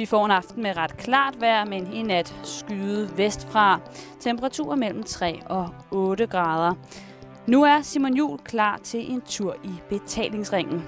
Vi 0.00 0.06
får 0.06 0.24
en 0.24 0.30
aften 0.30 0.62
med 0.62 0.76
ret 0.76 0.96
klart 0.96 1.34
vejr, 1.40 1.64
men 1.64 1.92
i 1.92 2.02
nat 2.02 2.34
skyde 2.44 3.10
vestfra. 3.16 3.80
Temperaturer 4.20 4.76
mellem 4.76 5.02
3 5.02 5.42
og 5.46 5.68
8 5.90 6.26
grader. 6.26 6.74
Nu 7.46 7.62
er 7.62 7.82
Simon 7.82 8.16
Jul 8.16 8.38
klar 8.44 8.80
til 8.82 9.12
en 9.12 9.20
tur 9.20 9.56
i 9.64 9.70
betalingsringen. 9.88 10.82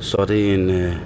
Så 0.00 0.16
er 0.18 0.24
det 0.24 0.54
en, 0.54 0.70
øh, 0.70 0.96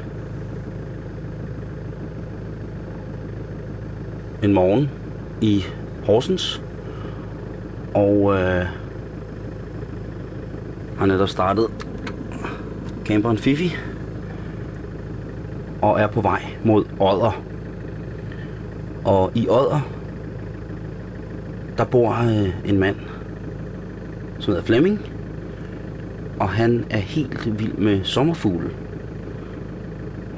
en 4.43 4.53
morgen 4.53 4.91
i 5.41 5.65
Horsens, 6.09 6.63
og 7.95 8.35
øh, 8.35 8.67
har 10.99 11.07
netop 11.07 11.29
startet 11.29 11.67
camperen 13.05 13.39
Fifi, 13.39 13.77
og 15.83 16.01
er 16.01 16.07
på 16.07 16.21
vej 16.21 16.43
mod 16.65 16.85
Odder. 17.01 17.43
Og 19.05 19.33
i 19.35 19.49
Odder, 19.49 19.81
der 21.79 21.85
bor 21.85 22.13
øh, 22.13 22.71
en 22.71 22.79
mand, 22.79 22.97
som 24.39 24.53
hedder 24.53 24.67
Flemming, 24.67 25.01
og 26.41 26.49
han 26.49 26.85
er 26.91 26.99
helt 26.99 27.59
vild 27.59 27.75
med 27.75 28.05
sommerfugle. 28.05 28.71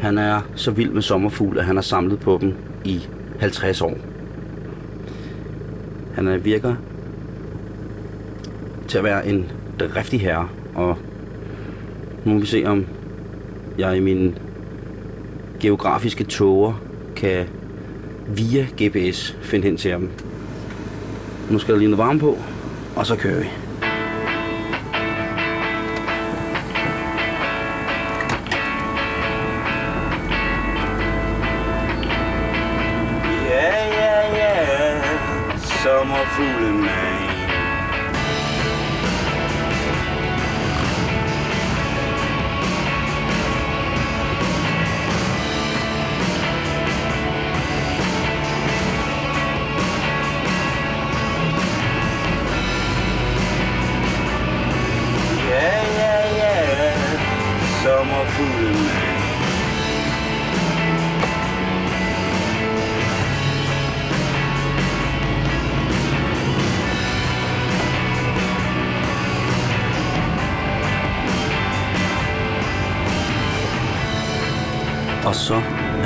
Han 0.00 0.18
er 0.18 0.40
så 0.54 0.70
vild 0.70 0.90
med 0.90 1.02
sommerfugle, 1.02 1.60
at 1.60 1.66
han 1.66 1.76
har 1.76 1.82
samlet 1.82 2.20
på 2.20 2.38
dem 2.40 2.54
i 2.84 3.08
50 3.40 3.80
år. 3.80 4.09
Han 6.14 6.44
virker 6.44 6.74
til 8.88 8.98
at 8.98 9.04
være 9.04 9.26
en 9.26 9.52
driftig 9.80 10.20
herre, 10.20 10.48
og 10.74 10.96
nu 12.24 12.32
må 12.32 12.40
vi 12.40 12.46
se, 12.46 12.64
om 12.66 12.86
jeg 13.78 13.96
i 13.96 14.00
mine 14.00 14.34
geografiske 15.60 16.24
tåger 16.24 16.82
kan 17.16 17.46
via 18.28 18.66
GPS 18.82 19.36
finde 19.42 19.66
hen 19.66 19.76
til 19.76 19.90
ham. 19.90 20.08
Nu 21.50 21.58
skal 21.58 21.74
der 21.74 21.78
lige 21.78 21.90
noget 21.90 22.06
varme 22.06 22.20
på, 22.20 22.38
og 22.96 23.06
så 23.06 23.16
kører 23.16 23.40
vi. 23.40 23.59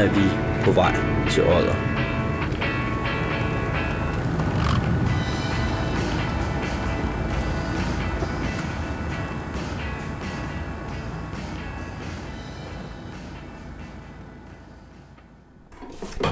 Er 0.04 0.10
vi 0.14 0.24
på 0.64 0.72
vej 0.72 0.94
til 1.30 1.42
Odder. 1.42 1.74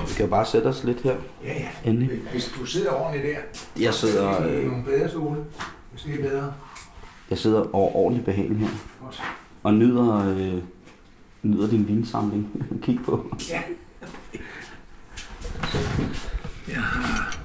Vi 0.09 0.15
kan 0.17 0.29
bare 0.31 0.47
sætte 0.47 0.67
os 0.67 0.85
lidt 0.85 1.01
her. 1.01 1.15
Ja, 1.45 1.53
ja. 1.53 1.69
Endelig. 1.91 2.21
Hvis 2.33 2.53
du 2.59 2.65
sidder 2.67 2.91
ordentligt 2.93 3.37
der, 3.37 3.83
Jeg 3.83 3.95
sidder, 3.95 4.47
øh, 4.47 4.67
nogle 4.71 4.85
bedre 4.85 5.09
stole, 5.09 5.37
hvis 5.93 6.03
det 6.03 6.15
er 6.15 6.29
bedre. 6.31 6.53
jeg 7.31 7.39
sidder 7.39 7.75
over 7.75 7.97
ordentligt 7.97 8.25
behagelig 8.25 8.59
her. 8.59 8.69
Godt. 9.05 9.23
Og 9.63 9.75
nyder, 9.75 10.35
øh, 10.39 10.63
nyder 11.43 11.69
din 11.69 11.89
vinsamling. 11.89 12.49
Kig 12.83 12.99
på. 13.05 13.37
Ja. 13.51 13.63
Jeg 16.69 16.81
har, 16.83 17.37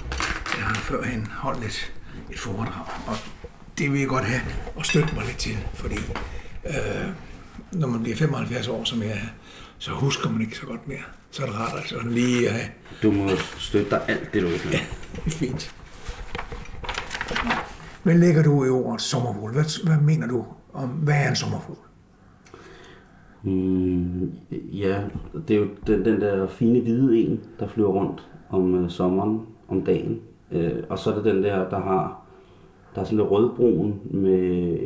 jeg 0.57 0.65
har 0.65 0.75
førhen 0.75 1.27
holdt 1.27 1.65
et, 1.65 1.93
et 2.31 2.39
foredrag, 2.39 2.85
og 3.07 3.15
det 3.77 3.91
vil 3.91 3.99
jeg 3.99 4.09
godt 4.09 4.25
have 4.25 4.41
og 4.75 4.85
støtte 4.85 5.15
mig 5.15 5.25
lidt 5.25 5.37
til, 5.37 5.57
fordi 5.73 5.95
øh, 6.65 7.07
når 7.71 7.87
man 7.87 8.01
bliver 8.03 8.15
75 8.17 8.67
år, 8.67 8.83
som 8.83 9.01
jeg 9.01 9.09
er, 9.11 9.27
så 9.77 9.91
husker 9.91 10.29
man 10.29 10.41
ikke 10.41 10.57
så 10.57 10.65
godt 10.65 10.87
mere. 10.87 10.99
Så 11.31 11.41
er 11.43 11.45
det 11.47 11.55
rart 11.55 11.77
altså 11.79 11.99
lige 11.99 12.49
at 12.49 12.53
have 12.55 12.69
Du 13.03 13.11
må 13.11 13.29
støtte 13.57 13.89
dig 13.89 14.01
alt 14.07 14.33
det, 14.33 14.41
du 14.41 14.47
vil. 14.47 14.59
det 14.71 14.81
er 15.25 15.29
fint. 15.29 15.73
Hvad 18.03 18.17
lægger 18.17 18.43
du 18.43 18.65
i 18.65 18.69
ordet 18.69 19.01
sommerfugl? 19.01 19.53
Hvad, 19.53 19.85
hvad 19.85 19.97
mener 19.97 20.27
du 20.27 20.45
om, 20.73 20.89
hvad 20.89 21.15
er 21.15 21.29
en 21.29 21.35
sommerfugl? 21.35 21.77
Mm, 23.47 24.31
ja, 24.73 25.03
det 25.47 25.55
er 25.55 25.59
jo 25.59 25.67
den, 25.87 26.05
den 26.05 26.21
der 26.21 26.47
fine 26.47 26.79
hvide 26.79 27.17
en, 27.17 27.39
der 27.59 27.67
flyver 27.67 27.89
rundt 27.89 28.27
om 28.49 28.83
øh, 28.83 28.89
sommeren, 28.89 29.41
om 29.67 29.81
dagen. 29.81 30.19
Øh, 30.51 30.83
og 30.89 30.99
så 30.99 31.11
er 31.11 31.15
det 31.15 31.25
den 31.25 31.43
der, 31.43 31.69
der 31.69 31.79
har 31.79 32.27
der 32.97 33.01
er 33.01 33.05
sådan 33.05 33.17
lidt 33.17 33.31
rødbrun 33.31 33.99
med, 34.03 34.77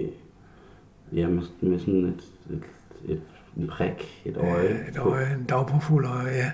ja, 1.13 1.27
med, 1.27 1.43
med 1.61 1.79
sådan 1.79 2.05
et, 2.05 2.23
et, 2.49 2.63
et, 3.05 3.21
en 3.57 3.67
prik, 3.67 4.21
et 4.25 4.37
øje. 4.37 4.85
Et 4.89 4.97
øje, 4.97 5.35
en 5.39 5.43
dagpåfugl 5.43 6.05
øje, 6.05 6.31
ja. 6.31 6.51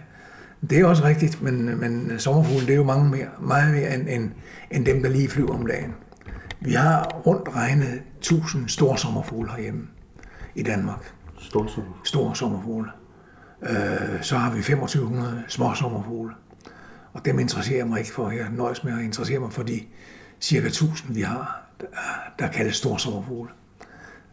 Det 0.69 0.79
er 0.79 0.85
også 0.85 1.03
rigtigt, 1.03 1.41
men, 1.41 1.79
men 1.79 2.19
sommerfugle, 2.19 2.66
det 2.66 2.73
er 2.73 2.78
jo 2.78 2.84
mange 2.84 3.09
mere, 3.09 3.28
meget 3.40 3.73
mere 3.73 3.96
end, 3.96 4.09
end, 4.09 4.31
end 4.72 4.85
dem, 4.85 5.03
der 5.03 5.09
lige 5.09 5.29
flyver 5.29 5.53
om 5.53 5.66
dagen. 5.66 5.94
Vi 6.59 6.72
har 6.72 7.22
rundt 7.25 7.56
regnet 7.56 8.01
1000 8.17 8.67
store 8.67 8.97
sommerfugle 8.97 9.51
herhjemme 9.51 9.88
i 10.56 10.63
Danmark. 10.63 11.13
Storsommer. 11.39 12.01
Store 12.03 12.35
sommerfugle. 12.35 12.89
Øh, 13.63 14.21
så 14.21 14.37
har 14.37 14.51
vi 14.51 14.61
2500 14.61 15.43
små 15.47 15.73
sommerfugle. 15.73 16.33
Og 17.13 17.25
dem 17.25 17.39
interesserer 17.39 17.85
mig 17.85 17.99
ikke 17.99 18.11
for. 18.11 18.29
Jeg 18.29 18.49
nøjes 18.51 18.83
med 18.83 18.93
at 18.93 19.03
interessere 19.03 19.39
mig 19.39 19.53
for 19.53 19.63
de 19.63 19.81
cirka 20.41 20.67
1000, 20.67 21.15
vi 21.15 21.21
har, 21.21 21.61
der, 21.81 21.87
der 22.39 22.47
kaldes 22.47 22.75
store 22.75 22.99
sommerfugle. 22.99 23.51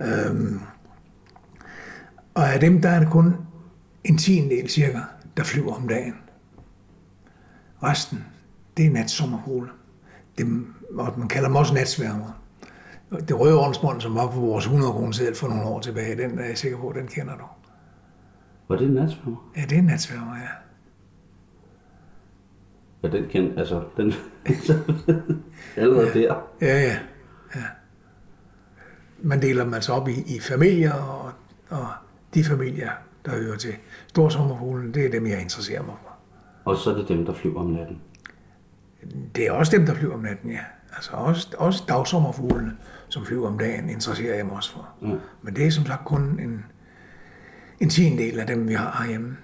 Øhm, 0.00 0.60
og 2.34 2.52
af 2.52 2.60
dem, 2.60 2.82
der 2.82 2.88
er 2.88 2.98
det 2.98 3.08
kun 3.08 3.36
en 4.04 4.18
tiendel 4.18 4.68
cirka, 4.70 5.00
der 5.36 5.44
flyver 5.44 5.74
om 5.74 5.88
dagen. 5.88 6.14
Resten, 7.82 8.24
det 8.76 8.86
er 8.86 8.90
natsommerfugle. 8.90 9.68
Dem, 10.38 10.74
og 10.98 11.18
man 11.18 11.28
kalder 11.28 11.48
dem 11.48 11.56
også 11.56 11.74
natsværmere. 11.74 12.32
Det 13.10 13.40
røde 13.40 13.58
ordensbånd, 13.58 14.00
som 14.00 14.14
var 14.14 14.30
på 14.30 14.40
vores 14.40 14.64
100 14.64 14.92
kroner 14.92 15.12
selv 15.12 15.36
for 15.36 15.48
nogle 15.48 15.64
år 15.64 15.80
tilbage, 15.80 16.22
den 16.22 16.38
er 16.38 16.44
jeg 16.44 16.58
sikker 16.58 16.78
på, 16.78 16.92
den 16.96 17.06
kender 17.06 17.36
du. 17.36 17.44
Var 18.68 18.76
det 18.76 18.86
en 18.86 18.94
natsværmer? 18.94 19.50
Ja, 19.56 19.62
det 19.62 19.72
er 19.72 19.78
en 19.78 19.84
natsværmer, 19.84 20.36
ja. 20.36 20.48
Ja, 23.02 23.08
den 23.08 23.28
kendte, 23.28 23.58
altså, 23.58 23.82
den... 23.96 24.12
allerede 25.76 26.14
der. 26.14 26.34
Ja, 26.60 26.80
ja. 26.80 26.98
ja. 27.54 27.62
Man 29.22 29.42
deler 29.42 29.64
dem 29.64 29.74
altså 29.74 29.92
op 29.92 30.08
i, 30.08 30.12
i 30.36 30.40
familier, 30.40 30.92
og, 30.92 31.32
og 31.70 31.86
de 32.34 32.44
familier, 32.44 32.90
der 33.24 33.30
hører 33.30 33.56
til 33.56 33.74
storsommerfuglen, 34.06 34.94
det 34.94 35.06
er 35.06 35.10
dem, 35.10 35.26
jeg 35.26 35.40
interesserer 35.40 35.82
mig 35.82 35.94
for. 36.02 36.10
Og 36.64 36.76
så 36.76 36.90
er 36.90 36.94
det 36.94 37.08
dem, 37.08 37.26
der 37.26 37.34
flyver 37.34 37.60
om 37.60 37.66
natten. 37.66 38.00
Det 39.36 39.46
er 39.46 39.52
også 39.52 39.76
dem, 39.76 39.86
der 39.86 39.94
flyver 39.94 40.14
om 40.14 40.20
natten, 40.20 40.50
ja. 40.50 40.60
Altså 40.96 41.10
også, 41.12 41.56
også 41.58 41.84
dagsommerfuglene, 41.88 42.76
som 43.14 43.26
flyver 43.26 43.48
om 43.48 43.58
dagen, 43.58 43.88
interesserer 43.88 44.36
jeg 44.36 44.46
mig 44.46 44.56
også 44.56 44.72
for. 44.72 44.88
Ja. 45.02 45.14
Men 45.42 45.56
det 45.56 45.66
er 45.66 45.70
som 45.70 45.86
sagt 45.86 46.04
kun 46.04 46.22
en, 46.22 46.64
en 47.80 47.90
tiendel 47.90 48.40
af 48.40 48.46
dem, 48.46 48.68
vi 48.68 48.74
har 48.74 49.02
herhjemme. 49.02 49.36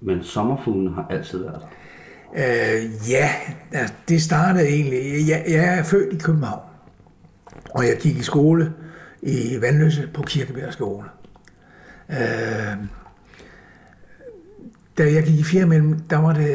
Men 0.00 0.22
sommerfuglene 0.22 0.94
har 0.94 1.06
altid 1.10 1.38
været 1.38 1.60
der. 1.60 1.68
Øh, 2.34 3.10
ja, 3.10 3.30
altså, 3.72 3.94
det 4.08 4.22
startede 4.22 4.68
egentlig... 4.68 5.28
Jeg, 5.28 5.44
jeg 5.48 5.78
er 5.78 5.82
født 5.82 6.14
i 6.14 6.18
København, 6.18 6.62
og 7.70 7.84
jeg 7.84 7.96
gik 8.00 8.16
i 8.16 8.22
skole 8.22 8.72
i 9.22 9.60
Vandløse 9.60 10.08
på 10.14 10.22
Kirkebjerg 10.22 10.72
skole. 10.72 11.08
Øh, 12.10 12.76
da 14.98 15.12
jeg 15.12 15.22
gik 15.24 15.38
i 15.38 15.44
fjerde 15.44 15.66
mellem, 15.66 16.00
der 16.00 16.16
var 16.16 16.32
det 16.32 16.50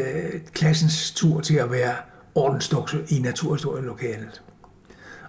klassens 0.54 1.12
tur 1.12 1.42
til 1.42 1.56
at 1.56 1.72
være 1.72 1.94
ordensdukse 2.36 3.04
i 3.10 3.19
naturhistorielokalet. 3.19 4.44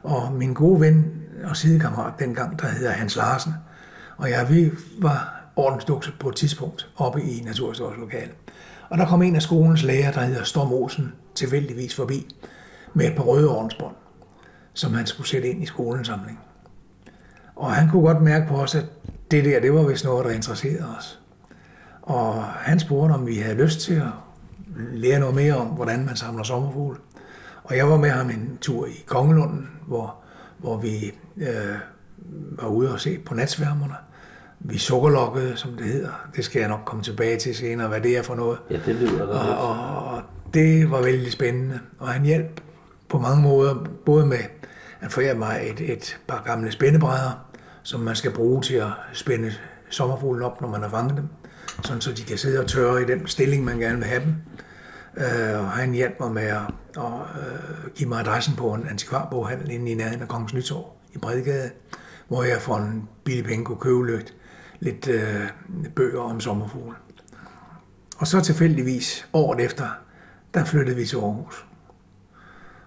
Og 0.05 0.33
min 0.33 0.55
gode 0.55 0.81
ven 0.81 1.23
og 1.45 1.57
sidekammerat 1.57 2.13
dengang, 2.19 2.61
der 2.61 2.67
hedder 2.67 2.91
Hans 2.91 3.17
Larsen, 3.17 3.53
og 4.17 4.31
jeg, 4.31 4.47
vi 4.51 4.71
var 4.99 5.45
ordensdukse 5.57 6.13
på 6.21 6.29
et 6.29 6.37
tidspunkt 6.37 6.89
oppe 6.97 7.23
i 7.23 7.43
Naturhistorisk 7.45 8.01
Lokal. 8.01 8.29
Og 8.89 8.99
der 8.99 9.07
kom 9.07 9.23
en 9.23 9.37
af 9.37 9.43
skolens 9.43 9.83
lærer, 9.83 10.13
der 10.13 10.21
hedder 10.21 10.45
Storm 10.45 10.73
Olsen, 10.73 11.13
tilfældigvis 11.35 11.95
forbi 11.95 12.37
med 12.95 13.07
et 13.07 13.17
par 13.17 13.23
røde 13.23 13.49
ordensbånd, 13.49 13.95
som 14.75 14.95
han 14.95 15.07
skulle 15.07 15.29
sætte 15.29 15.49
ind 15.49 15.63
i 15.63 15.67
skolens 15.67 16.07
samling. 16.07 16.41
Og 17.57 17.73
han 17.73 17.89
kunne 17.89 18.03
godt 18.03 18.23
mærke 18.23 18.49
på 18.49 18.55
os, 18.55 18.75
at 18.75 18.85
det 19.31 19.45
der, 19.45 19.61
det 19.61 19.75
var 19.75 19.83
vist 19.83 20.05
noget, 20.05 20.25
der 20.25 20.31
interesserede 20.31 20.97
os. 20.99 21.21
Og 22.03 22.45
han 22.45 22.81
spurgte, 22.81 23.13
om 23.13 23.27
vi 23.27 23.37
havde 23.37 23.57
lyst 23.57 23.81
til 23.81 23.95
at 23.95 24.11
lære 24.93 25.21
noget 25.21 25.35
mere 25.35 25.57
om, 25.57 25.67
hvordan 25.67 26.05
man 26.07 26.17
samler 26.17 26.43
sommerfugle. 26.43 26.99
Og 27.65 27.77
jeg 27.77 27.89
var 27.89 27.97
med 27.97 28.11
ham 28.11 28.31
en 28.31 28.59
tur 28.61 28.87
i 28.87 29.05
Kongelunden, 29.07 29.71
hvor, 29.87 30.15
hvor 30.59 30.77
vi 30.77 31.15
øh, 31.37 31.77
var 32.63 32.69
ude 32.69 32.93
og 32.93 33.01
se 33.01 33.19
på 33.19 33.35
natsværmerne. 33.35 33.95
Vi 34.61 34.79
sukkerlokkede, 34.79 35.57
som 35.57 35.71
det 35.77 35.87
hedder. 35.87 36.29
Det 36.37 36.45
skal 36.45 36.61
jeg 36.61 36.69
nok 36.69 36.81
komme 36.85 37.03
tilbage 37.03 37.39
til 37.39 37.55
senere, 37.55 37.89
hvad 37.89 38.01
det 38.01 38.17
er 38.17 38.23
for 38.23 38.35
noget. 38.35 38.59
Ja, 38.71 38.79
det 38.87 38.95
lyder 38.95 39.27
Og, 39.27 39.69
og, 39.69 40.05
og 40.15 40.23
det 40.55 40.91
var 40.91 41.03
vældig 41.03 41.33
spændende. 41.33 41.81
Og 41.99 42.09
han 42.09 42.23
hjalp 42.25 42.61
på 43.09 43.19
mange 43.19 43.43
måder, 43.43 43.87
både 44.07 44.27
med 44.27 44.39
at 45.01 45.13
forære 45.13 45.35
mig 45.35 45.61
et, 45.63 45.93
et 45.93 46.19
par 46.29 46.43
gamle 46.47 46.73
spændebrædder, 46.73 47.47
som 47.83 48.01
man 48.01 48.17
skal 48.17 48.31
bruge 48.31 48.63
til 48.63 48.75
at 48.75 48.89
spænde 49.13 49.53
sommerfuglen 49.91 50.43
op, 50.43 50.61
når 50.61 50.69
man 50.69 50.83
har 50.83 50.89
fanget 50.89 51.17
dem, 51.17 51.29
sådan 51.85 52.01
så 52.01 52.13
de 52.13 52.23
kan 52.23 52.39
sidde 52.39 52.61
og 52.61 52.67
tørre 52.67 53.03
i 53.03 53.05
den 53.05 53.27
stilling, 53.27 53.65
man 53.65 53.79
gerne 53.79 53.97
vil 53.97 54.07
have 54.07 54.23
dem. 54.23 54.35
Øh, 55.17 55.61
og 55.61 55.71
han 55.71 55.93
hjalp 55.93 56.21
mig 56.21 56.33
med 56.33 56.43
at, 56.43 56.63
og, 56.97 57.27
øh, 57.41 57.91
give 57.95 58.09
mig 58.09 58.21
adressen 58.21 58.57
på 58.57 58.75
en 58.75 58.87
antikvarboghandel 58.91 59.71
inde 59.71 59.91
i 59.91 59.95
nærheden 59.95 60.23
af 60.23 60.29
Kongens 60.29 60.55
Nytorv 60.55 60.93
i 61.13 61.19
Bredegade, 61.19 61.71
hvor 62.29 62.43
jeg 62.43 62.61
for 62.61 62.77
en 62.77 63.09
billig 63.25 63.45
penge 63.45 63.65
kunne 63.65 63.81
købe 63.81 64.07
lidt, 64.07 64.35
lidt 64.81 65.09
øh, 65.09 65.49
bøger 65.97 66.21
om 66.21 66.41
sommerfugle. 66.41 66.97
Og 68.19 68.27
så 68.27 68.41
tilfældigvis 68.41 69.29
året 69.33 69.61
efter, 69.61 69.89
der 70.55 70.65
flyttede 70.65 70.97
vi 70.97 71.07
til 71.07 71.17
Aarhus. 71.17 71.67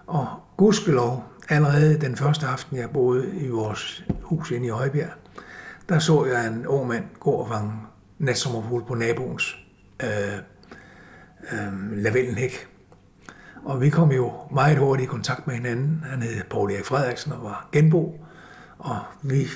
Og 0.06 0.26
gudskelov, 0.56 1.24
allerede 1.48 2.00
den 2.00 2.16
første 2.16 2.46
aften, 2.46 2.76
jeg 2.76 2.90
boede 2.90 3.36
i 3.36 3.48
vores 3.48 4.04
hus 4.22 4.50
inde 4.50 4.66
i 4.66 4.70
Højbjerg, 4.70 5.10
der 5.88 5.98
så 5.98 6.24
jeg 6.24 6.46
en 6.46 6.66
ung 6.66 6.88
mand 6.88 7.04
gå 7.20 7.30
og 7.30 7.48
fange 7.48 7.72
natsommerfugle 8.18 8.84
på 8.84 8.94
naboens 8.94 9.56
øh, 10.02 10.08
øh, 11.52 11.92
lavellenhæk. 11.92 12.68
Og 13.64 13.80
vi 13.80 13.90
kom 13.90 14.12
jo 14.12 14.32
meget 14.50 14.78
hurtigt 14.78 15.08
i 15.08 15.10
kontakt 15.10 15.46
med 15.46 15.54
hinanden. 15.54 16.04
Han 16.10 16.22
hed 16.22 16.44
Paul 16.50 16.70
Erik 16.70 16.84
Frederiksen 16.84 17.32
og 17.32 17.44
var 17.44 17.68
genbo, 17.72 18.24
og 18.78 18.98
vi 19.22 19.46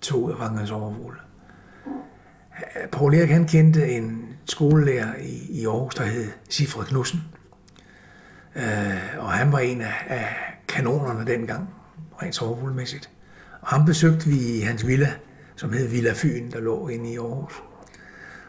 tog 0.00 0.22
ud 0.22 0.32
og 0.32 0.38
fangede 0.38 0.66
en. 0.66 1.12
Paul 2.92 3.14
Erik 3.14 3.30
han 3.30 3.46
kendte 3.46 3.88
en 3.88 4.36
skolelærer 4.44 5.14
i, 5.16 5.60
i 5.60 5.66
Aarhus, 5.66 5.94
der 5.94 6.04
hed 6.04 6.30
Sifred 6.48 6.86
Knudsen. 6.86 7.20
Øh, 8.56 8.64
og 9.18 9.32
han 9.32 9.52
var 9.52 9.58
en 9.58 9.80
af, 9.80 9.94
af 10.06 10.26
kanonerne 10.68 11.26
dengang, 11.26 11.68
rent 12.22 12.34
sommerfuglmæssigt. 12.34 13.10
Og 13.60 13.68
ham 13.68 13.84
besøgte 13.84 14.26
vi 14.26 14.36
i 14.36 14.60
hans 14.60 14.86
villa, 14.86 15.12
som 15.56 15.72
hed 15.72 15.88
Villa 15.88 16.12
Fyn, 16.14 16.50
der 16.50 16.60
lå 16.60 16.88
inde 16.88 17.12
i 17.12 17.16
Aarhus. 17.16 17.62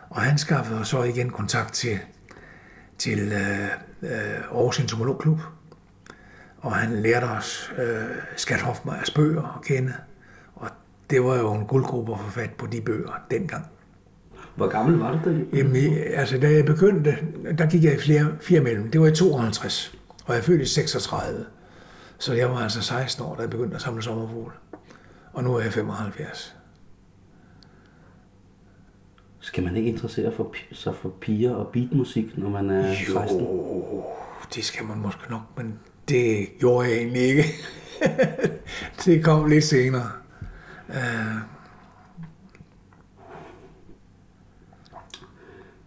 Og 0.10 0.22
han 0.22 0.38
skaffede 0.38 0.86
så 0.86 1.04
igen 1.04 1.30
kontakt 1.30 1.74
til, 1.74 2.00
til 2.98 3.20
øh, 3.20 3.64
øh, 4.02 4.12
Aarhus 4.52 4.80
Entomologklub. 4.80 5.40
Og 6.60 6.76
han 6.76 7.02
lærte 7.02 7.24
os 7.24 7.72
øh, 7.78 8.04
Skat 8.36 8.62
Hofmeyers 8.62 9.12
bøger 9.12 9.58
at 9.60 9.66
kende. 9.66 9.94
Og 10.56 10.70
det 11.10 11.24
var 11.24 11.36
jo 11.38 11.54
en 11.54 11.66
guldgruppe 11.66 12.14
at 12.14 12.20
få 12.20 12.30
fat 12.32 12.50
på 12.58 12.66
de 12.68 12.82
bøger 12.82 13.12
dengang. 13.32 13.66
Hvor 14.56 14.68
gammel 14.68 15.00
var 15.00 15.12
du 15.12 15.30
da? 15.30 15.58
Jamen, 15.58 15.76
i- 15.76 15.98
altså, 15.98 16.38
da 16.38 16.52
jeg 16.52 16.66
begyndte, 16.66 17.18
der 17.58 17.66
gik 17.70 17.84
jeg 17.84 17.94
i 17.94 18.00
flere, 18.00 18.28
fire 18.42 18.62
mellem. 18.62 18.92
Det 18.92 19.02
var 19.02 19.08
i 19.08 19.16
52, 19.16 19.96
og 20.26 20.34
jeg 20.34 20.40
er 20.40 20.44
født 20.44 20.62
i 20.62 20.66
36. 20.66 21.46
Så 22.20 22.34
jeg 22.34 22.50
var 22.50 22.58
altså 22.58 22.82
16 22.82 23.26
år, 23.26 23.36
da 23.36 23.42
jeg 23.42 23.50
begyndte 23.50 23.76
at 23.76 23.82
samle 23.82 24.04
sommerfugle. 24.04 24.52
Og 25.34 25.44
nu 25.44 25.56
er 25.56 25.62
jeg 25.62 25.74
75. 25.74 26.56
Skal 29.48 29.64
man 29.64 29.76
ikke 29.76 29.90
interessere 29.90 30.32
for, 30.32 30.54
sig 30.72 30.96
for 30.96 31.10
piger 31.10 31.52
og 31.56 31.68
beatmusik, 31.68 32.38
når 32.38 32.50
man 32.50 32.70
er 32.70 32.94
16? 32.94 33.40
Jo, 33.40 34.04
det 34.56 34.64
skal 34.64 34.86
man 34.86 34.98
måske 34.98 35.30
nok, 35.30 35.42
men 35.58 35.74
det 36.10 36.48
gjorde 36.60 36.88
jeg 36.88 36.98
egentlig 36.98 37.22
ikke. 37.22 37.44
det 39.06 39.24
kom 39.24 39.50
lidt 39.50 39.64
senere. 39.64 40.10
Uh, 40.90 40.96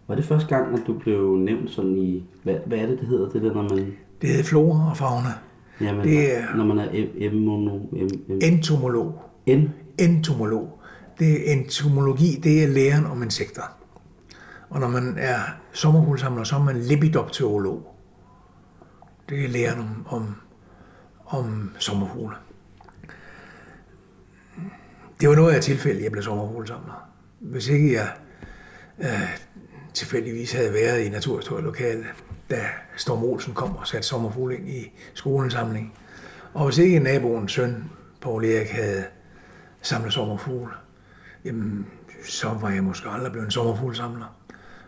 Var 0.07 0.15
det 0.15 0.25
første 0.25 0.47
gang, 0.55 0.73
at 0.79 0.87
du 0.87 0.93
blev 0.99 1.35
nævnt 1.35 1.71
sådan 1.71 1.97
i... 1.97 2.23
Hvad, 2.43 2.55
hvad 2.65 2.77
er 2.77 2.85
det, 2.85 2.99
det 2.99 3.07
hedder, 3.07 3.29
det 3.29 3.41
der, 3.41 3.53
når 3.53 3.61
man... 3.63 3.77
det 4.21 4.29
hedder 4.29 4.43
flora 4.43 4.89
og 4.89 4.97
fauna. 4.97 5.29
Jamen, 5.81 6.03
Det 6.07 6.37
er- 6.37 6.55
Når 6.55 6.65
man 6.65 6.79
er 6.79 6.85
em-. 6.89 7.23
Em, 7.23 7.49
em, 8.29 8.39
Entomolog. 8.41 9.21
en, 9.45 9.69
entomolog. 9.99 10.80
Det 11.21 11.49
er 11.49 11.53
entomologi, 11.53 12.39
det 12.43 12.63
er 12.63 12.67
læren 12.67 13.05
om 13.05 13.23
insekter. 13.23 13.77
Og 14.69 14.79
når 14.79 14.87
man 14.87 15.17
er 15.17 15.39
sommerfuglsamler, 15.73 16.43
så 16.43 16.55
er 16.55 16.63
man 16.63 16.77
lepidopterolog. 16.77 17.95
Det 19.29 19.45
er 19.45 19.49
læren 19.49 19.79
om, 19.79 20.05
om, 20.09 20.35
om 21.25 21.71
sommerfugle. 21.79 22.35
Det 25.21 25.29
var 25.29 25.35
noget 25.35 25.53
af 25.53 25.61
tilfælde, 25.61 26.03
jeg 26.03 26.11
blev 26.11 26.23
sommerfuglesamler. 26.23 27.09
Hvis 27.39 27.67
ikke 27.67 27.93
jeg 27.93 28.09
øh, 28.99 29.37
tilfældigvis 29.93 30.51
havde 30.51 30.73
været 30.73 31.05
i 31.05 31.09
Naturhistorielokalet, 31.09 32.05
da 32.49 32.65
Storm 32.97 33.23
Olsen 33.23 33.53
kom 33.53 33.75
og 33.75 33.87
satte 33.87 34.07
sommerfugle 34.07 34.57
ind 34.57 34.69
i 34.69 34.91
skolens 35.13 35.53
samling. 35.53 35.93
Og 36.53 36.65
hvis 36.65 36.77
ikke 36.77 36.99
naboens 36.99 37.51
søn, 37.51 37.91
Paul 38.21 38.45
Erik, 38.45 38.69
havde 38.69 39.03
samlet 39.81 40.13
sommerfugle, 40.13 40.71
jamen, 41.45 41.87
så 42.25 42.49
var 42.49 42.69
jeg 42.69 42.83
måske 42.83 43.09
aldrig 43.09 43.31
blevet 43.31 43.45
en 43.45 43.51
sommerfuglsamler. 43.51 44.35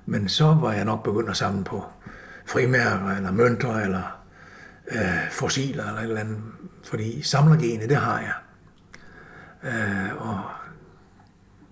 Men 0.05 0.29
så 0.29 0.45
var 0.45 0.73
jeg 0.73 0.85
nok 0.85 1.03
begyndt 1.03 1.29
at 1.29 1.37
samle 1.37 1.63
på 1.63 1.83
frimærker, 2.45 3.09
eller 3.15 3.31
mønter, 3.31 3.75
eller 3.75 4.23
øh, 4.91 5.31
fossiler, 5.31 5.87
eller 5.87 5.99
et 5.99 6.03
eller 6.03 6.21
andet. 6.21 6.41
Fordi 6.83 7.21
samlergene, 7.21 7.87
det 7.87 7.97
har 7.97 8.19
jeg. 8.19 8.33
Øh, 9.63 10.29
og 10.29 10.43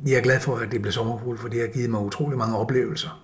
jeg 0.06 0.18
er 0.18 0.22
glad 0.22 0.40
for, 0.40 0.58
at 0.58 0.72
det 0.72 0.82
blev 0.82 0.92
sommerfugl, 0.92 1.38
for 1.38 1.48
det 1.48 1.60
har 1.62 1.68
givet 1.68 1.90
mig 1.90 2.02
utrolig 2.02 2.38
mange 2.38 2.58
oplevelser, 2.58 3.24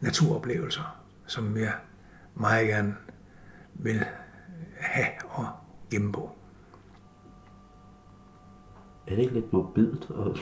naturoplevelser, 0.00 0.96
som 1.26 1.56
jeg 1.56 1.72
meget 2.34 2.68
gerne 2.68 2.94
vil 3.74 4.04
have 4.80 5.08
og 5.28 5.46
gemme 5.90 6.12
er 9.06 9.14
det 9.14 9.22
ikke 9.22 9.34
lidt 9.34 9.52
morbidt 9.52 10.08
at 10.10 10.40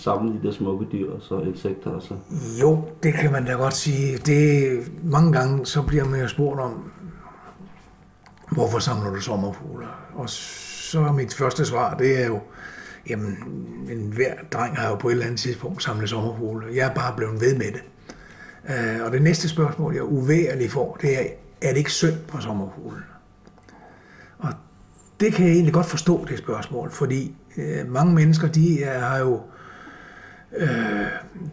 samle 0.00 0.32
de 0.32 0.46
der 0.46 0.52
smukke 0.52 0.86
dyr 0.92 1.12
og 1.12 1.22
så 1.22 1.40
insekter 1.40 1.90
og 1.90 2.02
så... 2.02 2.14
Jo, 2.60 2.84
det 3.02 3.14
kan 3.14 3.32
man 3.32 3.44
da 3.44 3.52
godt 3.52 3.74
sige. 3.74 4.16
Det, 4.16 4.80
mange 5.04 5.32
gange 5.32 5.66
så 5.66 5.82
bliver 5.82 6.04
man 6.04 6.20
jo 6.20 6.28
spurgt 6.28 6.60
om, 6.60 6.92
hvorfor 8.50 8.78
samler 8.78 9.10
du 9.10 9.20
sommerfugle? 9.20 9.86
Og 10.14 10.30
så 10.30 11.00
er 11.00 11.12
mit 11.12 11.34
første 11.34 11.66
svar, 11.66 11.96
det 11.96 12.22
er 12.22 12.26
jo, 12.26 12.40
jamen, 13.08 13.36
en 13.90 14.12
hver 14.12 14.34
dreng 14.52 14.76
har 14.76 14.88
jo 14.88 14.96
på 14.96 15.08
et 15.08 15.12
eller 15.12 15.26
andet 15.26 15.40
tidspunkt 15.40 15.82
samlet 15.82 16.08
sommerfugle. 16.08 16.66
Jeg 16.74 16.90
er 16.90 16.94
bare 16.94 17.16
blevet 17.16 17.40
ved 17.40 17.56
med 17.56 17.66
det. 17.66 17.84
Øh, 18.68 19.04
og 19.04 19.12
det 19.12 19.22
næste 19.22 19.48
spørgsmål, 19.48 19.94
jeg 19.94 20.04
uværligt 20.04 20.72
får, 20.72 20.98
det 21.00 21.18
er, 21.18 21.24
er 21.62 21.68
det 21.68 21.76
ikke 21.76 21.92
synd 21.92 22.16
på 22.28 22.40
sommerfuglen? 22.40 23.02
Og 24.38 24.52
det 25.20 25.32
kan 25.32 25.46
jeg 25.46 25.52
egentlig 25.52 25.74
godt 25.74 25.86
forstå, 25.86 26.24
det 26.28 26.38
spørgsmål, 26.38 26.90
fordi 26.90 27.36
øh, 27.58 27.92
mange 27.92 28.14
mennesker, 28.14 28.48
de 28.48 28.82
er, 28.82 29.00
har 29.00 29.18
jo 29.18 29.40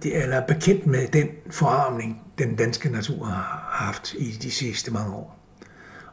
de 0.04 0.14
er 0.14 0.24
eller 0.24 0.42
bekendt 0.48 0.88
med 0.88 1.08
den 1.08 1.28
forarmning, 1.50 2.22
den 2.38 2.56
danske 2.56 2.90
natur 2.90 3.26
har 3.26 3.70
haft 3.72 4.14
i 4.14 4.32
de 4.32 4.52
sidste 4.52 4.92
mange 4.92 5.14
år. 5.14 5.38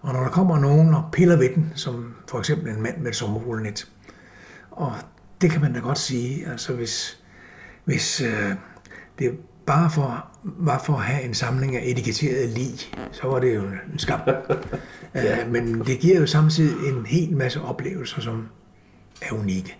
Og 0.00 0.12
når 0.12 0.20
der 0.20 0.30
kommer 0.30 0.58
nogen 0.58 0.94
og 0.94 1.04
piller 1.12 1.36
ved 1.36 1.48
den, 1.54 1.72
som 1.74 2.14
for 2.28 2.38
eksempel 2.38 2.72
en 2.72 2.82
mand 2.82 2.98
med 2.98 3.10
et 3.10 3.16
sommerfuglenet, 3.16 3.90
og 4.70 4.92
det 5.40 5.50
kan 5.50 5.60
man 5.60 5.72
da 5.72 5.78
godt 5.80 5.98
sige, 5.98 6.46
altså 6.50 6.72
hvis, 6.72 7.20
hvis 7.84 8.20
øh, 8.20 8.52
det 9.18 9.38
bare 9.66 9.90
for, 9.90 10.26
var 10.42 10.82
for 10.86 10.92
at 10.92 11.02
have 11.02 11.22
en 11.22 11.34
samling 11.34 11.76
af 11.76 11.82
etiketterede 11.84 12.46
lig, 12.46 12.78
så 13.12 13.28
var 13.28 13.38
det 13.38 13.54
jo 13.54 13.62
en 13.92 13.98
skam. 13.98 14.20
ja. 15.14 15.44
øh, 15.44 15.52
men 15.52 15.80
det 15.80 15.98
giver 15.98 16.20
jo 16.20 16.26
samtidig 16.26 16.88
en 16.88 17.06
hel 17.06 17.36
masse 17.36 17.60
oplevelser, 17.60 18.20
som 18.20 18.48
er 19.22 19.32
unikke. 19.32 19.76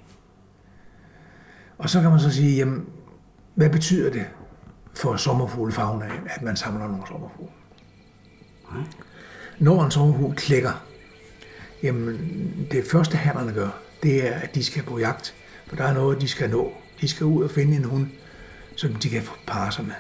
Og 1.79 1.91
så 1.91 2.01
kan 2.01 2.11
man 2.11 2.21
så 2.21 2.31
sige, 2.31 2.57
jamen, 2.57 2.87
hvad 3.55 3.71
betyder 3.71 4.11
det 4.11 4.27
for 4.95 5.17
sommerfuglefagnaen, 5.17 6.29
at 6.31 6.43
man 6.43 6.57
samler 6.57 6.89
nogle 6.89 7.07
sommerfugle? 7.09 7.53
når 9.59 9.85
en 9.85 9.91
sommerfugl 9.91 10.35
klækker, 10.37 10.85
jamen 11.83 12.19
det 12.71 12.85
første 12.91 13.17
hannerne 13.17 13.53
gør, 13.53 13.69
det 14.03 14.29
er, 14.29 14.35
at 14.35 14.55
de 14.55 14.65
skal 14.65 14.83
på 14.83 14.99
jagt, 14.99 15.35
for 15.67 15.77
der 15.77 15.85
er 15.85 15.95
noget, 15.95 16.21
de 16.21 16.29
skal 16.29 16.51
nå. 16.51 16.73
De 17.01 17.09
skal 17.09 17.27
ud 17.27 17.45
og 17.45 17.51
finde 17.51 17.77
en 17.77 17.85
hund, 17.85 18.07
som 18.77 18.95
de 18.95 19.09
kan 19.09 19.23
parre 19.47 19.73
sig 19.73 19.85
med. 19.85 19.95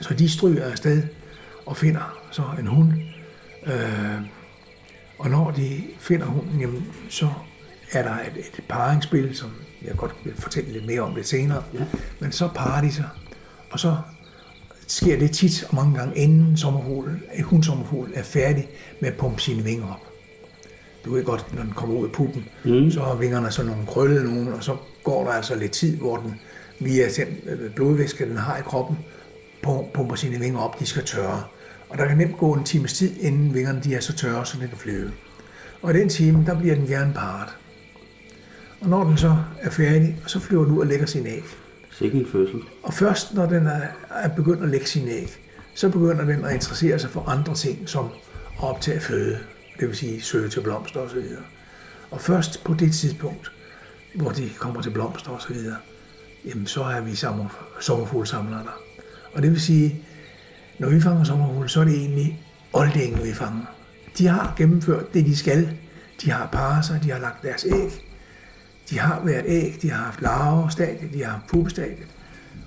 Så 0.00 0.14
de 0.14 0.28
stryger 0.28 0.64
afsted 0.64 1.02
og 1.66 1.76
finder 1.76 2.18
så 2.30 2.42
en 2.58 2.66
hund. 2.66 2.92
Øh, 3.66 4.22
og 5.18 5.30
når 5.30 5.50
de 5.50 5.82
finder 5.98 6.26
hunden, 6.26 6.60
jamen, 6.60 6.92
så 7.08 7.28
er 7.92 8.02
der 8.02 8.14
et, 8.14 8.38
et 8.38 8.64
paringsspil, 8.68 9.36
som 9.36 9.50
jeg 9.84 9.96
godt 9.96 10.12
vil 10.24 10.34
fortælle 10.36 10.72
lidt 10.72 10.86
mere 10.86 11.00
om 11.00 11.14
det 11.14 11.26
senere. 11.26 11.62
Ja. 11.74 11.84
Men 12.20 12.32
så 12.32 12.48
parer 12.54 12.80
de 12.80 12.92
sig, 12.92 13.08
og 13.70 13.80
så 13.80 13.96
sker 14.86 15.18
det 15.18 15.30
tit 15.30 15.64
og 15.68 15.74
mange 15.74 15.98
gange, 15.98 16.16
inden 16.16 16.56
sommerfuglen, 16.56 17.22
hundsommerfuglen 17.42 18.14
er 18.14 18.22
færdig 18.22 18.68
med 19.00 19.08
at 19.08 19.16
pumpe 19.16 19.42
sine 19.42 19.62
vinger 19.64 19.86
op. 19.86 20.06
Du 21.04 21.14
ved 21.14 21.24
godt, 21.24 21.54
når 21.54 21.62
den 21.62 21.72
kommer 21.72 21.96
ud 21.96 22.06
af 22.06 22.12
puppen, 22.12 22.44
mm. 22.64 22.90
så 22.90 23.00
har 23.00 23.14
vingerne 23.14 23.50
sådan 23.50 23.70
nogle 23.70 23.86
krøllede 23.86 24.24
nogen, 24.24 24.48
og 24.48 24.64
så 24.64 24.76
går 25.04 25.24
der 25.24 25.30
altså 25.30 25.54
lidt 25.54 25.72
tid, 25.72 25.96
hvor 25.96 26.16
den 26.16 26.40
via 26.80 27.08
den 27.16 27.26
øh, 27.46 27.70
blodvæske, 27.74 28.28
den 28.28 28.36
har 28.36 28.58
i 28.58 28.62
kroppen, 28.62 28.98
pumper 29.94 30.14
sine 30.14 30.38
vinger 30.38 30.60
op, 30.60 30.80
de 30.80 30.86
skal 30.86 31.04
tørre. 31.04 31.44
Og 31.88 31.98
der 31.98 32.06
kan 32.06 32.16
nemt 32.16 32.38
gå 32.38 32.52
en 32.52 32.64
times 32.64 32.92
tid, 32.92 33.20
inden 33.20 33.54
vingerne 33.54 33.80
de 33.84 33.94
er 33.94 34.00
så 34.00 34.16
tørre, 34.16 34.46
så 34.46 34.58
den 34.60 34.68
kan 34.68 34.78
flyve. 34.78 35.10
Og 35.82 35.94
i 35.94 35.98
den 35.98 36.08
time, 36.08 36.44
der 36.46 36.58
bliver 36.58 36.74
den 36.74 36.86
gerne 36.86 37.12
parret. 37.14 37.48
Og 38.80 38.88
når 38.88 39.04
den 39.04 39.16
så 39.16 39.36
er 39.58 39.70
færdig, 39.70 40.16
så 40.26 40.40
flyver 40.40 40.64
den 40.64 40.74
ud 40.74 40.80
og 40.80 40.86
lægger 40.86 41.06
sin 41.06 41.26
æg. 41.26 41.44
Sikke 41.90 42.18
en 42.18 42.26
fødsel. 42.32 42.60
Og 42.82 42.94
først 42.94 43.34
når 43.34 43.46
den 43.46 43.66
er, 43.66 43.82
er 44.10 44.28
begyndt 44.28 44.62
at 44.62 44.68
lægge 44.68 44.86
sin 44.86 45.08
æg, 45.08 45.36
så 45.74 45.88
begynder 45.88 46.24
den 46.24 46.44
at 46.44 46.54
interessere 46.54 46.98
sig 46.98 47.10
for 47.10 47.20
andre 47.28 47.54
ting, 47.54 47.88
som 47.88 48.04
at 48.58 48.64
optage 48.68 49.00
føde, 49.00 49.38
det 49.80 49.88
vil 49.88 49.96
sige 49.96 50.22
søge 50.22 50.48
til 50.48 50.60
blomster 50.60 51.00
osv. 51.00 51.18
Og 52.10 52.20
først 52.20 52.64
på 52.64 52.74
det 52.74 52.92
tidspunkt, 52.92 53.52
hvor 54.14 54.30
de 54.30 54.50
kommer 54.58 54.82
til 54.82 54.90
blomster 54.90 55.30
osv., 55.30 55.56
jamen 56.44 56.66
så 56.66 56.82
er 56.82 57.00
vi 57.00 57.14
sommerfuglsamlere 57.80 58.62
der. 58.62 58.80
Og 59.32 59.42
det 59.42 59.50
vil 59.50 59.60
sige, 59.60 60.02
når 60.78 60.88
vi 60.88 61.00
fanger 61.00 61.24
sommerfugle, 61.24 61.68
så 61.68 61.80
er 61.80 61.84
det 61.84 61.94
egentlig 61.94 62.40
oldingen, 62.72 63.24
vi 63.24 63.32
fanger. 63.32 63.64
De 64.18 64.26
har 64.26 64.54
gennemført 64.56 65.14
det, 65.14 65.26
de 65.26 65.36
skal. 65.36 65.78
De 66.22 66.30
har 66.30 66.48
parret 66.52 66.84
sig, 66.84 67.00
de 67.02 67.10
har 67.10 67.18
lagt 67.18 67.42
deres 67.42 67.64
æg. 67.64 68.09
De 68.90 68.98
har 68.98 69.20
været 69.24 69.44
æg, 69.46 69.78
de 69.82 69.90
har 69.90 70.04
haft 70.04 70.22
larvestadiet, 70.22 71.12
de 71.12 71.24
har 71.24 71.30
haft 71.30 71.46
pupestadiet. 71.46 72.08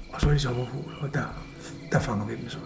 Og 0.10 0.22
så 0.22 0.28
er 0.28 0.34
de 0.34 0.40
sommerfugle, 0.40 0.96
og 1.02 1.14
der, 1.14 1.44
der 1.92 2.00
fanger 2.00 2.26
vi 2.26 2.36
dem 2.36 2.50
så. 2.50 2.58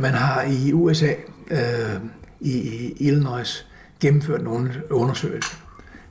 Man 0.00 0.14
har 0.14 0.42
i 0.42 0.72
USA, 0.72 1.12
øh, 1.50 2.00
i 2.40 2.92
Illinois, 2.96 3.66
gennemført 4.00 4.42
nogle 4.42 4.72
undersøgelser. 4.90 5.56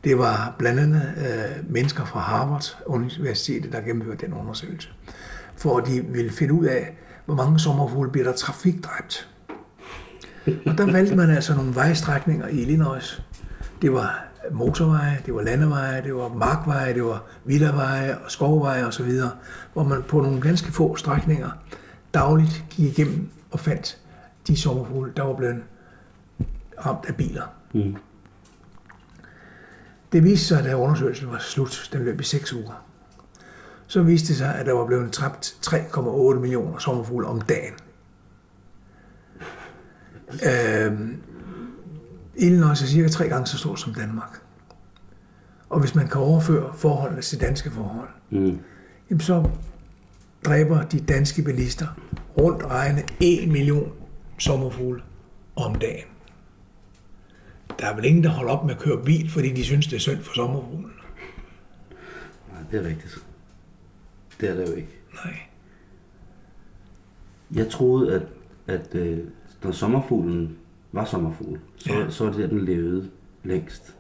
Det 0.03 0.17
var 0.17 0.55
blandt 0.57 0.79
andet 0.79 1.13
øh, 1.17 1.73
mennesker 1.73 2.05
fra 2.05 2.19
Harvard 2.19 2.77
Universitet, 2.85 3.71
der 3.71 3.81
gennemførte 3.81 4.25
den 4.25 4.33
undersøgelse. 4.33 4.89
For 5.57 5.79
de 5.79 6.05
ville 6.05 6.31
finde 6.31 6.53
ud 6.53 6.65
af, 6.65 6.97
hvor 7.25 7.35
mange 7.35 7.59
sommerfugle 7.59 8.11
bliver 8.11 8.25
der 8.25 8.33
trafikdræbt. 8.33 9.29
Og 10.65 10.77
der 10.77 10.91
valgte 10.91 11.15
man 11.15 11.29
altså 11.29 11.55
nogle 11.55 11.75
vejstrækninger 11.75 12.47
i 12.47 12.61
Illinois. 12.61 13.21
Det 13.81 13.93
var 13.93 14.25
motorveje, 14.51 15.19
det 15.25 15.33
var 15.35 15.41
landeveje, 15.41 16.03
det 16.03 16.15
var 16.15 16.29
markveje, 16.29 16.93
det 16.93 17.03
var 17.03 17.23
villaveje 17.45 18.17
og 18.17 18.31
skovveje 18.31 18.85
osv., 18.85 19.11
hvor 19.73 19.83
man 19.83 20.03
på 20.03 20.21
nogle 20.21 20.41
ganske 20.41 20.71
få 20.71 20.95
strækninger 20.95 21.49
dagligt 22.13 22.63
gik 22.69 22.99
igennem 22.99 23.29
og 23.51 23.59
fandt 23.59 23.97
de 24.47 24.57
sommerfugle, 24.57 25.13
der 25.17 25.23
var 25.23 25.33
blevet 25.33 25.63
ramt 26.85 27.05
af 27.05 27.15
biler. 27.15 27.43
Mm. 27.73 27.95
Det 30.11 30.23
viste 30.23 30.45
sig, 30.45 30.59
at 30.59 30.65
da 30.65 30.75
undersøgelsen 30.75 31.31
var 31.31 31.39
slut, 31.39 31.89
den 31.93 32.03
løb 32.03 32.21
i 32.21 32.23
seks 32.23 32.53
uger, 32.53 32.85
så 33.87 34.03
viste 34.03 34.27
det 34.27 34.37
sig, 34.37 34.55
at 34.55 34.65
der 34.65 34.73
var 34.73 34.85
blevet 34.85 35.11
trapt 35.11 35.67
3,8 35.67 36.33
millioner 36.39 36.77
sommerfugle 36.77 37.27
om 37.27 37.41
dagen. 37.41 37.73
Øh, 40.29 40.99
Illinois 42.35 42.81
er 42.81 42.87
cirka 42.87 43.07
tre 43.07 43.27
gange 43.27 43.47
så 43.47 43.57
stort 43.57 43.79
som 43.79 43.93
Danmark. 43.93 44.41
Og 45.69 45.79
hvis 45.79 45.95
man 45.95 46.07
kan 46.07 46.21
overføre 46.21 46.73
forholdene 46.75 47.21
til 47.21 47.41
danske 47.41 47.71
forhold, 47.71 48.09
mm. 48.29 48.59
jamen 49.09 49.21
så 49.21 49.49
dræber 50.45 50.83
de 50.83 50.99
danske 50.99 51.41
bilister 51.41 51.87
rundt 52.39 52.65
regne 52.65 53.03
1 53.19 53.49
million 53.49 53.91
sommerfugle 54.37 55.01
om 55.55 55.75
dagen. 55.75 56.05
Der 57.79 57.85
er 57.85 57.95
vel 57.95 58.05
ingen, 58.05 58.23
der 58.23 58.29
holder 58.29 58.51
op 58.51 58.65
med 58.65 58.75
at 58.75 58.81
køre 58.81 59.03
bil, 59.05 59.29
fordi 59.29 59.53
de 59.53 59.63
synes, 59.63 59.87
det 59.87 59.95
er 59.95 59.99
synd 59.99 60.21
for 60.21 60.33
sommerfuglen. 60.33 60.91
Nej, 62.51 62.61
det 62.71 62.79
er 62.79 62.89
rigtigt. 62.89 63.25
Det 64.41 64.49
er 64.49 64.53
det 64.53 64.69
jo 64.69 64.73
ikke. 64.73 64.99
Nej. 65.25 65.35
Jeg 67.51 67.69
troede, 67.69 68.13
at, 68.13 68.21
at 68.67 68.95
øh, 68.95 69.19
når 69.63 69.71
sommerfuglen 69.71 70.57
var 70.91 71.05
sommerfugl, 71.05 71.59
så, 71.75 71.93
ja. 71.93 72.09
så 72.09 72.23
var 72.23 72.31
det 72.31 72.39
der, 72.39 72.47
den 72.47 72.65
levede 72.65 73.09
længst. 73.43 73.95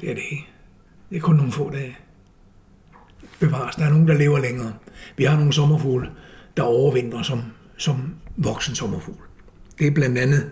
Det 0.00 0.10
er 0.10 0.14
det 0.14 0.22
ikke. 0.30 0.46
Det 1.10 1.16
er 1.16 1.20
kun 1.20 1.36
nogle 1.36 1.52
få 1.52 1.70
dage. 1.70 1.96
Bevares, 3.40 3.76
der 3.76 3.84
er 3.84 3.90
nogen, 3.90 4.08
der 4.08 4.14
lever 4.14 4.38
længere. 4.38 4.74
Vi 5.16 5.24
har 5.24 5.36
nogle 5.36 5.52
sommerfugle, 5.52 6.10
der 6.56 6.62
overvintrer 6.62 7.22
som, 7.22 7.42
som 7.76 8.14
voksen 8.36 8.74
sommerfugl. 8.74 9.22
Det 9.78 9.86
er 9.86 9.90
blandt 9.90 10.18
andet 10.18 10.50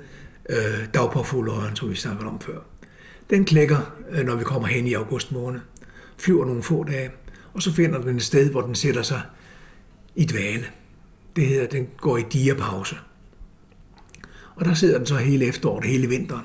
øh, 0.50 0.88
dagpåfugløjen, 0.95 1.76
som 1.76 1.90
vi 1.90 1.95
snakkede 1.95 2.28
om 2.28 2.40
før. 2.40 2.59
Den 3.31 3.45
klækker, 3.45 3.95
øh, 4.11 4.26
når 4.26 4.37
vi 4.37 4.45
kommer 4.45 4.69
hen 4.69 4.87
i 4.87 4.95
august 4.95 5.33
måned, 5.33 5.61
flyver 6.19 6.45
nogle 6.45 6.62
få 6.62 6.85
dage, 6.85 7.11
og 7.54 7.62
så 7.62 7.73
finder 7.73 8.00
den 8.00 8.16
et 8.16 8.23
sted, 8.23 8.50
hvor 8.50 8.61
den 8.61 8.75
sætter 8.75 9.02
sig 9.02 9.23
i 10.14 10.25
dvale. 10.25 10.64
Det 11.37 11.47
hedder, 11.47 11.66
den 11.66 11.88
går 11.97 12.16
i 12.16 12.23
diapause. 12.23 12.97
Og 14.57 14.64
der 14.64 14.75
sidder 14.75 14.99
den 14.99 15.07
så 15.07 15.16
hele 15.16 15.47
efteråret, 15.47 15.85
hele 15.85 16.09
vinteren. 16.09 16.45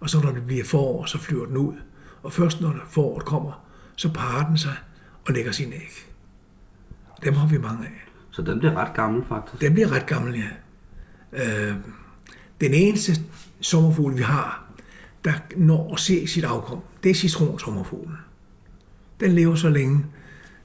Og 0.00 0.10
så 0.10 0.20
når 0.20 0.32
det 0.32 0.46
bliver 0.46 0.64
forår, 0.64 1.04
så 1.04 1.18
flyver 1.18 1.46
den 1.46 1.56
ud. 1.56 1.74
Og 2.22 2.32
først 2.32 2.60
når 2.60 2.74
foråret 2.90 3.24
kommer, 3.24 3.66
så 3.96 4.12
parer 4.12 4.48
den 4.48 4.58
sig 4.58 4.76
og 5.26 5.34
lægger 5.34 5.52
sin 5.52 5.72
æg. 5.72 5.92
Dem 7.24 7.34
har 7.34 7.48
vi 7.48 7.58
mange 7.58 7.86
af. 7.86 8.05
Så 8.36 8.42
den 8.42 8.58
bliver 8.58 8.74
ret 8.74 8.94
gammel, 8.94 9.24
faktisk? 9.24 9.60
Den 9.62 9.74
bliver 9.74 9.92
ret 9.92 10.06
gammel, 10.06 10.34
ja. 10.34 10.48
Øh, 11.32 11.76
den 12.60 12.74
eneste 12.74 13.12
sommerfugl, 13.60 14.16
vi 14.16 14.22
har, 14.22 14.64
der 15.24 15.32
når 15.56 15.92
at 15.92 16.00
se 16.00 16.26
sit 16.26 16.44
afkom, 16.44 16.80
det 17.02 17.10
er 17.10 17.14
citronsommerfuglen. 17.14 18.16
Den 19.20 19.32
lever 19.32 19.54
så 19.54 19.68
længe. 19.68 20.06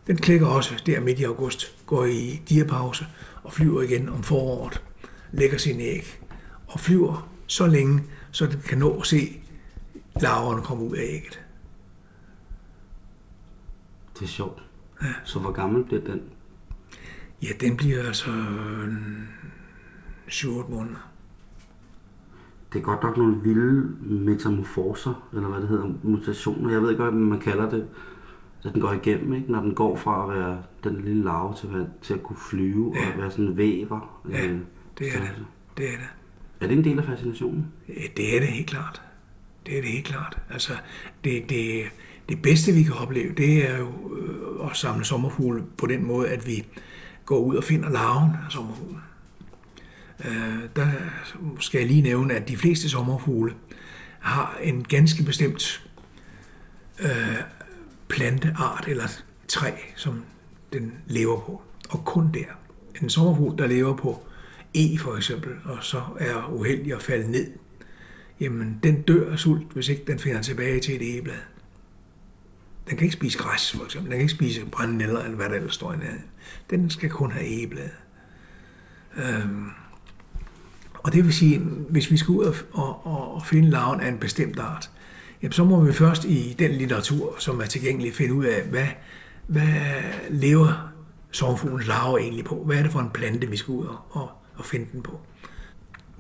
Den 0.08 0.18
klikker 0.18 0.48
også 0.48 0.84
der 0.86 1.00
midt 1.00 1.20
i 1.20 1.24
august, 1.24 1.86
går 1.86 2.06
i 2.06 2.42
diapause 2.50 3.06
og 3.44 3.54
flyver 3.54 3.82
igen 3.82 4.10
om 4.10 4.24
foråret, 4.24 4.82
lægger 5.32 5.58
sin 5.58 5.80
æg 5.80 6.20
og 6.68 6.80
flyver 6.80 7.30
så 7.48 7.68
længe, 7.68 8.04
så 8.32 8.46
den 8.46 8.62
kan 8.62 8.78
nå 8.78 9.00
at 9.00 9.06
se 9.06 9.42
larverne 10.22 10.62
komme 10.62 10.84
ud 10.84 10.96
af 10.96 11.04
ægget. 11.04 11.42
Det 14.20 14.22
er 14.24 14.30
sjovt. 14.30 14.64
Ja. 15.02 15.14
Så 15.24 15.40
hvor 15.40 15.52
gammel 15.52 15.84
bliver 15.84 16.02
den? 16.02 16.22
Ja, 17.44 17.48
den 17.62 17.78
bliver 17.78 18.04
altså 18.04 18.30
7-8 20.28 20.72
måneder. 20.72 21.12
Det 22.74 22.80
er 22.80 22.84
godt 22.84 23.04
nok 23.04 23.18
nogle 23.18 23.42
vilde 23.44 23.96
metamorfoser, 24.02 25.30
eller 25.34 25.50
hvad 25.50 25.62
det 25.62 25.70
hedder, 25.70 25.94
mutationer. 26.04 26.72
Jeg 26.72 26.82
ved 26.82 26.90
ikke, 26.90 27.04
hvad 27.04 27.12
man 27.12 27.40
kalder 27.40 27.70
det. 27.70 27.88
At 28.66 28.74
den 28.74 28.82
går 28.82 28.92
igennem, 28.92 29.34
ikke? 29.34 29.52
når 29.52 29.62
den 29.62 29.76
går 29.76 29.96
fra 29.96 30.24
at 30.24 30.40
være 30.40 30.64
den 30.84 31.02
lille 31.02 31.24
larve 31.24 31.56
til 31.56 31.68
at, 31.68 31.86
til 32.02 32.14
at 32.14 32.24
kunne 32.24 32.40
flyve 32.50 32.94
ja. 32.96 33.12
og 33.12 33.22
være 33.22 33.32
sådan 33.32 33.46
en 33.46 33.58
væver. 33.58 34.22
Ja, 34.30 34.46
øh, 34.46 34.60
det 35.00 35.08
er 35.08 35.20
det. 35.20 35.46
Det 35.78 35.86
er 35.86 35.98
det. 35.98 36.10
Er 36.60 36.68
det 36.68 36.78
en 36.78 36.84
del 36.84 37.00
af 37.00 37.06
fascinationen? 37.06 37.66
Ja, 37.90 38.04
det 38.18 38.36
er 38.36 38.40
det 38.40 38.48
helt 38.48 38.68
klart. 38.68 39.02
Det 39.66 39.78
er 39.78 39.82
det 39.82 39.92
helt 39.92 40.06
klart. 40.06 40.38
Altså, 40.50 40.74
det, 41.24 41.50
det, 41.50 41.84
det 42.30 42.42
bedste, 42.42 42.72
vi 42.72 42.84
kan 42.84 42.94
opleve, 42.94 43.34
det 43.34 43.70
er 43.72 43.78
jo 43.78 44.16
øh, 44.16 44.70
at 44.70 44.78
samle 44.78 45.06
sommerfugle 45.06 45.64
på 45.78 45.86
den 45.88 46.06
måde, 46.08 46.30
at 46.30 46.48
vi 46.48 46.66
går 47.32 47.40
ud 47.40 47.56
og 47.56 47.64
finder 47.64 47.90
larven 47.90 48.30
altså 48.30 48.46
af 48.46 48.52
sommerfuglen. 48.52 49.02
Øh, 50.26 50.70
der 50.76 50.88
skal 51.60 51.80
jeg 51.80 51.88
lige 51.88 52.02
nævne, 52.02 52.34
at 52.34 52.48
de 52.48 52.58
fleste 52.58 52.90
sommerfugle 52.90 53.54
har 54.20 54.58
en 54.64 54.84
ganske 54.84 55.24
bestemt 55.24 55.90
øh, 57.00 57.38
planteart 58.08 58.86
eller 58.88 59.08
træ, 59.48 59.72
som 59.96 60.24
den 60.74 60.94
lever 61.08 61.40
på. 61.40 61.62
Og 61.90 62.06
kun 62.06 62.32
der. 62.34 62.46
En 63.02 63.10
sommerfugl, 63.10 63.58
der 63.58 63.68
lever 63.68 63.98
på 63.98 64.24
E 64.76 64.98
for 64.98 65.16
eksempel, 65.16 65.52
og 65.66 65.78
så 65.82 66.02
er 66.20 66.54
uheldig 66.54 66.94
at 66.94 67.02
falde 67.02 67.32
ned, 67.32 67.52
jamen 68.40 68.80
den 68.84 69.02
dør 69.02 69.32
af 69.32 69.40
sult, 69.40 69.74
hvis 69.74 69.90
ikke 69.90 70.04
den 70.08 70.20
finder 70.20 70.42
tilbage 70.42 70.80
til 70.80 70.96
et 70.96 71.14
egeblad. 71.14 71.42
Den 72.90 72.98
kan 72.98 73.06
ikke 73.06 73.16
spise 73.16 73.38
græs, 73.38 73.72
for 73.72 73.86
eksempel. 73.86 74.12
Den 74.12 74.18
kan 74.18 74.22
ikke 74.22 74.34
spise 74.34 74.66
brændenælder, 74.66 75.24
eller 75.24 75.36
hvad 75.36 75.50
der 75.50 75.56
ellers 75.56 75.74
står 75.74 75.94
i 75.94 75.98
nærheden. 75.98 76.24
Den 76.70 76.90
skal 76.90 77.10
kun 77.10 77.32
have 77.32 77.46
egeblad. 77.46 77.90
Øhm, 79.18 79.70
og 80.94 81.14
det 81.14 81.26
vil 81.26 81.34
sige, 81.34 81.60
hvis 81.90 82.12
vi 82.12 82.18
skal 82.18 82.32
ud 82.32 82.46
og, 82.72 83.06
og, 83.06 83.36
og 83.36 83.46
finde 83.46 83.70
larven 83.70 84.02
af 84.02 84.08
en 84.08 84.18
bestemt 84.18 84.60
art, 84.60 84.90
jamen 85.42 85.52
så 85.52 85.64
må 85.64 85.84
vi 85.84 85.94
først 85.94 86.26
i 86.26 86.56
den 86.60 86.72
litteratur, 86.72 87.36
som 87.40 87.62
er 87.62 87.66
tilgængelig, 87.66 88.14
finde 88.14 88.34
ud 88.34 88.46
af, 88.46 88.64
hvad, 88.64 88.88
hvad 89.48 90.04
lever 90.30 90.92
sommerfuglens 91.32 91.88
larve 91.88 92.20
egentlig 92.20 92.46
på? 92.46 92.64
Hvad 92.64 92.78
er 92.78 92.84
det 92.84 92.92
for 92.92 93.00
en 93.00 93.10
plante, 93.10 93.48
vi 93.48 93.58
skal 93.58 93.72
ud 93.72 93.86
og, 93.86 93.98
og, 94.10 94.32
og 94.56 94.66
finde 94.66 94.88
den 94.92 95.02
på? 95.02 95.20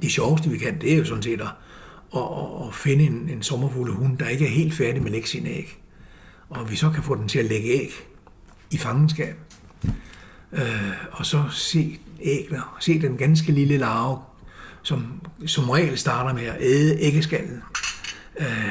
Det 0.01 0.11
sjoveste, 0.11 0.49
vi 0.49 0.57
kan, 0.57 0.81
det 0.81 0.93
er 0.93 0.97
jo 0.97 1.05
sådan 1.05 1.23
set 1.23 1.41
at, 1.41 1.47
at, 2.15 2.21
at, 2.21 2.67
at 2.67 2.75
finde 2.75 3.03
en, 3.03 3.29
en 3.29 3.43
sommerfuglehund, 3.43 4.17
der 4.17 4.27
ikke 4.27 4.45
er 4.45 4.49
helt 4.49 4.73
færdig 4.73 5.01
med 5.01 5.05
at 5.05 5.11
lægge 5.11 5.27
sine 5.27 5.49
æg. 5.49 5.77
Og 6.49 6.71
vi 6.71 6.75
så 6.75 6.89
kan 6.89 7.03
få 7.03 7.15
den 7.15 7.27
til 7.27 7.39
at 7.39 7.45
lægge 7.45 7.69
æg 7.69 7.91
i 8.71 8.77
fangenskab. 8.77 9.35
Øh, 10.53 10.91
og 11.11 11.25
så 11.25 11.43
se 11.49 11.99
ægler, 12.21 12.77
se 12.79 13.01
den 13.01 13.17
ganske 13.17 13.51
lille 13.51 13.77
larve, 13.77 14.19
som 14.83 15.21
som 15.45 15.69
regel 15.69 15.97
starter 15.97 16.33
med 16.33 16.43
at 16.45 16.57
æde 16.59 16.99
æggeskallen, 16.99 17.63
øh, 18.39 18.65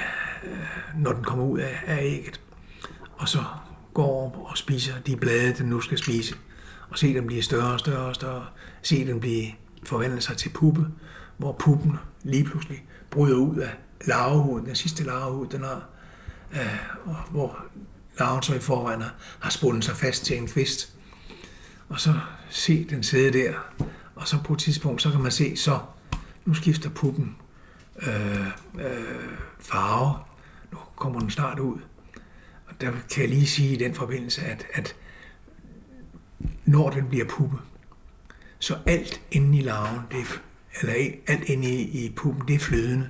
øh, 0.44 0.98
når 0.98 1.12
den 1.12 1.24
kommer 1.24 1.44
ud 1.44 1.58
af, 1.58 1.82
af 1.86 2.04
ægget. 2.04 2.40
Og 3.12 3.28
så 3.28 3.44
går 3.94 4.26
op 4.26 4.50
og 4.50 4.58
spiser 4.58 4.94
de 5.06 5.16
blade, 5.16 5.54
den 5.58 5.66
nu 5.66 5.80
skal 5.80 5.98
spise. 5.98 6.34
Og 6.90 6.98
se 6.98 7.14
den 7.14 7.26
blive 7.26 7.42
større 7.42 7.72
og 7.72 7.80
større 7.80 8.06
og 8.06 8.14
større. 8.14 8.46
Se 8.82 9.06
den 9.06 9.20
blive 9.20 9.46
forvandlet 9.84 10.22
sig 10.22 10.36
til 10.36 10.48
puppe, 10.48 10.86
hvor 11.36 11.52
puppen 11.52 11.98
lige 12.22 12.44
pludselig 12.44 12.84
bryder 13.10 13.36
ud 13.36 13.56
af 13.56 13.70
larvehuden, 14.06 14.66
den 14.66 14.74
sidste 14.74 15.04
larvehud, 15.04 15.46
den 15.46 15.60
har, 15.60 15.88
øh, 16.52 16.78
og 17.04 17.16
hvor 17.30 17.64
larven 18.18 18.42
så 18.42 18.54
i 18.54 18.58
forvejen 18.58 19.02
har 19.40 19.50
spundet 19.50 19.84
sig 19.84 19.96
fast 19.96 20.24
til 20.24 20.36
en 20.36 20.46
kvist. 20.46 20.94
Og 21.90 22.00
så 22.00 22.14
se 22.50 22.84
den 22.90 23.02
sidde 23.02 23.38
der, 23.38 23.54
og 24.14 24.28
så 24.28 24.38
på 24.44 24.52
et 24.52 24.58
tidspunkt, 24.58 25.02
så 25.02 25.10
kan 25.10 25.20
man 25.20 25.32
se, 25.32 25.56
så 25.56 25.78
nu 26.44 26.54
skifter 26.54 26.90
puppen 26.90 27.36
øh, 28.02 28.46
øh, 28.74 29.38
farve. 29.58 30.14
Nu 30.72 30.78
kommer 30.96 31.20
den 31.20 31.30
snart 31.30 31.58
ud. 31.58 31.78
Og 32.66 32.80
der 32.80 32.90
kan 32.90 33.22
jeg 33.22 33.28
lige 33.28 33.46
sige 33.46 33.74
i 33.74 33.76
den 33.76 33.94
forbindelse, 33.94 34.42
at, 34.42 34.66
at 34.72 34.96
når 36.64 36.90
den 36.90 37.08
bliver 37.08 37.24
puppe, 37.24 37.56
så 38.58 38.78
alt 38.86 39.20
inde 39.30 39.58
i 39.58 39.60
larven, 39.60 40.00
det 40.10 40.20
er, 40.20 40.40
eller 40.80 41.12
alt 41.26 41.44
inde 41.44 41.68
i, 41.68 42.04
i 42.04 42.12
puppen, 42.16 42.48
det 42.48 42.54
er 42.54 42.58
flydende. 42.58 43.08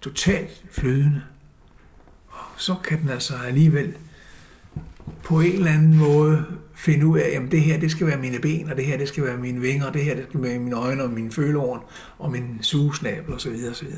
Totalt 0.00 0.64
flydende. 0.70 1.22
Og 2.28 2.44
så 2.56 2.74
kan 2.84 3.00
den 3.00 3.08
altså 3.08 3.36
alligevel 3.36 3.96
på 5.22 5.40
en 5.40 5.52
eller 5.52 5.72
anden 5.72 5.96
måde 5.96 6.46
finde 6.84 7.06
ud 7.06 7.18
af, 7.18 7.40
at 7.42 7.52
det 7.52 7.60
her 7.60 7.80
det 7.80 7.90
skal 7.90 8.06
være 8.06 8.18
mine 8.18 8.38
ben, 8.38 8.70
og 8.70 8.76
det 8.76 8.84
her 8.84 8.98
det 8.98 9.08
skal 9.08 9.24
være 9.24 9.36
mine 9.36 9.60
vinger, 9.60 9.86
og 9.86 9.94
det 9.94 10.04
her 10.04 10.14
det 10.14 10.26
skal 10.28 10.42
være 10.42 10.58
mine 10.58 10.76
øjne, 10.76 11.02
og 11.02 11.10
min 11.10 11.30
følehorn, 11.32 11.80
og 12.18 12.30
min 12.30 12.58
sugesnabel 12.62 13.34
osv. 13.34 13.52
osv. 13.70 13.88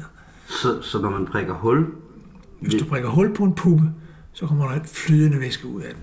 Så, 0.47 0.83
så 0.83 1.01
når 1.03 1.11
man 1.11 1.27
prikker 1.27 1.55
hul... 1.55 1.87
Hvis 2.61 2.75
du 2.75 2.85
prikker 2.85 3.09
hul 3.09 3.35
på 3.35 3.45
en 3.45 3.55
puppe, 3.55 3.85
så 4.33 4.47
kommer 4.47 4.69
der 4.69 4.81
et 4.81 4.87
flydende 4.87 5.41
væske 5.41 5.67
ud 5.67 5.83
af 5.83 5.95
den. 5.95 6.03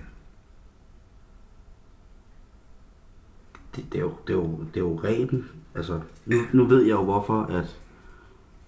Det, 3.76 3.86
det, 3.92 3.98
er, 3.98 4.02
jo, 4.04 4.14
det, 4.28 4.34
er, 4.34 4.38
jo, 4.38 4.60
det 4.74 4.78
er 4.78 4.82
jo 4.82 5.00
ren. 5.04 5.46
Altså, 5.76 6.00
nu, 6.26 6.38
nu 6.54 6.66
ved 6.66 6.82
jeg 6.82 6.92
jo 6.92 7.04
hvorfor, 7.04 7.44
at 7.44 7.78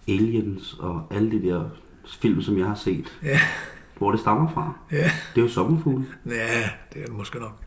Aliens 0.08 0.76
og 0.80 1.08
alle 1.12 1.32
de 1.32 1.42
der 1.48 1.70
film, 2.22 2.42
som 2.42 2.58
jeg 2.58 2.68
har 2.68 2.76
set, 2.76 3.20
Ja, 3.24 3.40
hvor 3.98 4.12
det 4.12 4.20
stammer 4.20 4.52
fra, 4.54 4.74
ja, 4.92 5.12
det 5.36 5.42
er 5.42 5.46
jo 5.46 5.48
sommerfugle. 5.48 6.06
ja 6.26 6.70
det 6.94 7.02
er 7.02 7.06
det 7.06 7.14
måske 7.14 7.40
nok. 7.40 7.65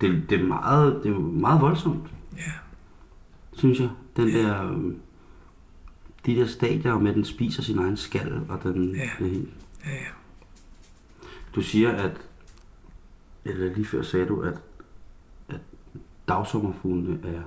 Det, 0.00 0.30
det, 0.30 0.40
er 0.40 0.44
meget, 0.44 1.00
det 1.04 1.10
er 1.12 1.18
meget 1.18 1.60
voldsomt, 1.60 2.08
Ja, 2.36 2.42
synes 3.52 3.80
jeg. 3.80 3.88
Den 4.16 4.28
der, 4.28 4.70
øh, 4.72 4.94
de 6.26 6.36
der 6.36 6.46
stadier 6.46 6.98
med, 6.98 7.14
den 7.14 7.24
spiser 7.24 7.62
sin 7.62 7.78
egen 7.78 7.96
skal, 7.96 8.40
og 8.48 8.62
den, 8.62 8.94
Ja. 8.96 9.10
det 9.18 9.30
hele. 9.30 9.46
ja, 9.86 9.90
ja. 9.90 9.98
Du 11.54 11.60
siger, 11.62 11.92
at, 11.92 12.16
eller 13.44 13.74
lige 13.74 13.86
før 13.86 14.02
sagde 14.02 14.26
du, 14.26 14.40
at, 14.40 14.54
at 15.48 15.60
dagsommerfuglene 16.28 17.18
er 17.28 17.42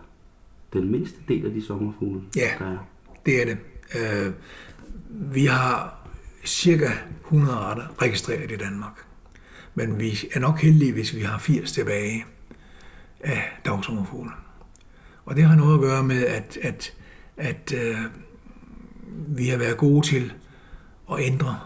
den 0.73 0.91
mindste 0.91 1.17
del 1.27 1.45
af 1.45 1.51
de 1.53 1.65
sommerfugle, 1.65 2.21
Ja. 2.35 2.49
der 2.59 2.65
er. 2.65 2.77
det 3.25 3.41
er 3.41 3.45
det. 3.45 3.57
Øh, 4.27 4.33
vi 5.33 5.45
har 5.45 5.97
cirka 6.45 6.87
100 7.25 7.53
arter 7.57 8.01
registreret 8.01 8.51
i 8.51 8.55
Danmark. 8.55 9.05
Men 9.75 9.99
vi 9.99 10.11
er 10.33 10.39
nok 10.39 10.59
heldige, 10.61 10.93
hvis 10.93 11.15
vi 11.15 11.21
har 11.21 11.37
80 11.37 11.71
tilbage 11.71 12.25
Øh, 13.23 13.31
af 13.31 13.59
dagsommerfuglen. 13.65 14.33
Og 15.25 15.35
det 15.35 15.43
har 15.43 15.55
noget 15.55 15.73
at 15.73 15.81
gøre 15.81 16.03
med, 16.03 16.25
at, 16.25 16.57
at, 16.61 16.93
at 17.37 17.73
øh, 17.73 17.97
vi 19.27 19.47
har 19.47 19.57
været 19.57 19.77
gode 19.77 20.07
til 20.07 20.33
at 21.11 21.19
ændre 21.19 21.59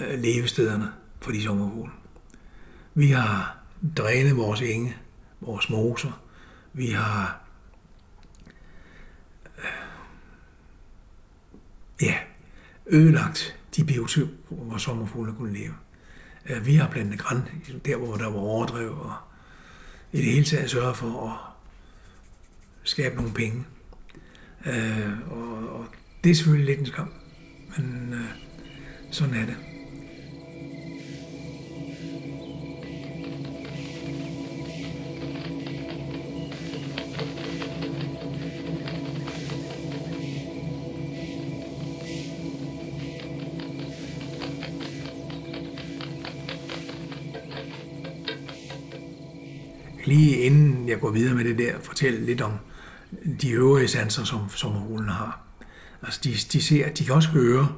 øh, 0.00 0.18
levestederne 0.18 0.92
for 1.20 1.30
de 1.30 1.42
sommerfugle. 1.42 1.92
Vi 2.94 3.06
har 3.06 3.56
drænet 3.96 4.36
vores 4.36 4.62
enge, 4.62 4.96
vores 5.40 5.70
moser. 5.70 6.22
Vi 6.72 6.86
har 6.86 7.40
øh, 9.58 9.64
ja, 12.02 12.14
ødelagt 12.86 13.56
de 13.76 13.84
biotoper, 13.84 14.32
hvor 14.48 14.76
sommerfuglene 14.76 15.38
kunne 15.38 15.52
leve. 15.52 15.74
Øh, 16.46 16.66
vi 16.66 16.74
har 16.74 16.88
plantet 16.88 17.18
græn, 17.18 17.42
der 17.84 17.96
hvor 17.96 18.14
der 18.14 18.30
var 18.30 18.38
overdrev, 18.38 18.90
og 18.90 19.14
i 20.12 20.16
det 20.16 20.32
hele 20.32 20.44
taget 20.44 20.70
sørge 20.70 20.94
for 20.94 21.28
at 21.28 21.36
skabe 22.84 23.16
nogle 23.16 23.32
penge. 23.32 23.64
Øh, 24.66 25.30
og, 25.30 25.68
og 25.68 25.86
det 26.24 26.30
er 26.30 26.34
selvfølgelig 26.34 26.66
lidt 26.66 26.80
en 26.80 26.86
skam, 26.86 27.12
men 27.76 28.12
øh, 28.12 28.30
sådan 29.10 29.34
er 29.34 29.46
det. 29.46 29.56
Jeg 50.90 51.00
går 51.00 51.10
videre 51.10 51.34
med 51.34 51.44
det 51.44 51.58
der, 51.58 51.72
fortælle 51.82 52.26
lidt 52.26 52.40
om 52.40 52.52
de 53.42 53.50
øvrige 53.50 53.88
sanser, 53.88 54.24
som 54.24 54.48
sommerfuglen 54.48 55.08
har. 55.08 55.40
Altså, 56.02 56.20
de, 56.24 56.30
de 56.52 56.62
ser, 56.62 56.86
at 56.86 56.98
de 56.98 57.04
kan 57.04 57.14
også 57.14 57.28
høre. 57.28 57.68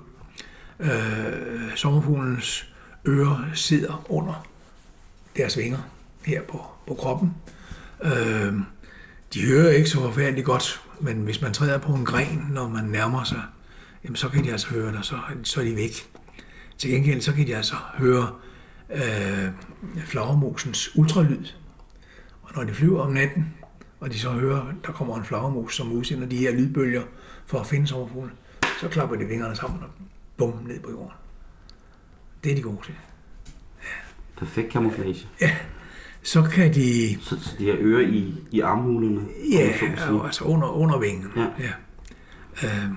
Øh, 0.80 1.76
sommerfuglens 1.76 2.72
ører 3.08 3.50
sidder 3.54 4.06
under 4.08 4.46
deres 5.36 5.58
vinger 5.58 5.78
her 6.24 6.42
på, 6.42 6.64
på 6.86 6.94
kroppen. 6.94 7.34
Øh, 8.02 8.52
de 9.34 9.46
hører 9.46 9.70
ikke 9.70 9.88
så 9.88 10.00
forfærdeligt 10.00 10.46
godt, 10.46 10.80
men 11.00 11.16
hvis 11.16 11.42
man 11.42 11.52
træder 11.52 11.78
på 11.78 11.92
en 11.92 12.04
gren, 12.04 12.46
når 12.50 12.68
man 12.68 12.84
nærmer 12.84 13.24
sig, 13.24 13.42
jamen, 14.04 14.16
så 14.16 14.28
kan 14.28 14.44
de 14.44 14.52
altså 14.52 14.68
høre 14.68 14.92
det, 14.92 15.06
så, 15.06 15.16
så 15.42 15.60
er 15.60 15.64
de 15.64 15.76
væk. 15.76 16.10
Til 16.78 16.90
gengæld 16.90 17.20
så 17.20 17.32
kan 17.32 17.46
de 17.46 17.56
altså 17.56 17.74
høre 17.94 18.28
øh, 18.94 19.48
flagermusens 20.06 20.96
ultralyd. 20.96 21.46
Og 22.42 22.50
når 22.56 22.64
de 22.64 22.74
flyver 22.74 23.00
om 23.02 23.12
natten, 23.12 23.54
og 24.00 24.12
de 24.12 24.18
så 24.18 24.30
hører, 24.30 24.72
der 24.86 24.92
kommer 24.92 25.16
en 25.16 25.24
flagermus, 25.24 25.76
som 25.76 25.92
udsender 25.92 26.26
de 26.28 26.36
her 26.36 26.52
lydbølger 26.52 27.02
for 27.46 27.58
at 27.58 27.66
finde 27.66 27.86
sommerfuglen, 27.86 28.32
så 28.80 28.88
klapper 28.88 29.16
de 29.16 29.24
vingerne 29.24 29.56
sammen 29.56 29.82
og 29.82 29.88
bum 30.36 30.54
ned 30.66 30.80
på 30.80 30.90
jorden. 30.90 31.10
Det 32.44 32.52
er 32.52 32.56
de 32.56 32.62
gode 32.62 32.78
til. 32.84 32.94
Perfekt 34.38 34.72
camouflage. 34.72 35.28
Så 36.22 36.42
kan 36.42 36.74
de, 36.74 37.18
Så, 37.20 37.40
så 37.40 37.56
de 37.58 37.66
har 37.66 37.76
ører 37.80 38.00
i, 38.08 38.34
i 38.50 38.60
armhulerne. 38.60 39.26
ja, 39.52 39.78
sige. 39.78 40.24
altså 40.24 40.44
under, 40.44 40.68
under 40.68 40.98
vingen. 40.98 41.28
Ja. 41.36 41.46
ja. 41.58 41.72
Øh, 42.64 42.90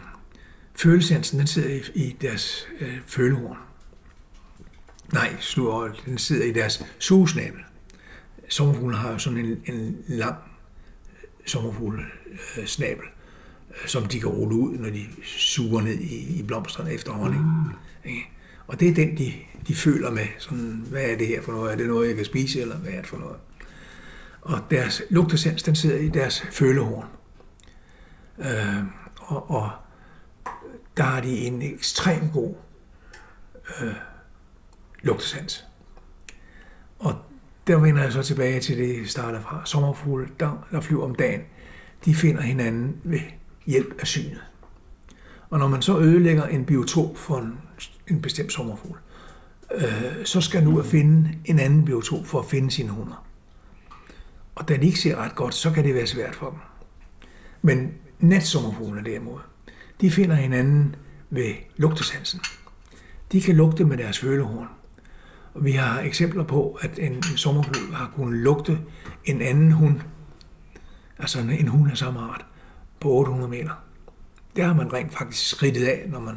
følesansen, 0.75 1.39
den 1.39 1.47
sidder 1.47 1.69
i, 1.69 1.81
i 1.95 2.15
deres 2.21 2.67
øh, 2.79 2.97
følehorn. 3.07 3.57
Nej, 5.13 5.35
slur, 5.39 5.95
den 6.05 6.17
sidder 6.17 6.45
i 6.45 6.51
deres 6.51 6.85
sugesnabel. 6.99 7.59
Sommerfugle 8.49 8.97
har 8.97 9.11
jo 9.11 9.17
sådan 9.17 9.39
en, 9.39 9.61
en 9.65 10.03
lang 10.07 10.35
sommerfugle 11.45 12.03
snabel, 12.65 13.05
øh, 13.69 13.87
som 13.87 14.05
de 14.05 14.19
kan 14.19 14.29
rulle 14.29 14.55
ud, 14.55 14.77
når 14.77 14.89
de 14.89 15.05
suger 15.23 15.81
ned 15.81 15.99
i, 15.99 16.39
i 16.39 16.43
blomsterne 16.43 16.93
efter 16.93 17.11
honning. 17.11 17.43
Mm. 17.43 18.19
Og 18.67 18.79
det 18.79 18.89
er 18.89 18.93
den, 18.93 19.17
de, 19.17 19.33
de 19.67 19.75
føler 19.75 20.11
med. 20.11 20.27
Sådan, 20.39 20.85
hvad 20.89 21.03
er 21.03 21.17
det 21.17 21.27
her 21.27 21.41
for 21.41 21.51
noget? 21.51 21.71
Er 21.71 21.75
det 21.75 21.87
noget, 21.87 22.07
jeg 22.07 22.15
kan 22.15 22.25
spise, 22.25 22.61
eller 22.61 22.77
hvad 22.77 22.91
er 22.91 22.97
det 23.01 23.07
for 23.07 23.17
noget? 23.17 23.37
Og 24.41 24.59
deres 24.71 25.01
lugtesans, 25.09 25.63
den 25.63 25.75
sidder 25.75 25.97
i 25.97 26.09
deres 26.09 26.45
følehorn. 26.51 27.05
Øh, 28.39 28.83
og, 29.17 29.51
og 29.51 29.71
der 30.97 31.03
har 31.03 31.21
de 31.21 31.37
en 31.37 31.61
ekstrem 31.61 32.29
god 32.33 32.55
øh, 33.81 33.93
lugtesans. 35.01 35.65
Og 36.99 37.15
der 37.67 37.77
vender 37.77 38.03
jeg 38.03 38.11
så 38.11 38.23
tilbage 38.23 38.59
til 38.59 38.77
det, 38.77 38.97
jeg 38.97 39.07
starter 39.07 39.41
fra. 39.41 39.61
Sommerfugle, 39.65 40.27
der, 40.39 40.67
der 40.71 40.81
flyver 40.81 41.03
om 41.03 41.15
dagen, 41.15 41.41
de 42.05 42.15
finder 42.15 42.41
hinanden 42.41 42.97
ved 43.03 43.19
hjælp 43.65 43.95
af 43.99 44.07
synet. 44.07 44.43
Og 45.49 45.59
når 45.59 45.67
man 45.67 45.81
så 45.81 45.99
ødelægger 45.99 46.45
en 46.45 46.65
biotop 46.65 47.17
for 47.17 47.37
en, 47.37 47.59
en 48.07 48.21
bestemt 48.21 48.53
sommerfugl, 48.53 48.97
øh, 49.75 50.25
så 50.25 50.41
skal 50.41 50.63
nu 50.63 50.79
at 50.79 50.85
finde 50.85 51.29
en 51.45 51.59
anden 51.59 51.85
biotop 51.85 52.25
for 52.25 52.39
at 52.39 52.45
finde 52.45 52.71
sine 52.71 52.89
hunder. 52.89 53.25
Og 54.55 54.67
da 54.67 54.77
de 54.77 54.85
ikke 54.85 54.99
ser 54.99 55.15
ret 55.15 55.35
godt, 55.35 55.53
så 55.53 55.71
kan 55.71 55.83
det 55.83 55.95
være 55.95 56.07
svært 56.07 56.35
for 56.35 56.49
dem. 56.49 56.59
Men 57.61 57.93
natsommerfuglene 58.19 59.09
derimod, 59.09 59.39
de 60.01 60.11
finder 60.11 60.35
hinanden 60.35 60.95
ved 61.29 61.53
lugtesansen. 61.77 62.39
De 63.31 63.41
kan 63.41 63.55
lugte 63.55 63.85
med 63.85 63.97
deres 63.97 64.19
følehorn. 64.19 64.67
Vi 65.55 65.71
har 65.71 65.99
eksempler 65.99 66.43
på, 66.43 66.77
at 66.81 66.99
en 66.99 67.23
sommerfugl 67.23 67.93
har 67.93 68.11
kunnet 68.15 68.39
lugte 68.39 68.79
en 69.25 69.41
anden 69.41 69.71
hund, 69.71 69.99
altså 71.19 71.39
en 71.39 71.67
hund 71.67 71.91
af 71.91 71.97
samme 71.97 72.19
art, 72.19 72.45
på 72.99 73.09
800 73.09 73.49
meter. 73.49 73.83
Der 74.55 74.65
har 74.65 74.73
man 74.73 74.93
rent 74.93 75.13
faktisk 75.13 75.49
skridtet 75.49 75.85
af, 75.85 76.05
når 76.07 76.19
man, 76.19 76.35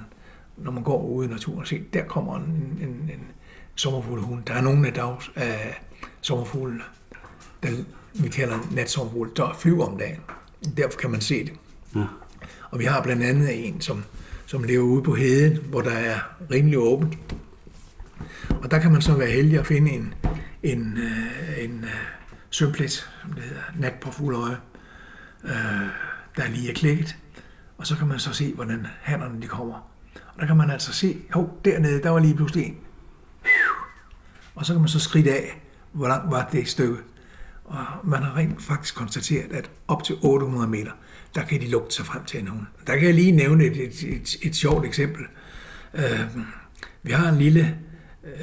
når 0.57 0.71
man 0.71 0.83
går 0.83 1.03
ude 1.03 1.27
i 1.27 1.31
naturen 1.31 1.61
og 1.61 1.67
se, 1.67 1.85
der 1.93 2.05
kommer 2.05 2.37
en, 2.37 2.79
en, 2.83 2.89
en 2.89 3.27
sommerfuglehund. 3.75 4.45
Der 4.45 4.55
er 4.55 4.61
nogle 4.61 4.87
af 4.87 4.93
dags 4.93 5.31
af 5.37 5.83
sommerfuglene, 6.21 6.83
der 7.63 7.69
vi 8.15 8.29
kalder 8.29 8.59
natsommerfugle, 8.73 9.31
der 9.37 9.57
flyver 9.59 9.87
om 9.87 9.99
dagen. 9.99 10.21
Derfor 10.77 10.99
kan 10.99 11.11
man 11.11 11.21
se 11.21 11.45
det. 11.45 11.53
Ja. 11.95 12.05
Og 12.71 12.79
vi 12.79 12.85
har 12.85 13.03
blandt 13.03 13.23
andet 13.23 13.69
en, 13.69 13.81
som, 13.81 14.05
som 14.47 14.65
lever 14.65 14.85
ude 14.85 15.03
på 15.03 15.15
heden, 15.15 15.59
hvor 15.71 15.81
der 15.81 15.91
er 15.91 16.19
rimelig 16.51 16.79
åbent. 16.79 17.19
Og 18.63 18.71
der 18.71 18.79
kan 18.79 18.93
man 18.93 19.03
så 19.03 19.15
være 19.15 19.31
heldig 19.31 19.59
at 19.59 19.67
finde 19.67 19.91
en, 19.91 20.15
en, 20.63 20.99
øh, 20.99 21.65
en, 21.65 21.71
øh, 21.71 21.85
en 21.85 21.85
sømplet, 22.51 22.91
som 22.91 23.33
det 23.33 23.43
hedder, 23.43 23.63
nat 23.77 23.95
på 24.01 24.11
fuld 24.11 24.37
øje, 24.37 24.57
øh, 25.45 25.89
der 26.37 26.49
lige 26.49 26.71
er 26.71 26.75
klikket. 26.75 27.17
Og 27.79 27.87
så 27.87 27.97
kan 27.97 28.09
man 28.09 28.19
så 28.19 28.33
se, 28.33 28.55
hvordan 28.55 28.87
hannerne 29.01 29.43
de 29.43 29.47
kommer. 29.47 29.91
Og 30.15 30.41
der 30.41 30.47
kan 30.47 30.57
man 30.57 30.71
altså 30.71 30.93
se, 30.93 31.17
hov, 31.33 31.61
dernede, 31.65 32.03
der 32.03 32.11
var 32.11 32.19
lige 32.19 32.35
pludselig 32.35 32.67
en. 32.67 32.77
Og 34.55 34.67
så 34.67 34.73
kan 34.73 34.81
man 34.81 34.89
så 34.89 35.01
skride 35.01 35.31
af, 35.31 35.63
hvor 35.93 36.09
langt 36.09 36.31
var 36.31 36.49
det 36.53 36.69
stykke. 36.69 36.97
Og 37.65 37.85
man 38.05 38.23
har 38.23 38.37
rent 38.37 38.63
faktisk 38.63 38.95
konstateret, 38.95 39.53
at 39.53 39.71
op 39.89 40.05
til 40.05 40.17
800 40.23 40.69
meter, 40.69 40.93
der 41.35 41.45
kan 41.45 41.61
de 41.61 41.71
lugte 41.71 41.95
sig 41.95 42.07
frem 42.07 42.25
til 42.25 42.41
en 42.41 42.47
hund. 42.47 42.67
Der 42.87 42.97
kan 42.97 43.07
jeg 43.07 43.15
lige 43.15 43.33
nævne 43.33 43.65
et, 43.65 43.77
et, 43.77 44.03
et, 44.03 44.37
et 44.43 44.57
sjovt 44.57 44.87
eksempel. 44.87 45.25
Øh, 45.95 46.21
vi 47.03 47.13
har 47.13 47.29
en 47.29 47.39
lille 47.39 47.79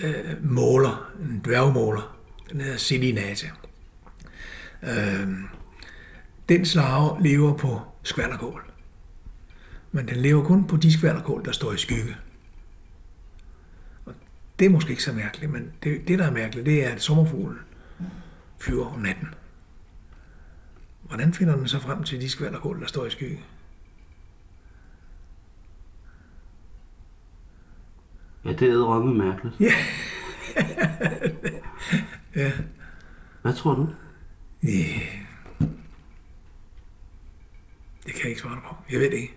øh, 0.03 0.51
måler, 0.51 1.11
en 1.19 1.41
dværgmåler, 1.45 2.17
den 2.51 2.61
hedder 2.61 2.77
Selinate. 2.77 3.47
Øh, 4.83 5.29
den 6.49 6.65
slave 6.65 7.23
lever 7.23 7.57
på 7.57 7.81
skvallerkål. 8.03 8.71
Men 9.91 10.07
den 10.07 10.17
lever 10.17 10.43
kun 10.43 10.67
på 10.67 10.77
de 10.77 10.93
skvallerkål, 10.93 11.45
der 11.45 11.51
står 11.51 11.73
i 11.73 11.77
skygge. 11.77 12.15
Og 14.05 14.13
det 14.59 14.65
er 14.65 14.69
måske 14.69 14.89
ikke 14.89 15.03
så 15.03 15.13
mærkeligt, 15.13 15.51
men 15.51 15.71
det, 15.83 16.07
det 16.07 16.19
der 16.19 16.25
er 16.25 16.31
mærkeligt, 16.31 16.65
det 16.65 16.85
er, 16.85 16.89
at 16.89 17.01
sommerfuglen 17.01 17.59
flyver 18.59 18.85
om 18.85 18.99
natten. 18.99 19.27
Hvordan 21.01 21.33
finder 21.33 21.55
den 21.55 21.67
så 21.67 21.79
frem 21.79 22.03
til 22.03 22.21
de 22.21 22.29
skvallerkål, 22.29 22.81
der 22.81 22.87
står 22.87 23.05
i 23.05 23.09
skygge? 23.09 23.39
Ja, 28.45 28.51
det 28.53 28.69
er 28.69 28.84
rømme 28.84 29.13
mærkeligt. 29.13 29.55
Ja. 29.60 29.73
ja. 32.41 32.51
Hvad 33.41 33.53
tror 33.53 33.75
du? 33.75 33.88
Ja. 34.63 34.99
Det 38.05 38.13
kan 38.13 38.21
jeg 38.23 38.29
ikke 38.29 38.41
svare 38.41 38.62
på. 38.67 38.75
Jeg 38.91 38.99
ved 38.99 39.12
det 39.12 39.17
ikke. 39.17 39.36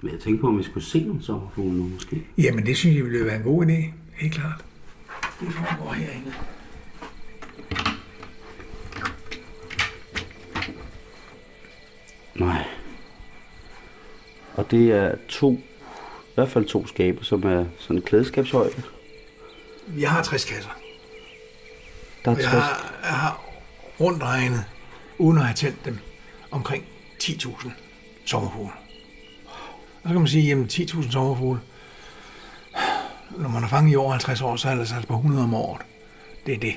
Men 0.00 0.12
jeg 0.12 0.20
tænkte 0.20 0.40
på, 0.40 0.48
om 0.48 0.58
vi 0.58 0.62
skulle 0.62 0.84
se 0.84 1.04
nogle 1.04 1.22
sommerfugle 1.22 1.78
nu, 1.78 1.88
måske. 1.88 2.26
Jamen, 2.38 2.66
det 2.66 2.76
synes 2.76 2.96
jeg 2.96 3.04
ville 3.04 3.24
være 3.24 3.36
en 3.36 3.42
god 3.42 3.66
idé. 3.66 3.92
Helt 4.14 4.34
klart. 4.34 4.64
Det 5.40 5.52
foregår 5.52 5.92
herinde. 5.92 6.32
Og 14.58 14.70
det 14.70 14.92
er 14.92 15.14
to, 15.28 15.52
i 15.52 16.34
hvert 16.34 16.48
fald 16.48 16.64
to 16.64 16.86
skaber, 16.86 17.24
som 17.24 17.42
er 17.42 17.64
sådan 17.78 18.02
klædeskabshøjde. 18.02 18.82
Jeg 19.98 20.10
har 20.10 20.22
60 20.22 20.44
kasser. 20.44 20.70
Der 22.24 22.30
er 22.30 22.34
Og 22.34 22.42
jeg 22.42 22.50
60. 22.50 22.62
har, 22.64 22.94
jeg 23.02 23.14
har 23.14 23.44
rundt 24.00 24.22
regnet, 24.22 24.64
uden 25.18 25.38
at 25.38 25.44
have 25.44 25.54
talt 25.54 25.84
dem, 25.84 25.98
omkring 26.50 26.84
10.000 27.22 27.70
sommerfugle. 28.24 28.72
Og 30.02 30.02
så 30.02 30.08
kan 30.08 30.18
man 30.18 30.28
sige, 30.28 30.48
jamen 30.48 30.66
10.000 30.66 31.10
sommerfugle, 31.12 31.60
når 33.38 33.48
man 33.48 33.62
har 33.62 33.68
fanget 33.68 33.92
i 33.92 33.96
over 33.96 34.10
50 34.10 34.42
år, 34.42 34.56
så 34.56 34.68
er 34.68 34.72
det 34.72 34.80
altså 34.80 35.06
på 35.08 35.14
100 35.14 35.44
om 35.44 35.54
året. 35.54 35.82
Det 36.46 36.54
er 36.54 36.58
det. 36.58 36.74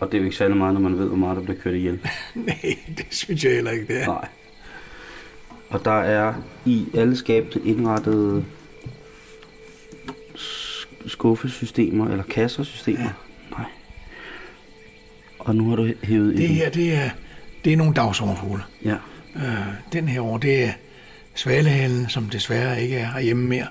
Og 0.00 0.06
det 0.06 0.14
er 0.14 0.18
jo 0.18 0.24
ikke 0.24 0.36
særlig 0.36 0.56
meget, 0.56 0.74
når 0.74 0.80
man 0.80 0.98
ved, 0.98 1.06
hvor 1.06 1.16
meget 1.16 1.36
der 1.36 1.42
bliver 1.42 1.60
kørt 1.60 1.74
ihjel. 1.74 2.00
Nej, 2.34 2.78
det 2.96 3.06
synes 3.10 3.44
jeg 3.44 3.52
heller 3.52 3.70
ikke, 3.70 3.86
det 3.86 4.02
er. 4.02 4.06
Nej. 4.06 4.28
Og 5.72 5.84
der 5.84 6.00
er 6.00 6.34
i 6.64 6.86
alle 6.94 7.16
skabene 7.16 7.64
indrettet 7.66 8.44
sk- 10.34 11.08
skuffesystemer 11.08 12.08
eller 12.08 12.24
kassersystemer. 12.24 13.00
Ja. 13.00 13.10
Nej. 13.58 13.66
Og 15.38 15.56
nu 15.56 15.68
har 15.68 15.76
du 15.76 15.92
hævet 16.02 16.36
Det 16.36 16.48
her, 16.48 16.70
det 16.70 16.94
er, 16.94 17.10
det 17.64 17.72
er 17.72 17.76
nogle 17.76 17.94
dagsommerfugle. 17.94 18.62
Ja. 18.84 18.96
Øh, 19.36 19.66
den 19.92 20.08
her 20.08 20.20
år, 20.20 20.38
det 20.38 20.64
er 20.64 20.72
svalehalen, 21.34 22.08
som 22.08 22.28
desværre 22.28 22.82
ikke 22.82 22.96
er 22.96 23.06
herhjemme 23.12 23.48
mere, 23.48 23.66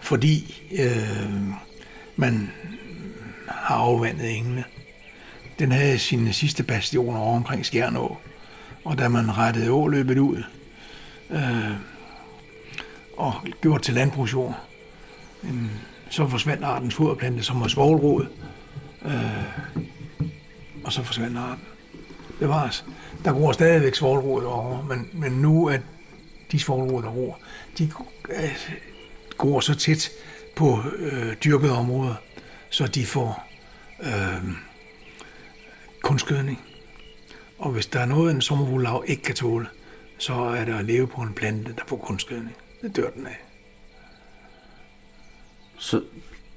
fordi 0.00 0.62
øh, 0.78 1.40
man 2.16 2.50
har 3.48 3.74
afvandet 3.74 4.36
engene. 4.36 4.64
Den 5.58 5.72
havde 5.72 5.98
sine 5.98 6.32
sidste 6.32 6.62
bastioner 6.62 7.18
over 7.20 7.36
omkring 7.36 7.66
Skjernå, 7.66 8.16
og 8.84 8.98
da 8.98 9.08
man 9.08 9.38
rettede 9.38 9.72
åløbet 9.72 10.18
ud 10.18 10.42
øh, 11.32 11.76
og 13.16 13.34
gjort 13.60 13.82
til 13.82 13.94
landbrugsjord, 13.94 14.60
Men 15.42 15.70
så 16.10 16.28
forsvandt 16.28 16.64
artens 16.64 16.94
foderplante, 16.94 17.42
som 17.42 17.60
var 17.60 17.68
svogelrod, 17.68 18.26
øh, 19.04 19.70
og 20.84 20.92
så 20.92 21.02
forsvandt 21.02 21.38
arten. 21.38 21.64
Det 22.40 22.48
var 22.48 22.62
altså. 22.62 22.82
Der 23.24 23.32
gror 23.32 23.52
stadigvæk 23.52 23.94
svogelrod 23.94 24.44
over, 24.44 24.82
men, 24.82 25.08
men 25.12 25.32
nu 25.32 25.66
er 25.66 25.78
de 26.52 26.60
svogelrod, 26.60 27.02
der 27.02 27.10
gror, 27.10 27.38
de 27.78 27.90
øh, 28.30 28.58
går 29.36 29.60
så 29.60 29.74
tæt 29.74 30.10
på 30.56 30.82
øh, 30.96 31.36
dyrkede 31.44 31.72
områder, 31.72 32.14
så 32.70 32.86
de 32.86 33.06
får 33.06 33.48
øh, 34.02 34.52
kunstgødning. 36.02 36.60
Og 37.58 37.70
hvis 37.70 37.86
der 37.86 38.00
er 38.00 38.06
noget, 38.06 38.34
en 38.34 38.40
sommerfuglav 38.40 39.04
ikke 39.06 39.22
kan 39.22 39.34
tåle, 39.34 39.66
så 40.20 40.32
er 40.34 40.64
det 40.64 40.72
at 40.72 40.84
leve 40.84 41.06
på 41.06 41.20
en 41.20 41.32
plante, 41.32 41.72
der 41.72 41.82
får 41.86 41.96
kunstgødning. 41.96 42.56
Det 42.82 42.96
dør 42.96 43.10
den 43.10 43.26
af. 43.26 43.40
Så 45.78 46.02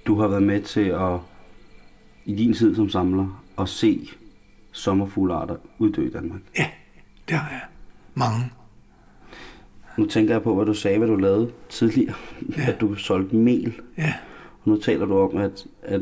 du 0.07 0.19
har 0.19 0.27
været 0.27 0.43
med 0.43 0.61
til 0.61 0.85
at, 0.89 1.19
i 2.25 2.35
din 2.35 2.53
tid 2.53 2.75
som 2.75 2.89
samler, 2.89 3.43
at 3.59 3.69
se 3.69 4.09
sommerfuglearter 4.71 5.55
uddø 5.79 6.07
i 6.07 6.09
Danmark. 6.11 6.41
Ja, 6.57 6.67
det 7.29 7.37
har 7.37 7.49
jeg. 7.49 7.61
Mange. 8.13 8.51
Nu 9.97 10.05
tænker 10.05 10.33
jeg 10.33 10.43
på, 10.43 10.55
hvad 10.55 10.65
du 10.65 10.73
sagde, 10.73 10.97
hvad 10.97 11.07
du 11.07 11.15
lavede 11.15 11.51
tidligere. 11.69 12.15
Ja. 12.57 12.71
At 12.71 12.81
du 12.81 12.95
solgte 12.95 13.35
mel. 13.35 13.73
Ja, 13.97 14.13
Og 14.63 14.69
nu 14.69 14.77
taler 14.77 15.05
du 15.05 15.17
om, 15.17 15.37
at, 15.37 15.65
at, 15.81 16.01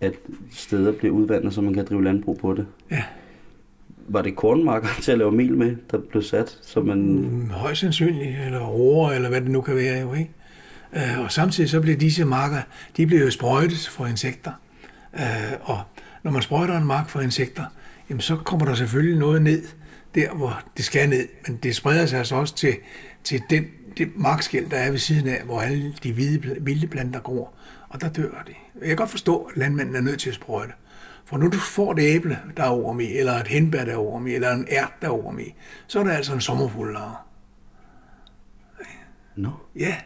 at 0.00 0.14
steder 0.52 0.92
bliver 0.92 1.14
udvandet, 1.14 1.54
så 1.54 1.60
man 1.60 1.74
kan 1.74 1.86
drive 1.86 2.04
landbrug 2.04 2.38
på 2.38 2.54
det. 2.54 2.66
ja. 2.90 3.04
Var 4.08 4.22
det 4.22 4.36
kornmarker 4.36 4.88
til 5.02 5.12
at 5.12 5.18
lave 5.18 5.32
mel 5.32 5.54
med, 5.54 5.76
der 5.90 5.98
blev 6.10 6.22
sat, 6.22 6.58
så 6.62 6.80
man... 6.80 6.98
Mm, 6.98 7.50
højst 7.50 7.80
sandsynligt, 7.80 8.38
eller 8.46 8.60
roer, 8.60 9.10
eller 9.12 9.28
hvad 9.28 9.40
det 9.40 9.50
nu 9.50 9.60
kan 9.60 9.76
være, 9.76 10.00
jo, 10.00 10.14
ikke? 10.14 10.30
Øh, 10.96 11.20
og 11.20 11.32
samtidig 11.32 11.70
så 11.70 11.80
blev 11.80 11.96
disse 11.96 12.24
marker, 12.24 12.60
de 12.96 13.06
blev 13.06 13.18
jo 13.18 13.30
sprøjtet 13.30 13.88
for 13.88 14.06
insekter. 14.06 14.52
Øh, 15.14 15.52
og 15.60 15.82
når 16.22 16.30
man 16.30 16.42
sprøjter 16.42 16.78
en 16.78 16.86
mark 16.86 17.08
for 17.08 17.20
insekter, 17.20 17.64
jamen 18.10 18.20
så 18.20 18.36
kommer 18.36 18.66
der 18.66 18.74
selvfølgelig 18.74 19.18
noget 19.18 19.42
ned, 19.42 19.62
der 20.14 20.34
hvor 20.34 20.62
det 20.76 20.84
skal 20.84 21.08
ned, 21.08 21.28
men 21.46 21.58
det 21.62 21.76
spreder 21.76 22.06
sig 22.06 22.18
altså 22.18 22.34
også 22.34 22.54
til, 22.54 22.74
til 23.24 23.42
den, 23.50 23.64
det 23.98 24.08
markskæld, 24.16 24.70
der 24.70 24.76
er 24.76 24.90
ved 24.90 24.98
siden 24.98 25.28
af, 25.28 25.42
hvor 25.44 25.60
alle 25.60 25.94
de 26.02 26.12
hvide, 26.12 26.56
vilde 26.60 26.86
planter 26.86 27.20
gror. 27.20 27.52
og 27.88 28.00
der 28.00 28.08
dør 28.08 28.42
de. 28.46 28.52
Jeg 28.80 28.88
kan 28.88 28.96
godt 28.96 29.10
forstå, 29.10 29.36
at 29.36 29.56
landmanden 29.56 29.96
er 29.96 30.00
nødt 30.00 30.20
til 30.20 30.28
at 30.28 30.34
sprøjte. 30.34 30.72
For 31.24 31.38
når 31.38 31.48
du 31.48 31.58
får 31.58 31.92
et 31.92 31.98
æble, 31.98 32.38
der 32.56 32.62
er 32.64 32.70
orm 32.70 33.00
i, 33.00 33.12
eller 33.12 33.32
et 33.32 33.46
henbær, 33.46 33.84
der 33.84 33.92
er 33.92 33.96
orm 33.96 34.26
i, 34.26 34.34
eller 34.34 34.52
en 34.52 34.66
ært, 34.70 34.92
der 35.00 35.08
er 35.08 35.24
orm 35.24 35.38
i, 35.38 35.54
så 35.86 36.00
er 36.00 36.04
der 36.04 36.12
altså 36.12 36.34
en 36.34 36.40
sommerfugllarve. 36.40 37.16
Nå. 39.36 39.50
Ja. 39.76 39.96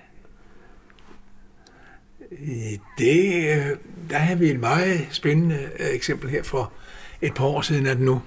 I 2.30 2.80
Det, 2.98 3.78
der 4.10 4.18
har 4.18 4.34
vi 4.34 4.50
et 4.50 4.60
meget 4.60 5.06
spændende 5.10 5.70
øh, 5.78 5.86
eksempel 5.86 6.30
her 6.30 6.42
for 6.42 6.72
et 7.20 7.34
par 7.34 7.44
år 7.44 7.60
siden, 7.60 7.86
at 7.86 8.00
nu, 8.00 8.22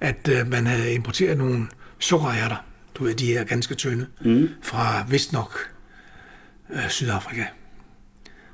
at 0.00 0.28
øh, 0.28 0.50
man 0.50 0.66
havde 0.66 0.94
importeret 0.94 1.38
nogle 1.38 1.66
sukkerærter, 1.98 2.56
du 2.94 3.04
ved, 3.04 3.14
de 3.14 3.26
her 3.26 3.44
ganske 3.44 3.74
tynde, 3.74 4.06
mm. 4.20 4.48
fra 4.62 5.06
vistnok 5.08 5.70
øh, 6.70 6.88
Sydafrika. 6.88 7.44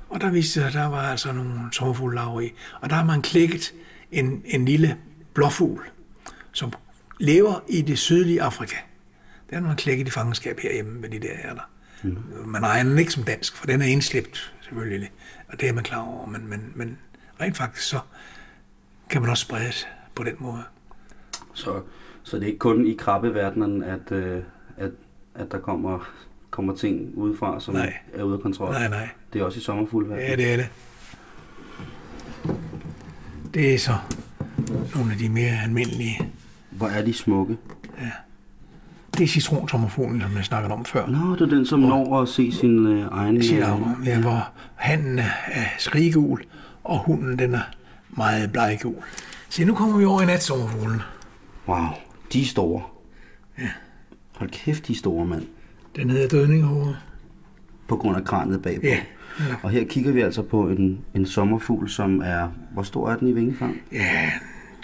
Og 0.09 0.21
der 0.21 0.31
viste 0.31 0.53
sig, 0.53 0.67
at 0.67 0.73
der 0.73 0.85
var 0.85 1.01
altså 1.01 1.31
nogle 1.31 1.59
sommerfuglelaver 1.71 2.41
i. 2.41 2.53
Og 2.81 2.89
der 2.89 2.95
har 2.95 3.05
man 3.05 3.21
klikket 3.21 3.73
en, 4.13 4.43
en 4.45 4.65
lille 4.65 4.97
blåfugl, 5.33 5.81
som 6.51 6.73
lever 7.19 7.63
i 7.67 7.81
det 7.81 7.99
sydlige 7.99 8.41
Afrika. 8.41 8.75
Den 9.49 9.57
har 9.61 9.67
man 9.67 9.77
klikket 9.77 10.07
i 10.07 10.11
fangenskab 10.11 10.59
herhjemme 10.59 11.01
med 11.01 11.09
de 11.09 11.19
der 11.19 11.33
ærter. 11.43 11.69
Mm. 12.03 12.17
Man 12.45 12.65
regner 12.65 12.89
den 12.89 12.99
ikke 12.99 13.11
som 13.11 13.23
dansk, 13.23 13.57
for 13.57 13.65
den 13.65 13.81
er 13.81 13.85
indslæbt 13.85 14.53
selvfølgelig. 14.61 15.11
Og 15.47 15.61
det 15.61 15.69
er 15.69 15.73
man 15.73 15.83
klar 15.83 16.01
over. 16.01 16.27
Men, 16.27 16.49
men, 16.49 16.71
men 16.75 16.97
rent 17.41 17.57
faktisk 17.57 17.87
så 17.87 17.99
kan 19.09 19.21
man 19.21 19.31
også 19.31 19.41
spredes 19.41 19.87
på 20.15 20.23
den 20.23 20.35
måde. 20.39 20.63
Så, 21.53 21.81
så 22.23 22.37
det 22.37 22.43
er 22.43 22.47
ikke 22.47 22.59
kun 22.59 22.87
i 22.87 22.95
krabbeverdenen, 22.99 23.83
at, 23.83 24.11
øh, 24.11 24.43
at, 24.77 24.91
at 25.35 25.51
der 25.51 25.59
kommer, 25.59 26.13
kommer 26.49 26.75
ting 26.75 27.17
udefra, 27.17 27.59
som 27.59 27.73
Nej. 27.73 27.93
er 28.13 28.23
ude 28.23 28.35
af 28.35 28.41
kontrol. 28.41 28.71
Nej, 28.71 28.89
nej. 28.89 29.09
Det 29.33 29.41
er 29.41 29.45
også 29.45 29.59
i 29.59 29.61
sommerfugleverdenen. 29.61 30.29
Ja, 30.29 30.35
det 30.35 30.53
er 30.53 30.57
det. 30.57 30.69
Det 33.53 33.73
er 33.73 33.77
så 33.77 33.97
nogle 34.95 35.11
af 35.11 35.17
de 35.17 35.29
mere 35.29 35.61
almindelige. 35.63 36.19
Hvor 36.69 36.87
er 36.87 37.05
de 37.05 37.13
smukke. 37.13 37.57
Det 39.17 39.23
er 39.23 39.27
citronsommerfuglen, 39.27 40.21
som 40.21 40.35
jeg 40.35 40.45
snakkede 40.45 40.73
om 40.73 40.85
før. 40.85 41.07
Nå, 41.07 41.35
det 41.35 41.41
er 41.41 41.45
den, 41.45 41.65
som 41.65 41.79
når 41.79 42.21
at 42.21 42.29
se 42.29 42.51
sin 42.51 42.87
øh, 42.87 43.07
egen... 43.11 43.43
Sit 43.43 43.57
øh, 43.57 43.71
afkom, 43.71 44.03
ja, 44.05 44.21
hvor 44.21 44.49
hannen 44.75 45.19
er 45.19 45.65
skrigegul, 45.77 46.43
og 46.83 46.99
hunden 46.99 47.39
den 47.39 47.53
er 47.53 47.61
meget 48.09 48.51
bleggul. 48.51 48.95
Se, 49.49 49.65
nu 49.65 49.75
kommer 49.75 49.97
vi 49.97 50.05
over 50.05 50.21
i 50.21 50.25
natsommerfuglen. 50.25 51.01
Wow, 51.67 51.85
de 52.33 52.41
er 52.41 52.45
store. 52.45 52.81
Ja. 53.59 53.69
Hold 54.35 54.49
kæft, 54.49 54.87
de 54.87 54.93
er 54.93 54.97
store, 54.97 55.25
mand. 55.25 55.43
Den 55.95 56.09
hedder 56.09 56.27
dødninghoved. 56.27 56.93
På 57.87 57.95
grund 57.95 58.17
af 58.17 58.23
kranet 58.23 58.61
bagpå. 58.61 58.87
Ja. 58.87 58.99
Og 59.63 59.69
her 59.69 59.83
kigger 59.83 60.11
vi 60.11 60.21
altså 60.21 60.41
på 60.41 60.69
en, 60.69 61.05
en 61.13 61.25
sommerfugl, 61.25 61.89
som 61.89 62.21
er... 62.25 62.47
Hvor 62.73 62.83
stor 62.83 63.09
er 63.09 63.15
den 63.17 63.27
i 63.27 63.31
vingefang? 63.31 63.77
Ja, 63.91 64.29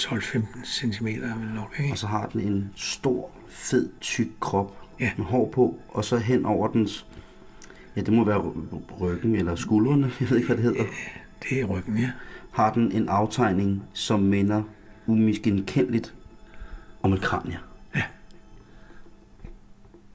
12-15 0.01 0.65
cm 0.65 1.05
vel 1.05 1.33
nok, 1.55 1.75
ikke? 1.79 1.91
Og 1.91 1.97
så 1.97 2.07
har 2.07 2.25
den 2.27 2.41
en 2.41 2.69
stor, 2.75 3.31
fed, 3.49 3.89
tyk 4.01 4.27
krop 4.39 4.75
Ja. 4.99 5.11
med 5.17 5.25
hår 5.25 5.49
på, 5.51 5.79
og 5.89 6.05
så 6.05 6.17
hen 6.17 6.45
over 6.45 6.67
dens... 6.67 7.05
Ja, 7.95 8.01
det 8.01 8.13
må 8.13 8.23
være 8.25 8.37
ry- 8.39 9.01
ryggen 9.01 9.35
eller 9.35 9.55
skuldrene, 9.55 10.11
jeg 10.19 10.29
ved 10.29 10.37
ikke, 10.37 10.47
hvad 10.47 10.57
det 10.57 10.63
hedder. 10.65 10.83
Det 11.49 11.61
er 11.61 11.65
ryggen, 11.65 11.97
ja. 11.97 12.11
Har 12.51 12.73
den 12.73 12.91
en 12.91 13.09
aftegning, 13.09 13.83
som 13.93 14.19
minder 14.19 14.63
umiskendeligt 15.07 16.13
om 17.03 17.13
et 17.13 17.21
kranie. 17.21 17.57
Ja. 17.95 18.01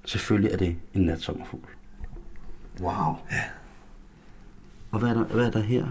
Selvfølgelig 0.05 0.53
er 0.53 0.57
det 0.57 0.77
en 0.95 1.03
natsommerfugl. 1.03 1.69
Wow. 2.81 3.15
Ja. 3.33 3.41
Og 4.95 5.01
hvad 5.01 5.11
er 5.11 5.15
der, 5.15 5.25
hvad 5.25 5.47
er 5.47 5.51
der 5.51 5.63
her? 5.63 5.87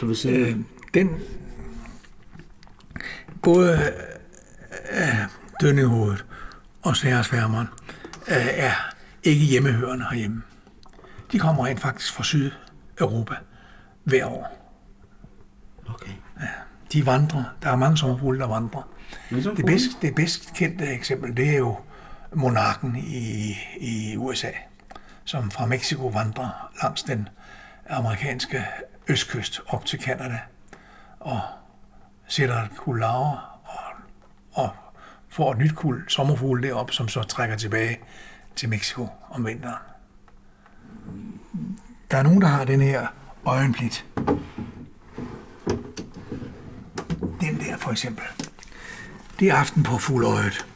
Så 0.00 0.06
vil 0.06 0.16
sige, 0.16 0.34
Øh, 0.34 0.56
den 0.94 1.10
både 3.42 3.78
øh, 4.92 5.18
dødninghovedet 5.60 6.24
og 6.82 6.96
særesværmeren 6.96 7.66
øh, 8.28 8.46
er 8.48 8.72
ikke 9.22 9.44
hjemmehørende 9.44 10.04
herhjemme. 10.10 10.42
De 11.32 11.38
kommer 11.38 11.66
rent 11.66 11.80
faktisk 11.80 12.12
fra 12.12 12.24
Sydeuropa 12.24 13.34
hver 14.04 14.26
år. 14.26 14.72
okay. 15.88 16.12
De 16.92 17.06
vandrer. 17.06 17.44
Der 17.62 17.70
er 17.70 17.76
mange 17.76 17.96
sommerfugle, 17.96 18.38
der 18.38 18.46
vandrer. 18.46 18.88
Det 19.30 19.66
bedst, 19.66 20.02
det 20.02 20.14
bedst 20.14 20.54
kendte 20.54 20.86
eksempel, 20.86 21.36
det 21.36 21.48
er 21.48 21.58
jo 21.58 21.76
monarken 22.34 22.96
i, 22.96 23.56
i 23.80 24.16
USA, 24.16 24.50
som 25.24 25.50
fra 25.50 25.66
Mexico 25.66 26.06
vandrer 26.06 26.70
langs 26.82 27.02
den 27.02 27.28
amerikanske 27.90 28.64
østkyst 29.08 29.60
op 29.66 29.84
til 29.84 29.98
Kanada 29.98 30.38
og 31.20 31.40
sætter 32.28 32.62
et 32.62 32.76
kul 32.76 32.98
larver 32.98 33.60
og, 33.64 33.80
og 34.52 34.70
får 35.28 35.52
et 35.52 35.58
nyt 35.58 35.74
kul 35.74 36.08
sommerfugle 36.08 36.68
derop, 36.68 36.90
som 36.90 37.08
så 37.08 37.22
trækker 37.22 37.56
tilbage 37.56 37.98
til 38.56 38.68
Mexico 38.68 39.08
om 39.30 39.46
vinteren. 39.46 39.76
Der 42.10 42.16
er 42.16 42.22
nogen, 42.22 42.40
der 42.40 42.46
har 42.46 42.64
den 42.64 42.80
her 42.80 43.06
øjenplit. 43.44 44.04
Den 47.40 47.60
der 47.60 47.76
for 47.76 47.90
eksempel. 47.90 48.24
Det 49.40 49.48
er 49.48 49.54
aften 49.54 49.82
på 49.82 49.98
fuldøjet. 49.98 50.66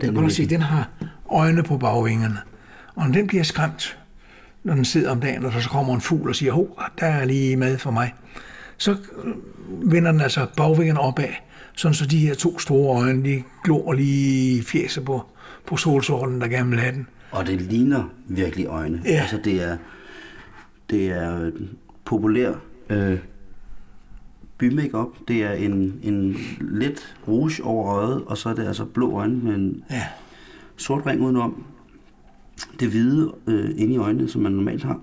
Den 0.00 0.14
kan 0.14 0.30
se, 0.30 0.46
den 0.46 0.62
har 0.62 0.88
øjne 1.30 1.62
på 1.62 1.78
bagvingerne. 1.78 2.40
Og 2.94 3.06
når 3.06 3.12
den 3.12 3.26
bliver 3.26 3.44
skræmt, 3.44 3.98
når 4.64 4.74
den 4.74 4.84
sidder 4.84 5.10
om 5.10 5.20
dagen, 5.20 5.44
og 5.44 5.52
der 5.52 5.60
så 5.60 5.68
kommer 5.68 5.94
en 5.94 6.00
fugl 6.00 6.28
og 6.28 6.36
siger, 6.36 6.52
hov, 6.52 6.78
der 7.00 7.06
er 7.06 7.24
lige 7.24 7.56
mad 7.56 7.78
for 7.78 7.90
mig, 7.90 8.14
så 8.78 8.90
øh, 9.24 9.34
vender 9.92 10.12
den 10.12 10.20
altså 10.20 10.46
bagvingerne 10.56 11.00
opad, 11.00 11.28
sådan 11.76 11.94
så 11.94 12.06
de 12.06 12.18
her 12.18 12.34
to 12.34 12.58
store 12.58 13.02
øjne, 13.02 13.24
de 13.24 13.42
glor 13.64 13.92
lige 13.92 14.58
i 14.58 14.62
fjeset 14.62 15.04
på, 15.04 15.22
på 15.66 15.76
solsorten, 15.76 16.40
der 16.40 16.48
gerne 16.48 16.70
vil 16.70 16.80
have 16.80 16.92
den. 16.92 17.06
Og 17.30 17.46
det 17.46 17.60
ligner 17.60 18.04
virkelig 18.28 18.66
øjne. 18.66 19.02
Ja. 19.04 19.10
Altså 19.10 19.40
det 19.44 19.62
er, 19.62 19.76
det 20.90 21.06
er 21.06 21.40
øh, 21.42 21.52
populær 22.04 22.52
øh, 22.90 23.18
bymakeup. 24.58 25.08
Det 25.28 25.42
er 25.42 25.52
en, 25.52 25.94
en 26.02 26.36
lidt 26.60 27.16
rouge 27.28 27.52
over 27.64 27.94
øjet, 27.94 28.22
og 28.26 28.38
så 28.38 28.48
er 28.48 28.54
det 28.54 28.66
altså 28.66 28.84
blå 28.84 29.12
øjne 29.18 29.36
med 29.44 29.54
en 29.54 29.84
Ja. 29.90 30.02
sort 30.76 31.06
ring 31.06 31.20
udenom. 31.22 31.64
Det 32.80 32.88
hvide 32.88 33.32
øh, 33.46 33.70
inde 33.76 33.94
i 33.94 33.98
øjnene, 33.98 34.28
som 34.28 34.42
man 34.42 34.52
normalt 34.52 34.82
har. 34.84 35.00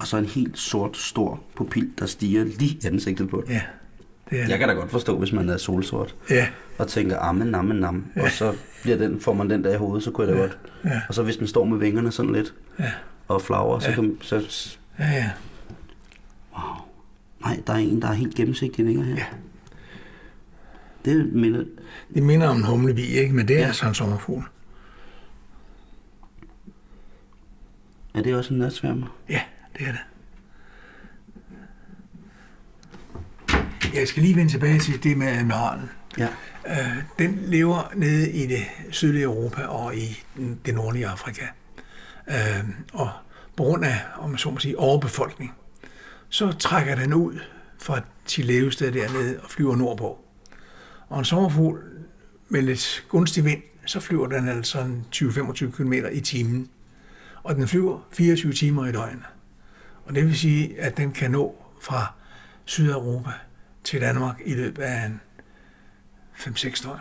Og 0.00 0.06
så 0.06 0.16
en 0.16 0.24
helt 0.24 0.58
sort, 0.58 0.96
stor 0.96 1.40
pupil, 1.56 1.90
der 1.98 2.06
stiger 2.06 2.44
lige 2.44 2.70
i 2.70 2.80
ansigtet 2.86 3.28
på 3.28 3.42
det. 3.46 3.52
Ja, 3.54 3.62
det 4.30 4.40
er 4.40 4.48
Jeg 4.48 4.58
kan 4.58 4.68
da 4.68 4.74
godt 4.74 4.90
forstå, 4.90 5.18
hvis 5.18 5.32
man 5.32 5.48
er 5.48 5.56
solsort 5.56 6.14
Ja, 6.30 6.46
og 6.78 6.88
tænker, 6.88 7.18
amme, 7.18 7.44
namme, 7.44 7.74
nam, 7.74 8.04
ja. 8.16 8.22
og 8.24 8.30
så 8.30 8.54
bliver 8.82 8.96
den, 8.98 9.20
får 9.20 9.32
man 9.34 9.50
den 9.50 9.64
der 9.64 9.74
i 9.74 9.76
hovedet, 9.76 10.04
så 10.04 10.10
kunne 10.10 10.26
jeg 10.26 10.36
da 10.36 10.40
godt. 10.40 10.58
Ja. 10.84 11.00
Og 11.08 11.14
så 11.14 11.22
hvis 11.22 11.36
den 11.36 11.46
står 11.46 11.64
med 11.64 11.78
vingerne 11.78 12.12
sådan 12.12 12.32
lidt, 12.32 12.54
ja, 12.78 12.90
og 13.28 13.42
flagrer, 13.42 13.78
så 13.78 13.88
Ja. 13.88 13.94
kan 13.94 14.16
så, 14.20 14.68
ja, 14.98 15.04
ja. 15.10 15.30
wow. 16.56 16.76
Nej, 17.40 17.60
der 17.66 17.72
er 17.72 17.76
en, 17.76 18.02
der 18.02 18.08
er 18.08 18.12
helt 18.12 18.34
gennemsigtige 18.34 18.86
vinger 18.86 19.04
her. 19.04 19.14
Ja. 19.14 19.24
Det 21.04 21.32
minder, 21.32 21.64
Det 22.14 22.22
minder 22.22 22.48
om 22.48 22.56
en 22.56 22.64
humlebi, 22.64 23.02
ikke? 23.02 23.34
Men 23.34 23.48
det 23.48 23.56
er 23.56 23.60
Ja. 23.60 23.66
altså 23.66 23.88
en 23.88 23.94
sommerfugl. 23.94 24.42
Er 28.14 28.22
det 28.22 28.34
også 28.34 28.54
en 28.54 28.60
natsværmer? 28.60 29.16
Ja, 29.28 29.40
det 29.78 29.86
er 29.88 29.92
det. 29.92 30.00
Jeg 33.94 34.08
skal 34.08 34.22
lige 34.22 34.36
vende 34.36 34.52
tilbage 34.52 34.78
til 34.78 35.02
det 35.04 35.16
med 35.18 35.26
admiralen. 35.26 35.90
Ja. 36.18 36.28
Øh, 36.68 37.02
den 37.18 37.38
lever 37.46 37.92
nede 37.96 38.30
i 38.32 38.46
det 38.46 38.62
sydlige 38.90 39.22
Europa 39.24 39.62
og 39.62 39.96
i 39.96 40.22
den- 40.36 40.60
det 40.66 40.74
nordlige 40.74 41.06
Afrika. 41.06 41.44
Øh, 42.30 42.64
og 42.92 43.10
på 43.56 43.62
grund 43.62 43.84
af, 43.84 43.96
om 44.18 44.30
man 44.30 44.38
så 44.38 44.50
må 44.50 44.58
sige, 44.58 44.78
overbefolkning, 44.78 45.54
så 46.28 46.52
trækker 46.52 46.94
den 46.94 47.14
ud 47.14 47.38
fra 47.78 48.00
sit 48.26 48.44
levested 48.44 48.92
dernede 48.92 49.40
og 49.42 49.50
flyver 49.50 49.76
nordpå. 49.76 50.18
Og 51.08 51.18
en 51.18 51.24
sommerfugl 51.24 51.78
med 52.48 52.62
lidt 52.62 53.04
gunstig 53.08 53.44
vind, 53.44 53.62
så 53.86 54.00
flyver 54.00 54.26
den 54.26 54.48
altså 54.48 54.80
en 54.80 55.04
20-25 55.12 55.70
km 55.70 55.92
i 56.12 56.20
timen. 56.20 56.68
Og 57.44 57.54
den 57.54 57.68
flyver 57.68 58.00
24 58.12 58.52
timer 58.52 58.86
i 58.86 58.92
døgnet. 58.92 59.24
Og 60.04 60.14
det 60.14 60.24
vil 60.24 60.38
sige, 60.38 60.80
at 60.80 60.96
den 60.96 61.12
kan 61.12 61.30
nå 61.30 61.64
fra 61.82 62.12
Sydeuropa 62.64 63.30
til 63.84 64.00
Danmark 64.00 64.36
i 64.44 64.54
løbet 64.54 64.82
af 64.82 65.06
en 65.06 65.20
5-6 66.34 66.88
døgn. 66.88 67.00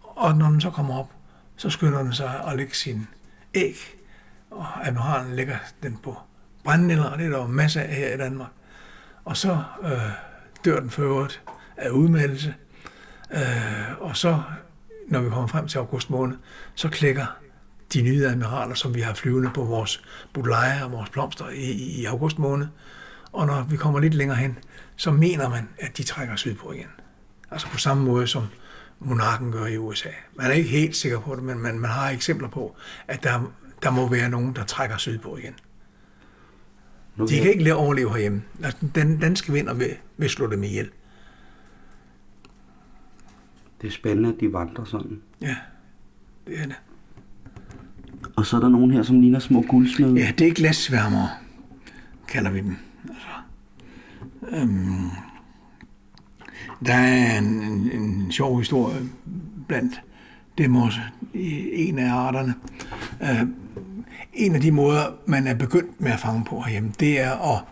Og 0.00 0.36
når 0.36 0.46
den 0.46 0.60
så 0.60 0.70
kommer 0.70 0.98
op, 0.98 1.12
så 1.56 1.70
skynder 1.70 2.02
den 2.02 2.12
sig 2.12 2.44
at 2.46 2.56
lægge 2.56 2.74
sin 2.74 3.06
æg, 3.54 3.76
og 4.50 4.86
admiralen 4.86 5.36
lægger 5.36 5.56
den 5.82 5.98
på 6.02 6.16
brændnælder, 6.64 7.04
og 7.04 7.18
det 7.18 7.26
er 7.26 7.30
der 7.30 7.38
jo 7.38 7.46
masser 7.46 7.80
af 7.80 7.94
her 7.94 8.14
i 8.14 8.16
Danmark. 8.16 8.50
Og 9.24 9.36
så 9.36 9.62
øh, 9.82 10.10
dør 10.64 10.80
den 10.80 10.90
for 10.90 11.02
øvrigt 11.02 11.42
af 11.76 11.90
udmeldelse, 11.90 12.54
øh, 13.30 14.00
og 14.00 14.16
så, 14.16 14.42
når 15.08 15.20
vi 15.20 15.28
kommer 15.28 15.46
frem 15.46 15.68
til 15.68 15.78
august 15.78 16.10
måned, 16.10 16.36
så 16.74 16.88
klikker 16.88 17.26
de 17.92 18.02
nye 18.02 18.26
admiraler, 18.26 18.74
som 18.74 18.94
vi 18.94 19.00
har 19.00 19.14
flyvende 19.14 19.50
på 19.54 19.64
vores 19.64 20.02
butleje 20.32 20.84
og 20.84 20.92
vores 20.92 21.10
blomster 21.10 21.48
i, 21.48 21.72
i 21.72 22.04
august 22.04 22.38
måned. 22.38 22.66
Og 23.32 23.46
når 23.46 23.62
vi 23.62 23.76
kommer 23.76 24.00
lidt 24.00 24.14
længere 24.14 24.38
hen, 24.38 24.58
så 24.96 25.10
mener 25.10 25.48
man, 25.48 25.68
at 25.78 25.96
de 25.96 26.02
trækker 26.02 26.36
sydpå 26.36 26.72
igen. 26.72 26.88
Altså 27.50 27.66
på 27.68 27.78
samme 27.78 28.04
måde 28.04 28.26
som 28.26 28.46
monarken 28.98 29.52
gør 29.52 29.66
i 29.66 29.76
USA. 29.76 30.08
Man 30.34 30.46
er 30.46 30.52
ikke 30.52 30.68
helt 30.68 30.96
sikker 30.96 31.20
på 31.20 31.34
det, 31.34 31.42
men 31.42 31.58
man, 31.58 31.78
man 31.78 31.90
har 31.90 32.10
eksempler 32.10 32.48
på, 32.48 32.76
at 33.08 33.22
der, 33.22 33.52
der 33.82 33.90
må 33.90 34.08
være 34.08 34.28
nogen, 34.28 34.56
der 34.56 34.64
trækker 34.64 34.96
sydpå 34.96 35.36
igen. 35.36 35.54
Nu 37.16 37.26
De 37.26 37.36
kan 37.36 37.50
ikke 37.50 37.64
lade 37.64 37.76
overleve 37.76 38.10
herhjemme. 38.10 38.42
Altså, 38.64 38.86
den 38.94 39.20
danske 39.20 39.52
vinder 39.52 39.74
vil, 39.74 39.96
vil 40.16 40.30
slå 40.30 40.46
dem 40.46 40.62
ihjel. 40.62 40.90
Det 43.80 43.86
er 43.86 43.92
spændende, 43.92 44.28
at 44.28 44.40
de 44.40 44.52
vandrer 44.52 44.84
sådan. 44.84 45.22
Ja, 45.40 45.56
det 46.46 46.60
er 46.60 46.66
det. 46.66 46.76
Og 48.36 48.46
så 48.46 48.56
er 48.56 48.60
der 48.60 48.68
nogen 48.68 48.90
her, 48.90 49.02
som 49.02 49.20
ligner 49.20 49.38
små 49.38 49.64
guldsmede. 49.68 50.20
Ja, 50.20 50.32
det 50.38 50.48
er 50.48 50.54
glassværmere, 50.54 51.28
kalder 52.28 52.50
vi 52.50 52.60
dem. 52.60 52.76
Altså, 53.08 53.28
øhm, 54.56 55.10
der 56.86 56.94
er 56.94 57.38
en, 57.38 57.62
en, 57.62 57.90
en 57.92 58.32
sjov 58.32 58.58
historie 58.58 59.00
blandt 59.68 60.00
dem 60.58 60.76
også, 60.76 61.00
i 61.34 61.88
en 61.88 61.98
af 61.98 62.12
arterne. 62.12 62.54
Øh, 63.22 63.42
en 64.34 64.54
af 64.54 64.60
de 64.60 64.72
måder, 64.72 65.06
man 65.26 65.46
er 65.46 65.54
begyndt 65.54 66.00
med 66.00 66.12
at 66.12 66.20
fange 66.20 66.44
på 66.44 66.60
herhjemme, 66.60 66.92
det 67.00 67.20
er 67.20 67.56
at, 67.56 67.64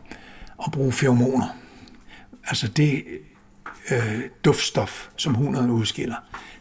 at 0.66 0.72
bruge 0.72 0.92
feromoner. 0.92 1.56
Altså 2.44 2.68
det 2.68 3.04
øh, 3.90 4.20
duftstof, 4.44 5.08
som 5.16 5.34
hunderne 5.34 5.72
udskiller, 5.72 6.16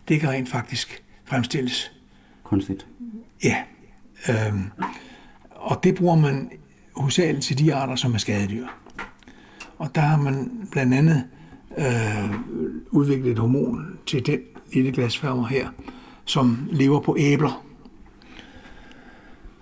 det 0.07 0.19
kan 0.19 0.29
rent 0.29 0.49
faktisk 0.49 1.03
fremstilles 1.25 1.91
Kunstigt. 2.43 2.87
Ja. 3.43 3.63
Øhm, 4.29 4.71
og 5.51 5.79
det 5.83 5.95
bruger 5.95 6.15
man 6.15 6.51
hovedsageligt 6.95 7.45
til 7.45 7.57
de 7.57 7.75
arter, 7.75 7.95
som 7.95 8.13
er 8.13 8.17
skadedyr. 8.17 8.67
Og 9.77 9.95
der 9.95 10.01
har 10.01 10.17
man 10.17 10.67
blandt 10.71 10.93
andet 10.93 11.23
øh, 11.77 12.31
udviklet 12.89 13.31
et 13.31 13.39
hormon 13.39 13.97
til 14.07 14.25
den 14.25 14.39
lille 14.73 14.91
glasfærmer 14.91 15.47
her, 15.47 15.69
som 16.25 16.67
lever 16.71 16.99
på 16.99 17.15
æbler. 17.19 17.63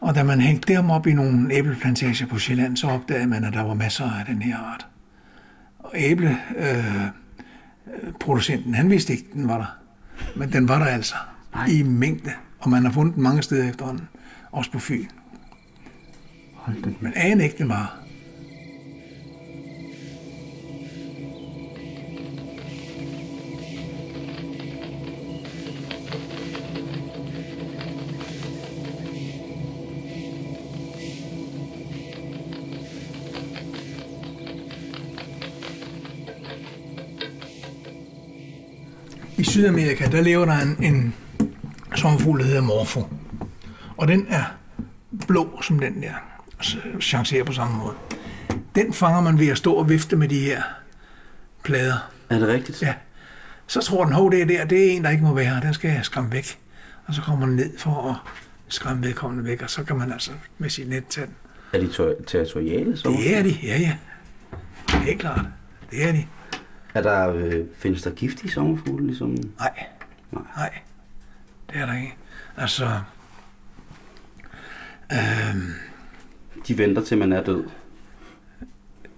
Og 0.01 0.15
da 0.15 0.23
man 0.23 0.41
hængte 0.41 0.73
dem 0.73 0.89
op 0.89 1.07
i 1.07 1.13
nogle 1.13 1.53
æbleplantager 1.53 2.27
på 2.27 2.39
Sjælland, 2.39 2.77
så 2.77 2.87
opdagede 2.87 3.27
man, 3.27 3.43
at 3.43 3.53
der 3.53 3.63
var 3.63 3.73
masser 3.73 4.11
af 4.11 4.25
den 4.25 4.41
her 4.41 4.57
art. 4.57 4.87
Og 5.79 5.91
æbleproducenten, 5.95 8.71
øh, 8.71 8.75
han 8.75 8.89
vidste 8.89 9.13
ikke, 9.13 9.25
den 9.33 9.47
var 9.47 9.57
der. 9.57 9.77
Men 10.35 10.53
den 10.53 10.67
var 10.67 10.79
der 10.79 10.85
altså 10.85 11.15
Nej. 11.53 11.67
i 11.67 11.83
mængde. 11.83 12.31
Og 12.59 12.69
man 12.69 12.85
har 12.85 12.91
fundet 12.91 13.15
den 13.15 13.23
mange 13.23 13.41
steder 13.41 13.69
efterhånden. 13.69 14.07
Også 14.55 14.71
på 14.71 14.79
Fyn. 14.79 15.05
Hold 16.53 16.83
da. 16.83 16.89
Men 16.99 17.13
aner 17.15 17.43
ikke, 17.43 17.57
det 17.57 17.67
meget. 17.67 17.87
I 39.37 39.43
Sydamerika, 39.43 40.05
der 40.05 40.21
lever 40.21 40.45
der 40.45 40.57
en, 40.57 40.83
en 40.83 41.13
sommerfugl, 41.95 42.39
der 42.39 42.45
hedder 42.45 42.61
morfo. 42.61 43.03
Og 43.97 44.07
den 44.07 44.25
er 44.29 44.43
blå 45.27 45.61
som 45.61 45.79
den 45.79 46.01
der, 46.03 46.13
chancerer 47.01 47.43
på 47.43 47.53
samme 47.53 47.77
måde. 47.77 47.93
Den 48.75 48.93
fanger 48.93 49.21
man 49.21 49.39
ved 49.39 49.47
at 49.47 49.57
stå 49.57 49.73
og 49.73 49.89
vifte 49.89 50.15
med 50.15 50.27
de 50.27 50.39
her 50.39 50.61
plader. 51.63 52.09
Er 52.29 52.39
det 52.39 52.47
rigtigt? 52.47 52.81
Ja. 52.81 52.93
Så 53.67 53.81
tror 53.81 54.05
den, 54.05 54.13
hov, 54.13 54.31
det 54.31 54.41
er 54.41 54.45
der, 54.45 54.65
det 54.65 54.87
er 54.87 54.91
en, 54.91 55.03
der 55.03 55.09
ikke 55.09 55.23
må 55.23 55.33
være 55.33 55.45
her, 55.45 55.59
den 55.61 55.73
skal 55.73 55.91
jeg 55.91 56.05
skræmme 56.05 56.31
væk. 56.31 56.59
Og 57.07 57.13
så 57.13 57.21
kommer 57.21 57.45
den 57.45 57.55
ned 57.55 57.77
for 57.77 58.09
at 58.09 58.15
skræmme 58.67 59.03
vedkommende 59.03 59.43
væk, 59.45 59.61
og 59.61 59.69
så 59.69 59.83
kan 59.83 59.95
man 59.95 60.11
altså 60.11 60.31
med 60.57 60.69
sit 60.69 60.89
net 60.89 61.03
tage 61.09 61.27
den. 61.27 61.35
Er 61.73 61.79
de 61.79 61.87
ter- 61.93 62.23
territoriale 62.27 62.97
så? 62.97 63.09
Det 63.09 63.37
er 63.37 63.43
de, 63.43 63.49
ja 63.63 63.77
ja. 63.79 63.95
Helt 64.89 65.19
klart. 65.19 65.45
Det 65.91 66.07
er 66.09 66.11
de. 66.11 66.25
Er 66.93 67.01
der, 67.01 67.29
øh, 67.29 67.65
findes 67.77 68.01
der 68.01 68.11
giftige 68.11 68.51
sommerfugle, 68.51 69.05
ligesom? 69.07 69.29
Nej. 69.59 69.85
Nej. 70.31 70.43
Nej. 70.57 70.69
Det 71.69 71.75
er 71.81 71.85
der 71.85 71.95
ikke. 71.95 72.15
Altså... 72.57 72.99
Øhm, 75.11 75.73
De 76.67 76.77
venter 76.77 77.01
til 77.03 77.17
man 77.17 77.33
er 77.33 77.43
død. 77.43 77.63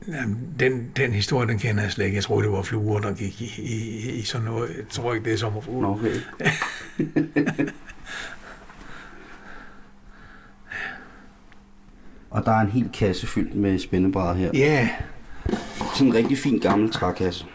Jamen, 0.07 0.55
den, 0.59 0.91
den 0.97 1.11
historie, 1.11 1.47
den 1.47 1.59
kender 1.59 1.83
jeg 1.83 1.91
slet 1.91 2.05
ikke. 2.05 2.15
Jeg 2.15 2.23
tror, 2.23 2.41
det 2.41 2.51
var 2.51 2.61
fluer, 2.61 2.99
der 2.99 3.13
gik 3.13 3.41
i, 3.41 3.51
i, 3.61 4.09
i 4.11 4.21
sådan 4.21 4.45
noget. 4.45 4.69
Jeg 4.77 4.87
tror 4.89 5.13
ikke, 5.13 5.25
det 5.25 5.33
er 5.33 5.37
sommerfugle. 5.37 5.81
Nå, 5.81 5.87
okay. 5.93 6.15
Og 12.29 12.45
der 12.45 12.51
er 12.51 12.59
en 12.61 12.69
hel 12.69 12.89
kasse 12.93 13.27
fyldt 13.27 13.55
med 13.55 13.79
spændebrædder 13.79 14.33
her. 14.33 14.51
Ja, 14.53 14.89
Sådan 15.93 16.07
en 16.07 16.13
rigtig 16.13 16.37
fin 16.37 16.59
gammel 16.59 16.91
trækasse. 16.91 17.45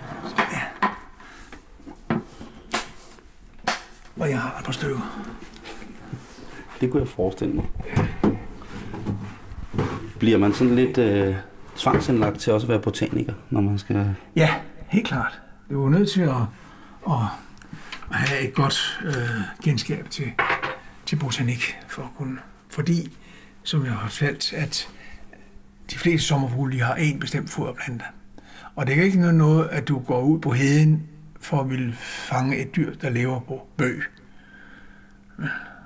og 4.17 4.31
jeg 4.31 4.41
har 4.41 4.59
et 4.59 4.65
par 4.65 4.73
stykker. 4.73 5.23
Det 6.81 6.91
kunne 6.91 7.01
jeg 7.03 7.09
forestille 7.09 7.55
mig. 7.55 7.65
Bliver 10.23 10.39
man 10.39 10.55
sådan 10.55 10.75
lidt 10.75 10.99
øh, 10.99 11.35
tvangsindlagt 11.77 12.41
til 12.41 12.53
også 12.53 12.65
at 12.65 12.69
være 12.69 12.81
botaniker, 12.81 13.33
når 13.51 13.61
man 13.61 13.79
skal... 13.79 14.15
Ja, 14.37 14.55
helt 14.89 15.07
klart. 15.07 15.41
Det 15.69 15.79
var 15.79 15.89
nødt 15.89 16.11
til 16.11 16.21
at, 16.21 16.37
at, 17.07 17.13
at 18.11 18.17
have 18.17 18.49
et 18.49 18.55
godt 18.55 19.01
øh, 19.05 19.41
genskab 19.65 20.11
til, 20.11 20.33
til 21.07 21.17
botanik, 21.17 21.79
for 21.89 22.03
at 22.03 22.09
kunne, 22.17 22.39
fordi, 22.71 23.17
som 23.63 23.85
jeg 23.85 23.93
har 23.93 24.09
fortalt, 24.09 24.53
at 24.53 24.89
de 25.91 25.99
fleste 25.99 26.29
sommerfugle 26.29 26.77
de 26.77 26.83
har 26.83 26.95
en 26.95 27.21
bestemt 27.21 27.51
foderplante. 27.51 28.05
Og 28.77 28.87
det 28.87 28.95
kan 28.95 29.05
ikke 29.05 29.21
nytte 29.21 29.39
noget, 29.39 29.69
at 29.69 29.89
du 29.89 29.99
går 29.99 30.21
ud 30.21 30.39
på 30.39 30.51
heden 30.51 31.03
for 31.41 31.61
at 31.61 31.71
ville 31.71 31.93
fange 31.99 32.57
et 32.57 32.77
dyr, 32.77 32.95
der 32.95 33.11
lever 33.11 33.41
på 33.41 33.69
bøg. 33.77 34.03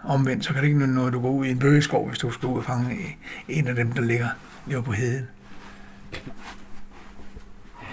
Omvendt, 0.07 0.45
så 0.45 0.53
kan 0.53 0.63
det 0.63 0.69
ikke 0.69 0.79
nytte 0.79 0.95
noget, 0.95 1.07
at 1.07 1.13
du 1.13 1.21
går 1.21 1.31
ud 1.31 1.47
i 1.47 1.51
en 1.51 1.59
bøgeskov, 1.59 2.09
hvis 2.09 2.19
du 2.19 2.31
skal 2.31 2.47
ud 2.47 2.59
og 2.59 2.65
fange 2.65 3.17
en 3.49 3.67
af 3.67 3.75
dem, 3.75 3.93
der 3.93 4.01
ligger, 4.01 4.29
lever 4.67 4.83
på 4.83 4.93
heden. 4.93 5.27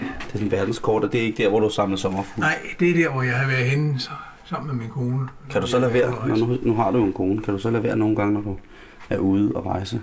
Det 0.00 0.34
er 0.34 0.38
den 0.38 0.50
verdenskort, 0.50 1.04
og 1.04 1.12
det 1.12 1.20
er 1.20 1.24
ikke 1.24 1.42
der, 1.42 1.48
hvor 1.48 1.60
du 1.60 1.70
samler 1.70 1.96
sommerfugle. 1.96 2.40
Nej, 2.40 2.58
det 2.80 2.90
er 2.90 2.94
der, 2.94 3.12
hvor 3.12 3.22
jeg 3.22 3.38
har 3.38 3.46
været 3.46 3.64
henne 3.64 4.00
så, 4.00 4.10
sammen 4.44 4.66
med 4.76 4.82
min 4.82 4.90
kone. 4.90 5.28
Kan 5.50 5.60
du 5.60 5.66
så 5.66 5.78
lade 5.78 5.94
være, 5.94 6.28
når 6.28 6.36
nu, 6.36 6.58
nu 6.62 6.74
har 6.74 6.90
du 6.90 6.98
jo 6.98 7.04
en 7.04 7.12
kone, 7.12 7.42
kan 7.42 7.54
du 7.54 7.60
så 7.60 7.70
lade 7.70 7.82
være 7.82 7.96
nogle 7.96 8.16
gange, 8.16 8.34
når 8.34 8.40
du 8.40 8.58
er 9.10 9.18
ude 9.18 9.52
og 9.52 9.66
rejse 9.66 10.00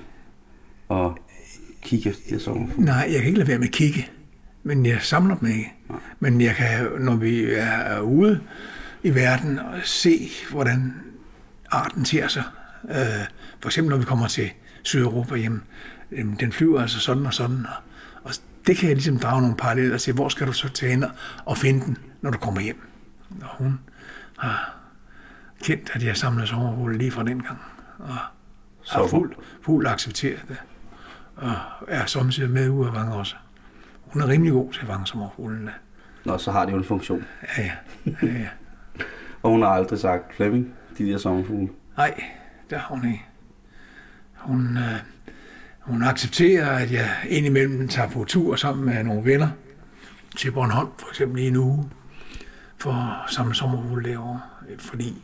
og 0.89 1.17
kigge 1.81 2.09
efter 2.09 2.35
de 2.35 2.39
sommerfugle? 2.39 2.85
Nej, 2.85 3.07
jeg 3.11 3.17
kan 3.17 3.25
ikke 3.25 3.37
lade 3.37 3.47
være 3.47 3.59
med 3.59 3.67
at 3.67 3.73
kigge, 3.73 4.09
men 4.63 4.85
jeg 4.85 4.97
samler 5.01 5.35
dem 5.35 5.47
ikke. 5.47 5.73
Men 6.19 6.41
jeg 6.41 6.55
kan, 6.55 6.87
når 6.99 7.15
vi 7.15 7.45
er 7.53 7.99
ude 7.99 8.39
i 9.03 9.15
verden, 9.15 9.59
og 9.59 9.79
se, 9.83 10.29
hvordan 10.51 10.93
arten 11.71 12.05
ser 12.05 12.27
sig. 12.27 12.43
Øh, 12.89 12.95
for 13.59 13.69
eksempel, 13.69 13.89
når 13.89 13.97
vi 13.97 14.05
kommer 14.05 14.27
til 14.27 14.51
Sydeuropa 14.83 15.35
hjem, 15.35 15.61
jamen, 16.11 16.35
den 16.39 16.51
flyver 16.51 16.81
altså 16.81 16.99
sådan 16.99 17.25
og 17.25 17.33
sådan. 17.33 17.65
Og, 17.65 17.83
og 18.23 18.31
det 18.67 18.77
kan 18.77 18.87
jeg 18.87 18.95
ligesom 18.95 19.19
drage 19.19 19.41
nogle 19.41 19.55
paralleller 19.57 19.97
til, 19.97 20.13
hvor 20.13 20.29
skal 20.29 20.47
du 20.47 20.53
så 20.53 20.69
tage 20.69 20.91
hen 20.91 21.05
og 21.45 21.57
finde 21.57 21.85
den, 21.85 21.97
når 22.21 22.31
du 22.31 22.37
kommer 22.37 22.61
hjem. 22.61 22.81
Og 23.41 23.47
hun 23.57 23.79
har 24.37 24.75
kendt, 25.63 25.91
at 25.93 26.03
jeg 26.03 26.17
samler 26.17 26.45
sommerfugle 26.45 26.97
lige 26.97 27.11
fra 27.11 27.23
den 27.23 27.41
gang. 27.41 27.59
Og 27.99 28.07
har 28.13 28.31
Så- 28.83 29.07
fuldt 29.07 29.37
fuld 29.65 29.87
accepteret 29.87 30.41
det. 30.47 30.57
Og 31.35 31.51
er 31.87 32.05
samtidig 32.05 32.49
med 32.49 32.69
ude 32.69 32.87
at 32.87 32.93
vange 32.95 33.13
også. 33.13 33.35
Hun 34.01 34.21
er 34.21 34.27
rimelig 34.27 34.53
god 34.53 34.73
til 34.73 34.81
at 34.81 34.87
vange 34.87 35.07
sommerfuglene. 35.07 35.71
Nå, 36.25 36.37
så 36.37 36.51
har 36.51 36.65
det 36.65 36.71
jo 36.71 36.77
en 36.77 36.83
funktion. 36.83 37.25
Ja, 37.57 37.63
ja. 37.63 37.71
ja, 38.21 38.27
ja. 38.27 38.47
Og 39.43 39.51
hun 39.51 39.61
har 39.61 39.69
aldrig 39.69 39.99
sagt, 39.99 40.35
Flemming, 40.35 40.73
de 41.01 41.11
der 41.11 41.17
sommerfugle. 41.17 41.69
Nej, 41.97 42.23
det 42.69 42.77
har 42.77 42.95
hun 42.95 43.05
ikke. 43.05 43.25
Hun, 44.35 44.77
øh, 44.77 44.99
hun 45.79 46.03
accepterer, 46.03 46.69
at 46.69 46.91
jeg 46.91 47.09
indimellem 47.29 47.87
tager 47.87 48.09
på 48.09 48.23
tur 48.23 48.55
sammen 48.55 48.85
med 48.85 49.03
nogle 49.03 49.25
venner 49.25 49.49
til 50.37 50.51
Bornholm, 50.51 50.89
for 50.97 51.09
eksempel 51.09 51.43
i 51.43 51.47
en 51.47 51.55
uge, 51.55 51.89
for 52.77 52.91
at 52.91 53.33
samle 53.33 53.55
sommerfugle 53.55 54.09
derovre. 54.09 54.41
Fordi 54.77 55.21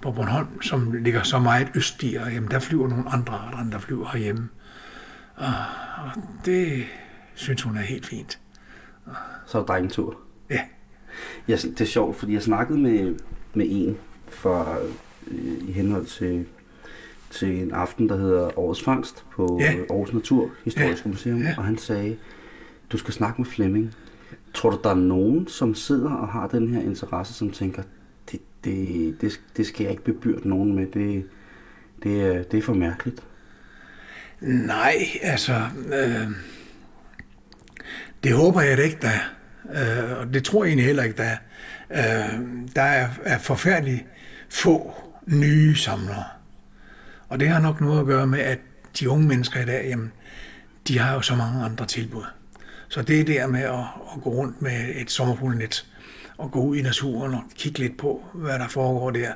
på 0.00 0.12
Bornholm, 0.12 0.62
som 0.62 0.92
ligger 0.92 1.22
så 1.22 1.38
meget 1.38 1.68
østligere, 1.74 2.28
jamen 2.28 2.50
der 2.50 2.58
flyver 2.58 2.88
nogle 2.88 3.08
andre 3.08 3.32
arter, 3.34 3.58
end 3.58 3.72
der 3.72 3.78
flyver 3.78 4.08
herhjemme. 4.12 4.48
Og, 5.36 5.54
og 6.04 6.22
det 6.44 6.84
synes 7.34 7.62
hun 7.62 7.76
er 7.76 7.80
helt 7.82 8.06
fint. 8.06 8.38
Så 9.46 9.58
er 9.58 9.62
der 9.62 9.66
drengetur. 9.66 10.16
Ja, 10.50 10.60
Ja, 11.48 11.56
det 11.56 11.80
er 11.80 11.84
sjovt, 11.84 12.16
fordi 12.16 12.32
jeg 12.32 12.42
snakkede 12.42 12.78
med, 12.78 13.14
med 13.54 13.66
en 13.68 13.98
for, 14.30 14.78
øh, 15.30 15.68
i 15.68 15.72
henhold 15.72 16.06
til 16.06 16.46
til 17.30 17.62
en 17.62 17.72
aften, 17.72 18.08
der 18.08 18.16
hedder 18.16 18.58
Årets 18.58 18.82
Fangst 18.82 19.24
på 19.32 19.58
Ja. 19.60 19.72
Aarhus 19.90 20.12
Naturhistoriske 20.12 21.02
Ja. 21.06 21.10
Museum, 21.10 21.38
Ja. 21.42 21.54
og 21.58 21.64
han 21.64 21.78
sagde, 21.78 22.16
du 22.92 22.96
skal 22.98 23.14
snakke 23.14 23.40
med 23.42 23.46
Flemming. 23.50 23.94
Tror 24.54 24.70
du, 24.70 24.78
der 24.84 24.90
er 24.90 24.94
nogen, 24.94 25.48
som 25.48 25.74
sidder 25.74 26.10
og 26.10 26.28
har 26.28 26.46
den 26.48 26.74
her 26.74 26.80
interesse, 26.80 27.34
som 27.34 27.50
tænker, 27.50 27.82
det, 28.32 28.40
det, 28.64 29.16
det, 29.20 29.40
det 29.56 29.66
skal 29.66 29.82
jeg 29.84 29.90
ikke 29.90 30.04
bebyrde 30.04 30.48
nogen 30.48 30.74
med, 30.76 30.86
det, 30.86 31.24
det, 32.02 32.20
er, 32.22 32.42
det 32.42 32.58
er 32.58 32.62
for 32.62 32.74
mærkeligt. 32.74 33.22
Nej, 34.40 34.94
altså... 35.22 35.54
Øh, 35.94 36.26
det 38.24 38.32
håber 38.32 38.60
jeg 38.60 38.76
da 38.78 38.82
ikke, 38.82 38.98
der 39.02 39.08
er. 39.08 40.10
Øh, 40.12 40.18
og 40.20 40.34
det 40.34 40.44
tror 40.44 40.64
jeg 40.64 40.68
egentlig 40.68 40.86
heller 40.86 41.02
ikke, 41.02 41.16
der 41.16 41.24
er. 41.24 41.36
Øh, 41.90 42.40
der 42.76 42.82
er, 42.82 43.08
er 43.24 43.38
forfærdeligt 43.38 44.04
få 44.50 44.94
nye 45.26 45.76
samlere. 45.76 46.24
Og 47.28 47.40
det 47.40 47.48
har 47.48 47.60
nok 47.60 47.80
noget 47.80 48.00
at 48.00 48.06
gøre 48.06 48.26
med, 48.26 48.38
at 48.38 48.58
de 49.00 49.10
unge 49.10 49.28
mennesker 49.28 49.60
i 49.60 49.64
dag, 49.64 49.88
jamen, 49.88 50.12
de 50.88 50.98
har 50.98 51.14
jo 51.14 51.20
så 51.20 51.34
mange 51.34 51.64
andre 51.64 51.86
tilbud. 51.86 52.24
Så 52.88 53.02
det 53.02 53.20
er 53.20 53.24
der 53.24 53.46
med 53.46 53.60
at, 53.60 53.84
at 54.14 54.22
gå 54.22 54.30
rundt 54.30 54.62
med 54.62 54.88
et 54.94 55.10
sommerfuglenet 55.10 55.86
og 56.38 56.50
gå 56.50 56.60
ud 56.60 56.76
i 56.76 56.82
naturen 56.82 57.34
og 57.34 57.42
kigge 57.54 57.78
lidt 57.78 57.96
på, 57.96 58.24
hvad 58.34 58.58
der 58.58 58.68
foregår 58.68 59.10
der, 59.10 59.32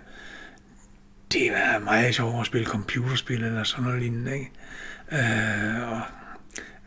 det 1.33 1.47
er 1.47 1.79
meget 1.79 2.15
sjovt 2.15 2.41
at 2.41 2.47
spille 2.47 2.67
computerspil 2.67 3.45
eller 3.45 3.65
sådan 3.65 3.85
noget 3.85 4.03
lignende. 4.03 4.35
Ikke? 4.35 4.51
Øh, 5.13 5.91
og 5.93 6.01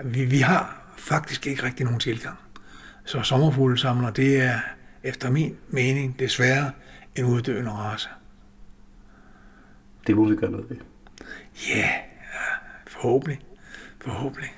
vi, 0.03 0.25
vi 0.25 0.39
har 0.39 0.93
faktisk 0.97 1.47
ikke 1.47 1.63
rigtig 1.63 1.85
nogen 1.85 1.99
tilgang. 1.99 2.37
Så 3.05 3.21
sommerfuglesamler, 3.21 4.09
det 4.09 4.41
er 4.41 4.59
efter 5.03 5.29
min 5.29 5.55
mening 5.69 6.19
desværre 6.19 6.71
en 7.17 7.25
uddøende 7.25 7.71
race. 7.71 8.09
Det 10.07 10.17
må 10.17 10.29
vi 10.29 10.35
gøre 10.35 10.51
noget 10.51 10.69
ved. 10.69 10.77
Ja, 11.69 11.77
yeah, 11.77 11.89
forhåbentlig. 12.87 13.39
Forhåbentlig. 14.01 14.53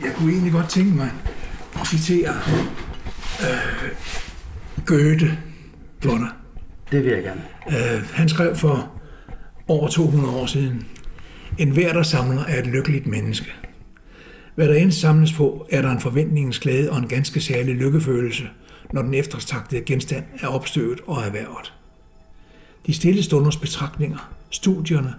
Jeg 0.00 0.14
kunne 0.16 0.32
egentlig 0.32 0.52
godt 0.52 0.68
tænke 0.68 0.94
mig 0.94 1.10
at 1.80 1.86
citere 1.86 2.34
øh, 3.40 3.92
Goethe 4.86 5.38
for 6.02 6.16
dig. 6.16 6.28
Det 6.92 7.04
vil 7.04 7.12
jeg 7.12 7.22
gerne. 7.22 7.42
Øh, 7.68 8.02
han 8.12 8.28
skrev 8.28 8.56
for 8.56 8.92
over 9.68 9.88
200 9.88 10.36
år 10.36 10.46
siden, 10.46 10.86
En 11.58 11.70
hver, 11.70 11.92
der 11.92 12.02
samler, 12.02 12.44
er 12.44 12.58
et 12.58 12.66
lykkeligt 12.66 13.06
menneske. 13.06 13.52
Hvad 14.54 14.68
der 14.68 14.74
end 14.74 14.92
samles 14.92 15.32
på, 15.32 15.66
er 15.70 15.82
der 15.82 15.90
en 15.90 16.00
forventningens 16.00 16.58
glæde 16.58 16.90
og 16.90 16.98
en 16.98 17.08
ganske 17.08 17.40
særlig 17.40 17.74
lykkefølelse, 17.74 18.48
når 18.92 19.02
den 19.02 19.14
eftertragtede 19.14 19.82
genstand 19.84 20.24
er 20.40 20.48
opstøvet 20.48 21.00
og 21.06 21.22
erhvervet. 21.22 21.74
De 22.86 22.94
stille 22.94 23.22
stunders 23.22 23.56
betragtninger, 23.56 24.32
studierne, 24.50 25.14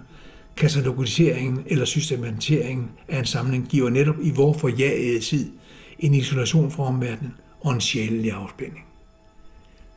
katalogiseringen 0.56 1.64
eller 1.66 1.84
systematiseringen 1.84 2.90
af 3.08 3.18
en 3.18 3.24
samling 3.24 3.68
giver 3.68 3.90
netop 3.90 4.16
i 4.22 4.30
vor 4.30 4.52
forjagede 4.52 5.20
tid 5.20 5.52
en 5.98 6.14
isolation 6.14 6.70
fra 6.70 6.82
omverdenen 6.82 7.34
og 7.60 7.72
en 7.72 7.80
sjælelig 7.80 8.32
afspænding. 8.32 8.84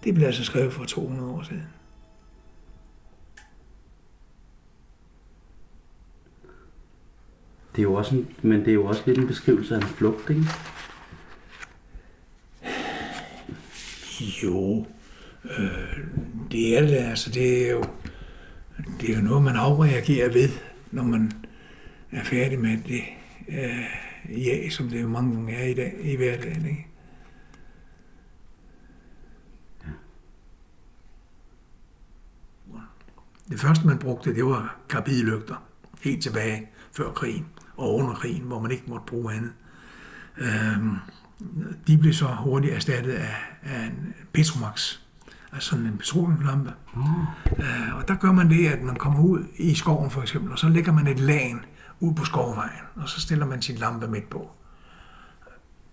Det 0.04 0.14
blev 0.14 0.28
altså 0.28 0.44
skrevet 0.44 0.74
for 0.74 0.86
200 0.86 1.32
år 1.32 1.44
siden. 1.44 1.64
Det 7.72 7.80
er 7.80 7.84
jo 7.84 7.94
også 7.94 8.16
en, 8.16 8.28
men 8.42 8.60
det 8.60 8.68
er 8.68 8.74
jo 8.74 8.86
også 8.86 9.04
lidt 9.06 9.18
en 9.18 9.28
beskrivelse 9.28 9.76
af 9.76 9.80
en 9.80 9.88
flugt, 9.88 10.30
ikke? 10.30 10.46
Jo, 14.22 14.86
øh, 15.44 15.98
det 16.52 16.78
er 16.78 16.82
det, 16.82 16.96
altså 16.96 17.32
det 17.32 17.68
er 17.68 17.72
jo, 17.72 17.84
det 19.02 19.10
er 19.10 19.16
jo 19.16 19.22
noget, 19.22 19.44
man 19.44 19.56
afreagerer 19.56 20.30
ved, 20.34 20.50
når 20.92 21.04
man 21.04 21.32
er 22.12 22.24
færdig 22.24 22.60
med 22.60 22.78
det 22.78 23.02
øh, 23.48 24.46
ja, 24.46 24.70
som 24.70 24.90
det 24.90 25.02
jo 25.02 25.08
mange 25.08 25.36
gange 25.36 25.54
er 25.54 25.68
i 25.68 25.74
dag 25.74 25.96
i 26.02 26.16
hverdagen. 26.16 26.66
Ikke? 26.66 26.88
Det 33.50 33.60
første, 33.60 33.88
man 33.88 34.00
brugte, 34.00 34.36
det 34.36 34.46
var 34.46 34.78
karbidlygter, 34.90 35.56
helt 36.04 36.24
tilbage 36.24 36.70
før 36.92 37.12
krigen 37.12 37.46
og 37.78 37.96
under 37.96 38.14
krigen, 38.14 38.44
hvor 38.44 38.60
man 38.60 38.72
ikke 38.72 38.84
måtte 38.88 39.06
bruge 39.06 39.34
andet. 39.34 39.54
Øhm, 40.38 40.96
de 41.88 41.98
blev 41.98 42.14
så 42.14 42.26
hurtigt 42.26 42.74
erstattet 42.74 43.14
af, 43.14 43.36
af 43.64 43.86
en 43.86 44.14
Petromax, 44.34 45.00
altså 45.54 45.70
sådan 45.70 45.86
en 45.86 45.98
petroleumlampe. 45.98 46.74
Mm. 46.96 47.02
Øh, 47.60 47.96
og 47.96 48.08
der 48.08 48.16
gør 48.16 48.32
man 48.32 48.50
det, 48.50 48.68
at 48.68 48.82
man 48.82 48.96
kommer 48.96 49.24
ud 49.24 49.44
i 49.58 49.76
skoven 49.76 50.12
for 50.12 50.22
eksempel, 50.22 50.52
og 50.52 50.60
så 50.60 50.70
lægger 50.70 50.92
man 50.92 51.08
et 51.08 51.20
lagen 51.20 51.60
ud 52.00 52.14
på 52.14 52.26
skovvejen, 52.26 52.84
og 52.96 53.10
så 53.10 53.22
stiller 53.22 53.46
man 53.46 53.62
sin 53.62 53.76
lampe 53.76 54.08
midt 54.08 54.30
på. 54.30 54.52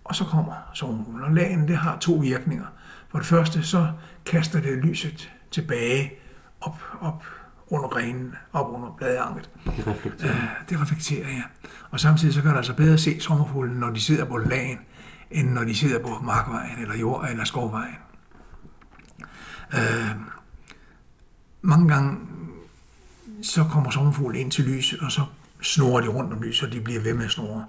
Og 0.05 0.15
så 0.15 0.25
kommer 0.25 0.55
solen. 0.75 1.21
Og 1.23 1.35
lagen, 1.35 1.69
det 1.69 1.77
har 1.77 1.99
to 1.99 2.13
virkninger. 2.13 2.65
For 3.09 3.19
det 3.19 3.27
første, 3.27 3.63
så 3.63 3.93
kaster 4.27 4.61
det 4.61 4.79
lyset 4.79 5.33
tilbage 5.51 6.13
op, 6.61 6.83
op 7.01 7.25
under 7.69 7.89
grenen, 7.89 8.35
op 8.53 8.75
under 8.75 8.95
bladanket. 8.99 9.51
Det 9.65 9.87
reflekterer. 9.87 10.33
Øh, 10.33 10.49
det 10.69 10.81
reflekterer, 10.81 11.29
ja. 11.29 11.43
Og 11.91 12.01
samtidig 12.01 12.35
så 12.35 12.43
kan 12.43 12.51
det 12.51 12.57
altså 12.57 12.75
bedre 12.75 12.99
se 12.99 13.21
sommerfuglen, 13.21 13.77
når 13.77 13.91
de 13.91 14.01
sidder 14.01 14.25
på 14.25 14.37
lagen, 14.37 14.79
end 15.35 15.51
når 15.51 15.65
de 15.65 15.75
sidder 15.75 15.99
på 15.99 16.21
markvejen, 16.23 16.79
eller 16.79 16.97
jord, 16.97 17.29
eller 17.31 17.45
skovvejen. 17.45 17.95
Øh, 19.75 20.11
mange 21.63 21.89
gange 21.89 22.17
så 23.43 23.65
kommer 23.65 23.91
sommerfuglen 23.91 24.41
ind 24.41 24.51
til 24.51 24.65
lyset, 24.65 25.01
og 25.01 25.13
så 25.13 25.21
snorer 25.63 26.01
de 26.01 26.09
rundt 26.09 26.33
om 26.33 26.43
lyset, 26.43 26.69
og 26.69 26.75
de 26.75 26.81
bliver 26.81 27.01
ved 27.01 27.15
med 27.15 27.25
at 27.25 27.31
snore. 27.31 27.65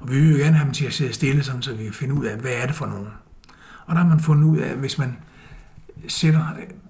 Og 0.00 0.10
vi 0.10 0.20
vil 0.20 0.30
jo 0.30 0.36
gerne 0.36 0.56
have 0.56 0.64
dem 0.64 0.74
til 0.74 0.86
at 0.86 0.92
sidde 0.92 1.12
stille, 1.12 1.44
sådan, 1.44 1.62
så 1.62 1.74
vi 1.74 1.84
kan 1.84 1.92
finde 1.92 2.14
ud 2.14 2.24
af, 2.24 2.36
hvad 2.36 2.52
er 2.52 2.66
det 2.66 2.74
for 2.74 2.86
nogen. 2.86 3.08
Og 3.86 3.94
der 3.94 4.02
har 4.02 4.08
man 4.08 4.20
fundet 4.20 4.44
ud 4.44 4.58
af, 4.58 4.68
at 4.68 4.76
hvis 4.76 4.98
man 4.98 5.16
sætter 6.08 6.46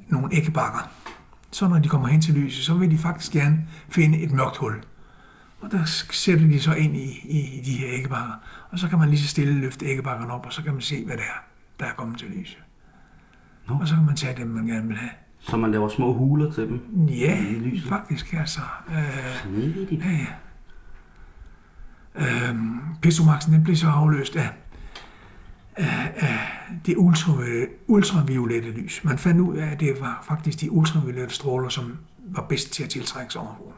nogle 0.09 0.29
æggebakker, 0.33 0.91
så 1.51 1.69
når 1.69 1.79
de 1.79 1.89
kommer 1.89 2.09
hen 2.09 2.21
til 2.21 2.35
lyset, 2.35 2.65
så 2.65 2.75
vil 2.75 2.91
de 2.91 2.99
faktisk 2.99 3.33
gerne 3.33 3.67
finde 3.89 4.19
et 4.19 4.31
mørkt 4.31 4.57
hul. 4.57 4.75
Og 5.67 5.73
der 5.73 5.85
sætter 6.11 6.47
de 6.49 6.61
så 6.61 6.75
ind 6.75 6.97
i, 6.97 7.21
i, 7.25 7.59
i 7.59 7.61
de 7.61 7.73
her 7.73 7.89
æggebakker, 7.91 8.35
og 8.71 8.79
så 8.79 8.89
kan 8.89 8.99
man 8.99 9.09
lige 9.09 9.21
så 9.21 9.29
stille 9.29 9.61
løfte 9.61 9.87
æggebakkerne 9.87 10.33
op, 10.33 10.47
og 10.47 10.53
så 10.53 10.63
kan 10.63 10.73
man 10.73 10.83
se, 10.83 11.05
hvad 11.05 11.17
det 11.17 11.23
er, 11.23 11.43
der 11.81 11.87
er 11.87 11.93
kommet 11.97 12.19
til 12.19 12.29
lyset. 12.29 12.59
Nå. 13.69 13.75
Og 13.81 13.89
så 13.89 13.95
kan 13.95 14.05
man 14.05 14.17
tage 14.17 14.37
dem, 14.37 14.47
man 14.47 14.67
gerne 14.67 14.89
vil 14.89 14.97
have. 14.97 15.11
Så 15.39 15.57
man 15.57 15.71
laver 15.71 15.89
små 15.89 16.13
huler 16.13 16.53
til 16.53 16.69
dem. 16.69 17.07
Ja, 17.09 17.45
lyset. 17.61 17.89
faktisk 17.89 18.33
altså. 18.33 18.61
Øh, 18.91 19.37
Snedigt. 19.43 20.05
ja, 20.05 20.11
ja. 20.11 20.27
Øhm, 22.49 22.81
Pestomaxen 23.03 23.53
den 23.53 23.65
blev 23.65 23.77
så 23.77 23.89
afløst 23.89 24.37
af, 24.37 24.49
af, 25.77 26.13
af 26.17 26.39
det 26.87 26.95
ultraviolette, 26.97 27.69
ultraviolette 27.87 28.71
lys. 28.71 29.05
Man 29.05 29.19
fandt 29.19 29.41
ud 29.41 29.57
af, 29.57 29.67
at 29.67 29.81
det 29.81 29.97
var 30.01 30.25
faktisk 30.29 30.61
de 30.61 30.71
ultraviolette 30.71 31.35
stråler, 31.35 31.69
som 31.69 31.97
var 32.19 32.43
bedst 32.43 32.73
til 32.73 32.85
at 32.85 32.91
tiltrække 32.91 33.33
sommerfuglen. 33.33 33.75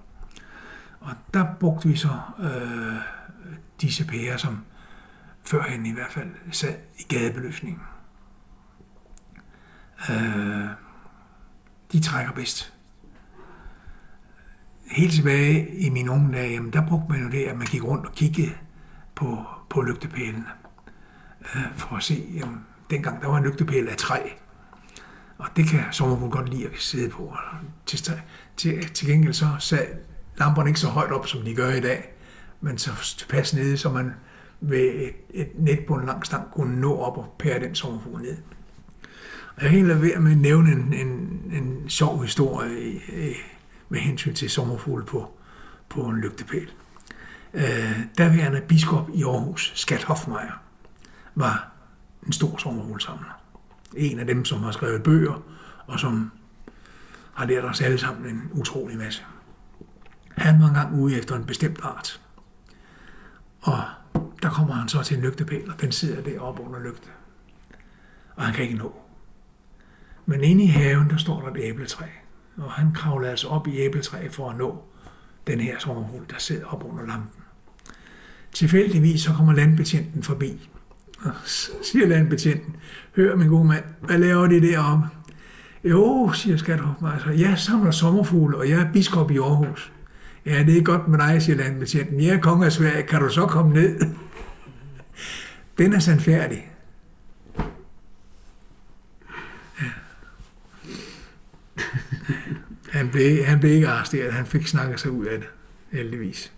Og 1.00 1.14
der 1.34 1.46
brugte 1.60 1.88
vi 1.88 1.96
så 1.96 2.20
øh, 2.38 2.96
disse 3.80 4.06
pærer, 4.06 4.36
som 4.36 4.64
førhen 5.44 5.86
i 5.86 5.92
hvert 5.92 6.12
fald 6.12 6.28
sad 6.52 6.74
i 6.98 7.02
gadebelysningen. 7.02 7.82
Øh, 10.10 10.68
de 11.92 12.00
trækker 12.00 12.32
bedst. 12.32 12.72
Helt 14.90 15.12
tilbage 15.12 15.76
i 15.78 15.90
mine 15.90 16.10
unge 16.10 16.32
dage, 16.32 16.52
jamen, 16.52 16.72
der 16.72 16.86
brugte 16.86 17.12
man 17.12 17.22
jo 17.22 17.30
det, 17.30 17.44
at 17.44 17.58
man 17.58 17.66
gik 17.66 17.84
rundt 17.84 18.06
og 18.06 18.12
kiggede 18.12 18.52
på, 19.14 19.44
på 19.70 19.82
lygtepælene. 19.82 20.46
Øh, 21.54 21.62
for 21.76 21.96
at 21.96 22.02
se, 22.02 22.26
jamen, 22.34 22.60
dengang 22.90 23.22
der 23.22 23.28
var 23.28 23.38
en 23.38 23.44
lygtepæl 23.44 23.88
af 23.88 23.96
træ. 23.96 24.20
Og 25.38 25.46
det 25.56 25.66
kan 25.66 25.80
sommerfuglen 25.92 26.30
godt 26.30 26.48
lide 26.48 26.66
at 26.66 26.78
sidde 26.78 27.10
på. 27.10 27.36
Til, 27.86 28.12
til, 28.56 28.88
til 28.88 29.08
gengæld 29.08 29.32
så 29.32 29.46
sad 29.58 29.86
lamperne 30.38 30.70
ikke 30.70 30.80
så 30.80 30.88
højt 30.88 31.12
op, 31.12 31.26
som 31.26 31.42
de 31.42 31.54
gør 31.54 31.70
i 31.70 31.80
dag, 31.80 32.12
men 32.60 32.78
så 32.78 32.90
tilpas 33.18 33.54
nede, 33.54 33.76
så 33.76 33.90
man 33.90 34.12
ved 34.60 34.78
et, 34.78 35.14
et 35.30 35.48
net 35.54 35.86
på 35.86 35.94
en 35.94 36.06
lang 36.06 36.26
stang 36.26 36.50
kunne 36.50 36.80
nå 36.80 36.96
op 36.96 37.18
og 37.18 37.36
pære 37.38 37.60
den 37.60 37.74
sommerfugl 37.74 38.22
ned. 38.22 38.36
Og 39.56 39.62
jeg 39.62 39.70
kan 39.70 39.78
helt 39.78 39.88
lade 39.88 40.02
være 40.02 40.20
med 40.20 40.32
at 40.32 40.38
nævne 40.38 40.72
en, 40.72 40.92
en, 40.92 41.42
en 41.52 41.88
sjov 41.88 42.22
historie 42.22 42.80
i, 42.80 42.96
i, 42.96 43.34
med 43.88 44.00
hensyn 44.00 44.34
til 44.34 44.50
sommerfugle 44.50 45.04
på, 45.04 45.30
på 45.88 46.00
en 46.00 46.20
lygtepæl. 46.20 46.70
Øh, 47.54 48.00
derværende 48.18 48.60
biskop 48.60 49.10
i 49.14 49.22
Aarhus, 49.22 49.72
Skat 49.74 50.04
Hofmeier, 50.04 50.62
var 51.34 51.70
en 52.26 52.32
stor 52.32 52.56
sommerfuglesamler. 52.56 53.40
En 53.96 54.18
af 54.18 54.26
dem, 54.26 54.44
som 54.44 54.62
har 54.62 54.70
skrevet 54.70 55.02
bøger, 55.02 55.42
og 55.86 56.00
som 56.00 56.30
har 57.34 57.46
lært 57.46 57.64
os 57.64 57.80
alle 57.80 57.98
sammen 57.98 58.34
en 58.34 58.50
utrolig 58.52 58.98
masse. 58.98 59.22
Han 60.38 60.60
var 60.60 60.68
engang 60.68 61.00
ude 61.00 61.18
efter 61.18 61.36
en 61.36 61.44
bestemt 61.44 61.80
art. 61.82 62.20
Og 63.60 63.82
der 64.42 64.50
kommer 64.50 64.74
han 64.74 64.88
så 64.88 65.02
til 65.02 65.16
en 65.16 65.22
lygtepæl, 65.22 65.70
og 65.70 65.80
den 65.80 65.92
sidder 65.92 66.22
deroppe 66.22 66.62
under 66.62 66.80
lygte. 66.80 67.08
Og 68.36 68.44
han 68.44 68.54
kan 68.54 68.64
ikke 68.64 68.76
nå. 68.76 69.00
Men 70.26 70.44
inde 70.44 70.64
i 70.64 70.66
haven, 70.66 71.10
der 71.10 71.16
står 71.16 71.40
der 71.40 71.50
et 71.50 71.68
æbletræ. 71.68 72.06
Og 72.56 72.72
han 72.72 72.92
kravler 72.92 73.30
altså 73.30 73.48
op 73.48 73.66
i 73.66 73.78
æbletræet 73.78 74.34
for 74.34 74.50
at 74.50 74.56
nå 74.56 74.82
den 75.46 75.60
her 75.60 75.78
sommerhul, 75.78 76.22
der 76.30 76.38
sidder 76.38 76.66
op 76.66 76.84
under 76.84 77.06
lampen. 77.06 77.42
Tilfældigvis 78.52 79.22
så 79.22 79.32
kommer 79.32 79.52
landbetjenten 79.52 80.22
forbi. 80.22 80.70
Og 81.22 81.32
siger 81.82 82.06
landbetjenten, 82.06 82.76
hør 83.16 83.36
min 83.36 83.48
gode 83.48 83.64
mand, 83.64 83.84
hvad 84.00 84.18
laver 84.18 84.46
de 84.46 84.60
deroppe? 84.60 85.06
Jo, 85.84 86.30
siger 86.34 86.56
Skathofmeister, 86.56 87.30
jeg 87.30 87.58
samler 87.58 87.90
sommerfugle, 87.90 88.56
og 88.56 88.68
jeg 88.68 88.80
er 88.80 88.92
biskop 88.92 89.30
i 89.30 89.38
Aarhus. 89.38 89.92
Ja, 90.48 90.62
det 90.62 90.78
er 90.78 90.82
godt 90.82 91.08
med 91.08 91.18
dig, 91.18 91.42
siger 91.42 91.56
landbetjenten. 91.56 92.20
Jeg 92.20 92.34
er 92.34 92.40
konge 92.40 92.66
af 92.66 92.72
Sverige, 92.72 93.02
kan 93.02 93.20
du 93.20 93.28
så 93.28 93.46
komme 93.46 93.72
ned? 93.72 94.00
Den 95.78 95.92
er 95.92 95.98
sandfærdig. 95.98 96.70
Ja. 99.82 99.84
Han 102.90 103.08
blev, 103.10 103.44
han 103.44 103.60
blev 103.60 103.72
ikke 103.72 103.88
arresteret, 103.88 104.32
han 104.32 104.46
fik 104.46 104.66
snakket 104.66 105.00
sig 105.00 105.10
ud 105.10 105.26
af 105.26 105.38
det, 105.38 105.48
heldigvis. 105.92 106.52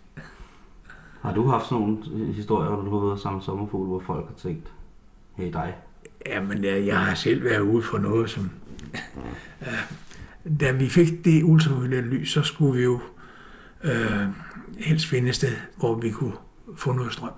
Har 1.23 1.35
du 1.35 1.49
haft 1.49 1.69
sådan 1.69 1.79
nogle 1.79 2.33
historier, 2.33 2.71
hvor 2.71 2.83
du 2.83 2.91
har 2.91 3.01
været 3.01 3.13
og 3.13 3.19
samlet 3.19 3.45
sommerfugle, 3.45 3.89
hvor 3.89 4.03
folk 4.07 4.27
har 4.27 4.35
tænkt, 4.35 4.73
hey 5.37 5.53
dig? 5.53 5.75
Jamen, 6.27 6.65
jeg, 6.65 6.87
jeg 6.87 6.99
har 6.99 7.15
selv 7.15 7.45
været 7.45 7.61
ude 7.61 7.83
for 7.83 7.99
noget, 7.99 8.31
som... 8.31 8.51
Ja, 9.61 9.77
da 10.61 10.73
vi 10.73 10.89
fik 10.89 11.25
det 11.25 11.43
ultraviolette 11.43 12.09
lys, 12.09 12.33
så 12.33 12.43
skulle 12.43 12.79
vi 12.79 12.85
jo 12.85 13.01
øh, 13.85 14.29
helst 14.79 15.07
finde 15.07 15.29
et 15.29 15.35
sted, 15.35 15.57
hvor 15.77 16.01
vi 16.01 16.11
kunne 16.11 16.37
få 16.77 16.93
noget 16.93 17.13
strøm. 17.13 17.33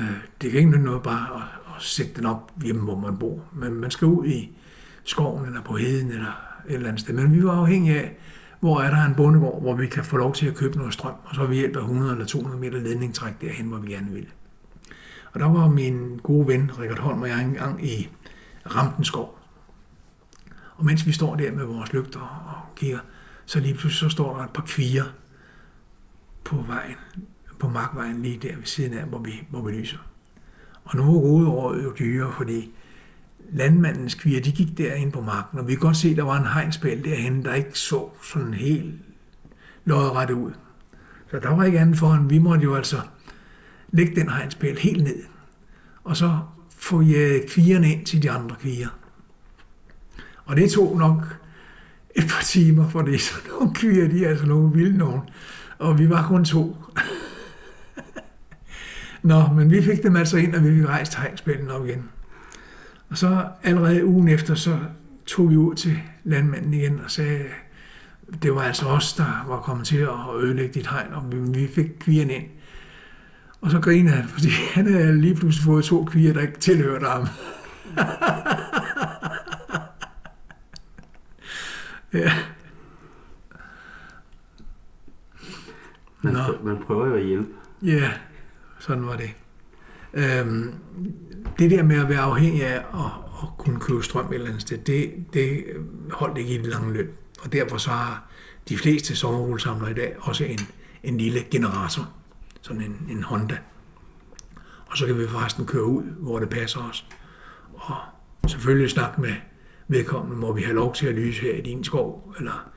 Øh, 0.00 0.16
det 0.40 0.50
kan 0.50 0.58
ikke 0.58 0.70
nytte 0.70 0.84
noget 0.84 1.02
bare 1.02 1.36
at, 1.36 1.42
at 1.76 1.82
sætte 1.82 2.12
den 2.16 2.26
op 2.26 2.52
hjemme, 2.62 2.82
hvor 2.82 2.98
man 2.98 3.18
bor. 3.18 3.44
Men 3.52 3.74
man 3.74 3.90
skal 3.90 4.06
ud 4.06 4.26
i 4.26 4.56
skoven 5.04 5.46
eller 5.46 5.62
på 5.62 5.76
heden 5.76 6.08
eller 6.08 6.50
et 6.68 6.74
eller 6.74 6.88
andet 6.88 7.00
sted. 7.00 7.14
Men 7.14 7.34
vi 7.34 7.44
var 7.44 7.52
afhængige 7.52 8.00
af, 8.00 8.16
hvor 8.60 8.80
er 8.80 8.90
der 8.90 9.04
en 9.04 9.14
bondegård, 9.14 9.62
hvor 9.62 9.74
vi 9.74 9.86
kan 9.86 10.04
få 10.04 10.16
lov 10.16 10.34
til 10.34 10.46
at 10.46 10.54
købe 10.54 10.78
noget 10.78 10.92
strøm, 10.92 11.14
og 11.24 11.34
så 11.34 11.46
vi 11.46 11.56
hjælp 11.56 11.76
af 11.76 11.80
100 11.80 12.12
eller 12.12 12.26
200 12.26 12.60
meter 12.60 12.78
ledning 12.78 13.14
træk 13.14 13.40
derhen, 13.40 13.66
hvor 13.66 13.78
vi 13.78 13.92
gerne 13.92 14.10
ville. 14.10 14.28
Og 15.32 15.40
der 15.40 15.46
var 15.46 15.68
min 15.68 16.20
gode 16.22 16.46
ven, 16.46 16.70
Richard 16.78 16.98
Holm 16.98 17.22
og 17.22 17.28
jeg 17.28 17.42
engang 17.42 17.86
i 17.86 18.08
Ramtenskov. 18.66 19.38
Og 20.76 20.84
mens 20.84 21.06
vi 21.06 21.12
står 21.12 21.36
der 21.36 21.52
med 21.52 21.64
vores 21.64 21.92
lygter 21.92 22.20
og 22.20 22.76
kigger, 22.76 22.98
så 23.50 23.60
lige 23.60 23.74
pludselig 23.74 24.10
så 24.10 24.16
står 24.16 24.36
der 24.36 24.44
et 24.44 24.50
par 24.50 24.62
kvier 24.62 25.04
på 26.44 26.56
vejen, 26.56 26.96
på 27.58 27.68
markvejen 27.68 28.22
lige 28.22 28.38
der 28.38 28.56
ved 28.56 28.64
siden 28.64 28.98
af, 28.98 29.04
hvor 29.04 29.18
vi, 29.18 29.46
hvor 29.50 29.62
vi 29.62 29.72
lyser. 29.72 29.98
Og 30.84 30.96
nu 30.96 31.02
er 31.02 31.20
rodeåret 31.20 31.84
jo 31.84 31.94
dyre, 31.98 32.32
fordi 32.32 32.72
landmandens 33.52 34.14
kvier, 34.14 34.40
de 34.40 34.52
gik 34.52 34.78
derind 34.78 35.12
på 35.12 35.20
marken, 35.20 35.58
og 35.58 35.68
vi 35.68 35.74
kan 35.74 35.80
godt 35.80 35.96
se, 35.96 36.08
at 36.08 36.16
der 36.16 36.22
var 36.22 36.38
en 36.38 36.46
hegnspæl 36.46 37.04
derhen, 37.04 37.44
der 37.44 37.54
ikke 37.54 37.78
så 37.78 38.08
sådan 38.22 38.54
helt 38.54 38.94
lodret 39.84 40.30
ud. 40.30 40.52
Så 41.30 41.38
der 41.38 41.48
var 41.48 41.64
ikke 41.64 41.80
andet 41.80 41.98
for, 41.98 42.12
end 42.12 42.28
vi 42.28 42.38
måtte 42.38 42.64
jo 42.64 42.74
altså 42.74 43.00
lægge 43.92 44.16
den 44.16 44.28
hegnspæl 44.28 44.78
helt 44.78 45.04
ned, 45.04 45.22
og 46.04 46.16
så 46.16 46.38
få 46.76 47.00
øh, 47.00 47.10
jeg 47.10 47.44
kvierne 47.48 47.92
ind 47.92 48.06
til 48.06 48.22
de 48.22 48.30
andre 48.30 48.56
kvier. 48.56 48.88
Og 50.44 50.56
det 50.56 50.70
tog 50.70 50.98
nok 50.98 51.40
et 52.14 52.24
par 52.28 52.42
timer, 52.42 52.88
for 52.88 53.02
det 53.02 53.14
er 53.14 53.18
sådan 53.18 53.50
nogle 53.50 53.74
kvier, 53.74 54.08
de 54.08 54.24
er 54.24 54.28
altså 54.28 54.46
nogle 54.46 54.72
vilde 54.72 54.98
nogen. 54.98 55.20
Og 55.78 55.98
vi 55.98 56.10
var 56.10 56.26
kun 56.28 56.44
to. 56.44 56.76
Nå, 59.22 59.46
men 59.46 59.70
vi 59.70 59.82
fik 59.82 60.02
dem 60.02 60.16
altså 60.16 60.36
ind, 60.36 60.54
og 60.54 60.64
vi 60.64 60.76
fik 60.76 60.88
rejst 60.88 61.14
hegnspænden 61.14 61.70
op 61.70 61.86
igen. 61.86 62.04
Og 63.10 63.18
så 63.18 63.44
allerede 63.62 64.04
ugen 64.04 64.28
efter, 64.28 64.54
så 64.54 64.78
tog 65.26 65.50
vi 65.50 65.56
ud 65.56 65.74
til 65.74 65.98
landmanden 66.24 66.74
igen 66.74 67.00
og 67.04 67.10
sagde, 67.10 67.44
det 68.42 68.54
var 68.54 68.62
altså 68.62 68.86
os, 68.86 69.12
der 69.12 69.44
var 69.48 69.60
kommet 69.60 69.86
til 69.86 69.96
at 69.96 70.42
ødelægge 70.42 70.74
dit 70.74 70.86
hegn, 70.86 71.12
og 71.12 71.22
vi 71.54 71.68
fik 71.74 71.86
kvierne 72.00 72.32
ind. 72.32 72.46
Og 73.60 73.70
så 73.70 73.80
griner 73.80 74.10
han, 74.10 74.28
fordi 74.28 74.48
han 74.74 74.92
havde 74.92 75.20
lige 75.20 75.34
pludselig 75.34 75.64
fået 75.64 75.84
to 75.84 76.04
kvier, 76.04 76.32
der 76.32 76.40
ikke 76.40 76.58
tilhørte 76.58 77.06
ham. 77.06 77.26
ja. 82.14 82.32
Man, 86.22 86.32
Nå. 86.32 86.40
man 86.62 86.82
prøver 86.86 87.06
jo 87.06 87.14
at 87.14 87.24
hjælpe. 87.24 87.48
Ja, 87.82 88.12
sådan 88.78 89.06
var 89.06 89.16
det. 89.16 89.30
Øhm, 90.14 90.74
det 91.58 91.70
der 91.70 91.82
med 91.82 92.00
at 92.00 92.08
være 92.08 92.20
afhængig 92.20 92.66
af 92.66 92.76
at, 92.76 93.10
at 93.42 93.48
kunne 93.58 93.80
købe 93.80 94.02
strøm 94.02 94.26
et 94.26 94.34
eller 94.34 94.46
andet 94.46 94.62
sted, 94.62 94.78
det, 94.78 95.14
det 95.32 95.64
holdt 96.10 96.38
ikke 96.38 96.54
i 96.54 96.58
det 96.58 96.66
lange 96.66 96.92
løb. 96.92 97.14
Og 97.42 97.52
derfor 97.52 97.76
så 97.76 97.90
har 97.90 98.24
de 98.68 98.78
fleste 98.78 99.16
sommerhulsamlere 99.16 99.90
i 99.90 99.94
dag 99.94 100.16
også 100.18 100.44
en, 100.44 100.58
en 101.02 101.18
lille 101.18 101.40
generator, 101.50 102.12
sådan 102.60 102.82
en, 102.82 103.06
en 103.10 103.22
Honda. 103.22 103.58
Og 104.86 104.96
så 104.96 105.06
kan 105.06 105.18
vi 105.18 105.28
forresten 105.28 105.66
køre 105.66 105.84
ud, 105.84 106.02
hvor 106.02 106.38
det 106.38 106.48
passer 106.48 106.80
os. 106.90 107.06
Og 107.74 107.96
selvfølgelig 108.46 108.90
snakke 108.90 109.20
med 109.20 109.34
vedkommende, 109.90 110.36
må 110.36 110.52
vi 110.52 110.62
have 110.62 110.74
lov 110.74 110.94
til 110.94 111.06
at 111.06 111.14
lyse 111.14 111.40
her 111.40 111.54
i 111.54 111.60
din 111.60 111.84
skov, 111.84 112.34
eller 112.38 112.70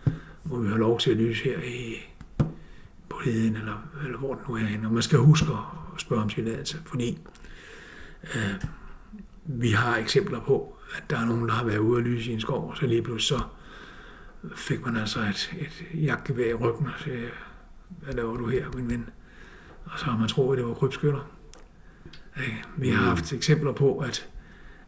må 0.43 0.59
vi 0.59 0.67
have 0.67 0.79
lov 0.79 0.99
til 0.99 1.11
at 1.11 1.17
lyse 1.17 1.43
her 1.43 1.59
i, 1.59 1.95
på 3.09 3.19
heden, 3.25 3.55
eller, 3.55 3.87
eller 4.05 4.17
hvor 4.17 4.33
det 4.33 4.47
nu 4.47 4.55
er 4.55 4.59
henne. 4.59 4.87
Og 4.87 4.93
man 4.93 5.03
skal 5.03 5.19
huske 5.19 5.47
at 5.95 6.01
spørge 6.01 6.21
om 6.21 6.29
tilladelse, 6.29 6.77
fordi 6.85 7.19
øh, 8.23 8.63
vi 9.45 9.69
har 9.69 9.97
eksempler 9.97 10.39
på, 10.39 10.77
at 10.97 11.03
der 11.09 11.17
er 11.17 11.25
nogen, 11.25 11.47
der 11.47 11.53
har 11.53 11.65
været 11.65 11.77
ude 11.77 11.97
og 11.97 12.01
lyse 12.01 12.31
i 12.31 12.33
en 12.33 12.39
skov, 12.41 12.69
og 12.69 12.77
så 12.77 12.85
lige 12.87 13.01
pludselig 13.01 13.39
så 13.39 13.43
fik 14.55 14.85
man 14.85 14.97
altså 14.97 15.19
et, 15.19 15.55
et 15.59 16.03
jagtgevær 16.05 16.49
i 16.49 16.53
ryggen 16.53 16.85
og 16.87 16.93
siger, 17.03 17.17
hvad 17.89 18.13
laver 18.13 18.37
du 18.37 18.47
her, 18.47 18.65
min 18.75 18.89
ven? 18.89 19.09
Og 19.85 19.99
så 19.99 20.05
har 20.05 20.17
man 20.17 20.27
troet, 20.27 20.57
at 20.57 20.61
det 20.61 20.67
var 20.67 20.73
krybskytter. 20.73 21.31
Øh, 22.37 22.63
Vi 22.77 22.89
har 22.89 23.03
haft 23.03 23.33
eksempler 23.33 23.71
på, 23.71 23.97
at, 23.97 24.29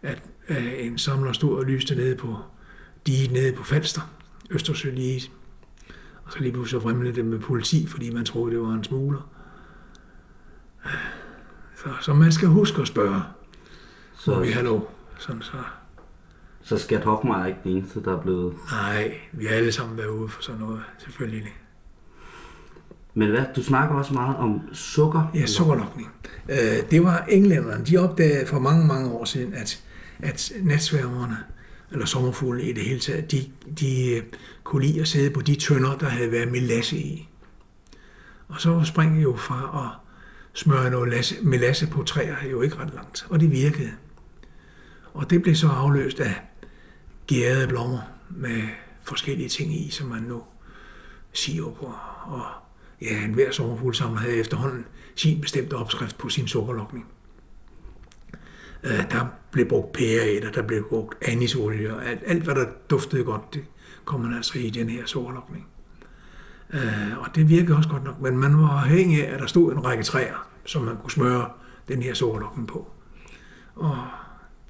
at 0.02 0.22
øh, 0.50 0.86
en 0.86 0.98
samler 0.98 1.32
stod 1.32 1.58
og 1.58 1.66
lyste 1.66 1.96
nede 1.96 2.16
på 2.16 2.38
diget 3.08 3.32
nede 3.32 3.54
på 3.54 3.64
Falster, 3.64 4.02
Østersø 4.50 4.92
lige 4.92 5.32
og 6.26 6.32
så 6.32 6.40
lige 6.40 6.52
pludselig 6.52 6.84
vrimlede 6.84 7.16
det 7.16 7.26
med 7.26 7.40
politi, 7.40 7.88
fordi 7.88 8.10
man 8.10 8.26
troede, 8.26 8.52
det 8.52 8.62
var 8.62 8.74
en 8.74 8.84
smugler. 8.84 9.30
Så, 11.76 11.90
så 12.02 12.14
man 12.14 12.32
skal 12.32 12.48
huske 12.48 12.82
at 12.82 12.88
spørge, 12.88 13.22
Så, 14.20 14.32
må 14.32 14.40
vi 14.40 14.52
have 14.52 14.66
lov. 14.66 14.92
Sådan 15.20 15.42
så. 15.42 15.58
så 16.64 16.78
Skat 16.78 17.04
Hoffmeier 17.04 17.40
er 17.40 17.46
ikke 17.46 17.60
den 17.64 17.72
eneste, 17.72 18.04
der 18.04 18.18
er 18.18 18.22
blevet... 18.22 18.56
Nej, 18.72 19.18
vi 19.32 19.46
har 19.46 19.56
alle 19.56 19.72
sammen 19.72 19.98
været 19.98 20.08
ude 20.08 20.30
for 20.30 20.42
sådan 20.42 20.62
noget, 20.62 20.82
selvfølgelig. 20.98 21.56
Men 23.14 23.30
hvad, 23.30 23.46
du 23.56 23.64
snakker 23.64 23.96
også 23.96 24.14
meget 24.14 24.38
om 24.38 24.62
sukker. 24.74 25.32
Ja, 25.34 25.46
sukkerlokning. 25.46 26.12
Øh, 26.50 26.92
det 26.92 27.04
var 27.04 27.26
englænderne. 27.30 27.86
De 27.86 27.98
opdagede 27.98 28.48
for 28.48 28.60
mange, 28.60 28.88
mange 28.88 29.12
år 29.12 29.26
siden, 29.26 29.54
at, 29.54 29.84
at 30.20 30.52
natsværmerne, 30.62 31.38
eller 31.92 32.06
sommerfuglene 32.06 32.70
i 32.70 32.74
det 32.74 32.84
hele 32.84 33.00
taget, 33.00 33.32
de, 33.32 33.52
de 33.80 34.16
øh, 34.16 34.24
kunne 34.64 34.86
lide 34.86 35.02
at 35.02 35.08
sidde 35.08 35.30
på 35.30 35.42
de 35.42 35.56
tønder, 35.56 35.98
der 35.98 36.10
havde 36.10 36.32
været 36.32 36.52
melasse 36.52 36.98
i. 36.98 37.28
Og 38.48 38.62
så 38.62 38.84
springer 38.84 39.22
jo 39.22 39.36
fra 39.36 39.86
at 39.86 40.12
smøre 40.54 40.90
noget 40.90 41.10
lasse, 41.10 41.36
melasse 41.42 41.88
på 41.88 42.04
træer 42.04 42.48
jo 42.52 42.62
ikke 42.62 42.76
ret 42.76 42.94
langt, 42.94 43.28
og 43.30 43.40
det 43.40 43.52
virkede. 43.52 43.92
Og 45.14 45.30
det 45.30 45.42
blev 45.42 45.56
så 45.56 45.68
afløst 45.68 46.20
af 46.20 46.42
gærede 47.28 47.68
blommer 47.68 48.02
med 48.30 48.62
forskellige 49.04 49.50
ting 49.50 49.76
i, 49.86 49.90
som 49.90 50.08
man 50.08 50.22
nu 50.22 50.44
siger 51.34 51.64
på. 51.64 51.94
Og 52.26 52.46
ja, 53.02 53.24
enhver 53.24 53.52
sommerfuglsamler 53.52 54.20
havde 54.20 54.36
efterhånden 54.36 54.86
sin 55.16 55.42
bestemte 55.42 55.74
opskrift 55.74 56.18
på 56.18 56.30
sin 56.30 56.48
sukkerlokning. 56.48 57.06
Øh, 58.86 59.12
der 59.12 59.26
blev 59.52 59.68
brugt 59.70 59.94
pæreætter, 59.94 60.52
der 60.52 60.62
blev 60.62 60.90
brugt 60.90 61.28
anisolie, 61.28 61.96
og 61.96 62.06
alt, 62.06 62.24
alt 62.26 62.44
hvad 62.44 62.56
der 62.56 62.66
duftede 62.90 63.24
godt, 63.24 63.54
det 63.54 63.66
kom 64.06 64.20
man 64.20 64.34
altså 64.34 64.60
i 64.60 64.70
den 64.70 64.90
her 64.90 65.06
sukkerlokning. 65.06 65.68
Øh, 66.74 67.18
og 67.18 67.36
det 67.36 67.50
virkede 67.50 67.78
også 67.78 67.90
godt 67.90 68.04
nok, 68.04 68.22
men 68.22 68.38
man 68.38 68.58
var 68.58 68.68
afhængig 68.68 69.28
af, 69.28 69.34
at 69.34 69.40
der 69.40 69.48
stod 69.48 69.72
en 69.72 69.86
række 69.86 70.04
træer, 70.04 70.48
som 70.66 70.82
man 70.82 70.98
kunne 70.98 71.12
smøre 71.12 71.50
den 71.88 72.02
her 72.02 72.14
sukkerlokning 72.14 72.68
på. 72.68 72.92
Og 73.76 73.98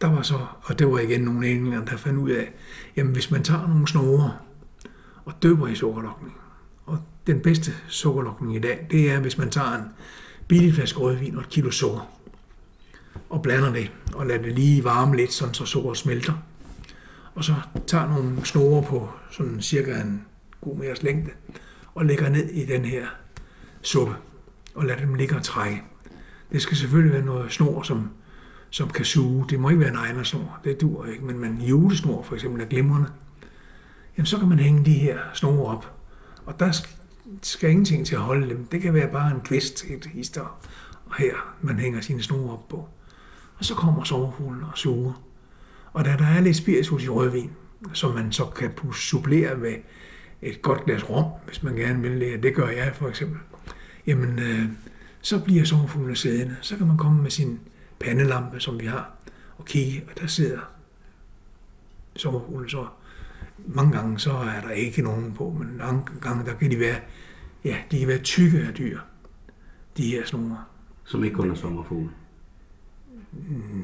der 0.01 0.07
var 0.07 0.21
så, 0.21 0.39
og 0.61 0.79
det 0.79 0.87
var 0.91 0.99
igen 0.99 1.21
nogle 1.21 1.47
englænder, 1.47 1.85
der 1.85 1.97
fandt 1.97 2.19
ud 2.19 2.29
af, 2.29 2.53
jamen 2.95 3.13
hvis 3.13 3.31
man 3.31 3.43
tager 3.43 3.67
nogle 3.67 3.87
snore 3.87 4.33
og 5.25 5.33
døber 5.43 5.67
i 5.67 5.75
sukkerlokning, 5.75 6.37
og 6.85 6.97
den 7.27 7.39
bedste 7.39 7.71
sukkerlokning 7.87 8.55
i 8.55 8.59
dag, 8.59 8.87
det 8.91 9.11
er, 9.11 9.19
hvis 9.19 9.37
man 9.37 9.49
tager 9.49 9.75
en 9.75 9.83
billig 10.47 10.73
flaske 10.73 10.99
rødvin 10.99 11.35
og 11.35 11.41
et 11.41 11.49
kilo 11.49 11.71
sukker, 11.71 12.14
og 13.29 13.41
blander 13.41 13.73
det, 13.73 13.91
og 14.13 14.25
lader 14.25 14.41
det 14.41 14.53
lige 14.53 14.83
varme 14.83 15.15
lidt, 15.15 15.33
sådan 15.33 15.53
så 15.53 15.65
sukkeret 15.65 15.97
smelter. 15.97 16.33
Og 17.35 17.43
så 17.43 17.55
tager 17.87 18.07
nogle 18.07 18.45
snore 18.45 18.83
på 18.83 19.09
sådan 19.31 19.61
cirka 19.61 20.01
en 20.01 20.25
god 20.61 20.77
meters 20.77 21.03
længde, 21.03 21.31
og 21.95 22.05
lægger 22.05 22.29
ned 22.29 22.49
i 22.49 22.65
den 22.65 22.85
her 22.85 23.05
suppe, 23.81 24.15
og 24.75 24.85
lader 24.85 24.99
dem 24.99 25.13
ligge 25.13 25.35
og 25.35 25.43
trække. 25.43 25.83
Det 26.51 26.61
skal 26.61 26.77
selvfølgelig 26.77 27.13
være 27.13 27.25
noget 27.25 27.51
snor, 27.51 27.81
som, 27.81 28.09
som 28.69 28.89
kan 28.89 29.05
suge. 29.05 29.45
Det 29.49 29.59
må 29.59 29.69
ikke 29.69 29.79
være 29.79 29.89
en 29.89 29.95
egen 29.95 30.25
snor, 30.25 30.59
det 30.63 30.81
dur 30.81 31.05
ikke, 31.05 31.25
men, 31.25 31.39
man 31.39 31.61
julesnor 31.61 32.23
for 32.23 32.35
eksempel 32.35 32.61
er 32.61 32.65
glimrende. 32.65 33.09
jamen 34.17 34.25
så 34.25 34.37
kan 34.37 34.47
man 34.49 34.59
hænge 34.59 34.85
de 34.85 34.93
her 34.93 35.19
snore 35.33 35.77
op. 35.77 35.91
Og 36.45 36.59
der 36.59 36.71
skal, 36.71 36.91
skal 37.41 37.69
ingenting 37.69 38.05
til 38.05 38.15
at 38.15 38.21
holde 38.21 38.49
dem. 38.49 38.65
Det 38.65 38.81
kan 38.81 38.93
være 38.93 39.11
bare 39.11 39.31
en 39.31 39.41
kvist, 39.41 39.83
et 39.83 40.05
hister, 40.05 40.59
og 41.05 41.15
her 41.17 41.33
man 41.61 41.79
hænger 41.79 42.01
sine 42.01 42.23
snore 42.23 42.53
op 42.53 42.67
på. 42.67 42.89
Og 43.57 43.65
så 43.65 43.75
kommer 43.75 44.03
sommerfuglen 44.03 44.63
og 44.63 44.77
suger. 44.77 45.21
Og 45.93 46.05
da 46.05 46.15
der 46.19 46.25
er 46.25 46.41
lidt 46.41 46.57
spiritus 46.57 47.03
i 47.03 47.09
rødvin, 47.09 47.51
som 47.93 48.13
man 48.13 48.31
så 48.31 48.45
kan 48.45 48.71
supplere 48.93 49.57
med 49.57 49.75
et 50.41 50.61
godt 50.61 50.85
glas 50.85 51.09
rom, 51.09 51.31
hvis 51.45 51.63
man 51.63 51.75
gerne 51.75 52.01
vil 52.01 52.19
det, 52.21 52.43
det 52.43 52.55
gør 52.55 52.67
jeg 52.67 52.91
for 52.95 53.09
eksempel, 53.09 53.39
jamen 54.07 54.39
øh, 54.39 54.69
så 55.21 55.43
bliver 55.43 55.63
sommerfuglene 55.63 56.15
siddende. 56.15 56.55
Så 56.61 56.77
kan 56.77 56.87
man 56.87 56.97
komme 56.97 57.21
med 57.21 57.31
sin 57.31 57.59
pandelampe, 57.99 58.59
som 58.59 58.79
vi 58.79 58.85
har, 58.85 59.11
og 59.57 59.65
kigge, 59.65 60.03
og 60.09 60.21
der 60.21 60.27
sidder 60.27 60.59
sommerfuglen 62.15 62.69
så. 62.69 62.87
Mange 63.67 63.97
gange 63.97 64.19
så 64.19 64.31
er 64.31 64.61
der 64.61 64.71
ikke 64.71 65.01
nogen 65.01 65.33
på, 65.33 65.55
men 65.59 65.77
mange 65.77 66.03
gange 66.21 66.45
der 66.45 66.53
kan 66.53 66.71
de 66.71 66.79
være, 66.79 66.97
ja, 67.63 67.77
de 67.91 67.99
kan 67.99 68.07
være 68.07 68.17
tykke 68.17 68.59
af 68.59 68.73
dyr, 68.73 68.99
de 69.97 70.07
her 70.11 70.25
snore. 70.25 70.63
Som 71.03 71.23
ikke 71.23 71.35
kun 71.35 71.51
er 71.51 71.55
sommerfugle? 71.55 72.09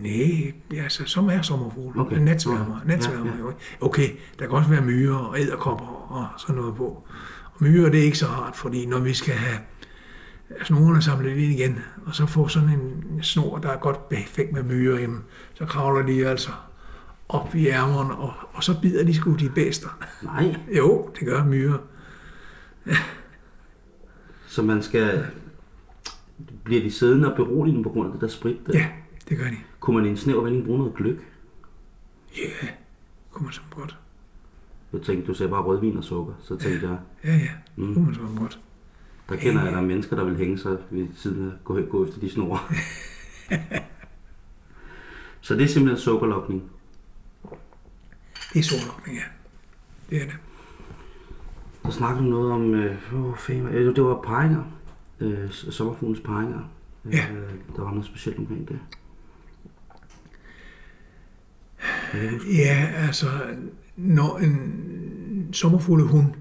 Nej, 0.02 0.54
altså, 0.84 1.06
som 1.06 1.28
er 1.28 1.42
sommerfugle. 1.42 2.02
Okay. 2.02 2.18
Natsværmer. 2.18 2.82
Natsværmer 2.86 3.32
ja, 3.38 3.46
ja. 3.46 3.86
Okay, 3.86 4.10
der 4.40 4.46
kan 4.48 4.56
også 4.56 4.70
være 4.70 4.82
myrer 4.82 5.18
og 5.18 5.40
æderkopper 5.40 6.12
og 6.12 6.28
sådan 6.40 6.56
noget 6.56 6.76
på. 6.76 7.08
Og 7.54 7.58
myrer, 7.60 7.90
det 7.90 8.00
er 8.00 8.04
ikke 8.04 8.18
så 8.18 8.26
rart, 8.26 8.56
fordi 8.56 8.86
når 8.86 9.00
vi 9.00 9.14
skal 9.14 9.34
have 9.34 9.60
snorene 10.64 11.02
samlet 11.02 11.30
ind 11.30 11.52
igen, 11.52 11.80
og 12.06 12.16
så 12.16 12.26
få 12.26 12.48
sådan 12.48 12.70
en 12.70 13.20
snor, 13.24 13.58
der 13.58 13.70
er 13.70 13.78
godt 13.78 14.10
perfekt 14.10 14.54
med 14.54 14.64
myrer, 14.64 15.00
jamen, 15.00 15.24
så 15.54 15.66
kravler 15.66 16.06
de 16.06 16.28
altså 16.28 16.52
op 17.30 17.56
i 17.56 17.68
ærmerne, 17.68 18.16
og, 18.16 18.34
og 18.54 18.64
så 18.64 18.82
bider 18.82 19.04
de 19.04 19.14
sgu 19.14 19.34
de 19.34 19.50
bedste. 19.50 19.88
Nej. 20.24 20.56
Jo, 20.78 21.10
det 21.20 21.28
gør 21.28 21.46
myrer. 21.46 21.78
Så 24.48 24.62
man 24.62 24.84
skal... 24.84 25.26
Bliver 26.64 26.82
de 26.82 26.92
siddende 26.92 27.32
og 27.32 27.36
beroligende 27.36 27.84
på 27.84 27.90
grund 27.90 28.08
af 28.08 28.14
det 28.14 28.22
der 28.22 28.28
sprit? 28.28 28.58
Der? 28.68 28.80
Ja, 28.80 28.88
det 29.32 29.40
gør 29.40 29.46
de. 29.46 29.58
Kunne 29.80 29.98
man 29.98 30.06
i 30.06 30.10
en 30.10 30.18
snæver 30.18 30.44
vending 30.44 30.66
bruge 30.66 30.80
noget 30.80 30.96
gløk? 30.96 31.18
Ja, 32.38 32.68
kunne 33.32 33.44
man 33.44 33.54
så 33.54 33.62
godt. 33.70 33.98
Jeg 34.94 35.02
tænkte, 35.02 35.28
du 35.28 35.34
sagde 35.34 35.50
bare 35.50 35.62
rødvin 35.62 35.98
og 35.98 36.04
sukker, 36.04 36.34
så 36.42 36.58
tænkte 36.58 36.88
ja. 36.88 36.92
jeg... 36.92 37.00
Ja, 37.24 37.36
ja, 37.36 37.50
mm. 37.76 37.94
kunne 37.94 38.06
man 38.06 38.14
så 38.14 38.22
godt. 38.38 38.60
Der 39.30 39.36
kender 39.36 39.64
jeg, 39.64 39.72
der 39.72 39.78
er 39.78 39.82
mennesker, 39.82 40.16
der 40.16 40.24
vil 40.24 40.38
hænge 40.38 40.58
sig 40.58 40.78
ved 40.90 41.08
siden 41.16 41.48
af 41.48 41.54
gå, 41.64 41.82
gå 41.82 42.06
efter 42.06 42.20
de 42.20 42.30
snore. 42.30 42.60
så 45.42 45.56
det 45.56 45.64
er 45.64 45.68
simpelthen 45.68 46.02
sukkerlokning? 46.02 46.72
Det 48.54 48.60
er 48.60 48.64
sukkerlokning, 48.64 49.18
ja. 49.18 49.24
Det 50.10 50.22
er 50.22 50.26
det. 50.26 50.38
Så 51.86 51.92
snakkede 51.92 52.30
noget 52.30 52.52
om, 52.52 52.74
øh, 52.74 52.96
øh, 53.50 53.96
det 53.96 54.04
var 54.04 54.22
paringer, 54.22 54.64
øh, 55.20 55.52
sommerfuglens 55.52 56.20
paringer. 56.20 56.60
Ja. 57.06 57.32
Øh, 57.34 57.54
der 57.76 57.82
var 57.82 57.90
noget 57.90 58.06
specielt 58.06 58.40
omkring 58.40 58.68
det. 58.68 58.80
Ja, 62.54 62.92
altså, 62.96 63.28
når 63.96 64.38
en 64.38 65.50
sommerfuglehund 65.54 66.34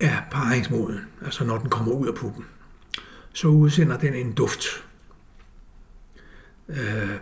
er 0.00 0.22
paringsmoden, 0.30 1.00
altså 1.24 1.44
når 1.44 1.58
den 1.58 1.70
kommer 1.70 1.92
ud 1.92 2.08
af 2.08 2.14
puppen, 2.14 2.44
så 3.32 3.48
udsender 3.48 3.98
den 3.98 4.14
en 4.14 4.32
duft. 4.32 4.64
Øh, 6.68 7.16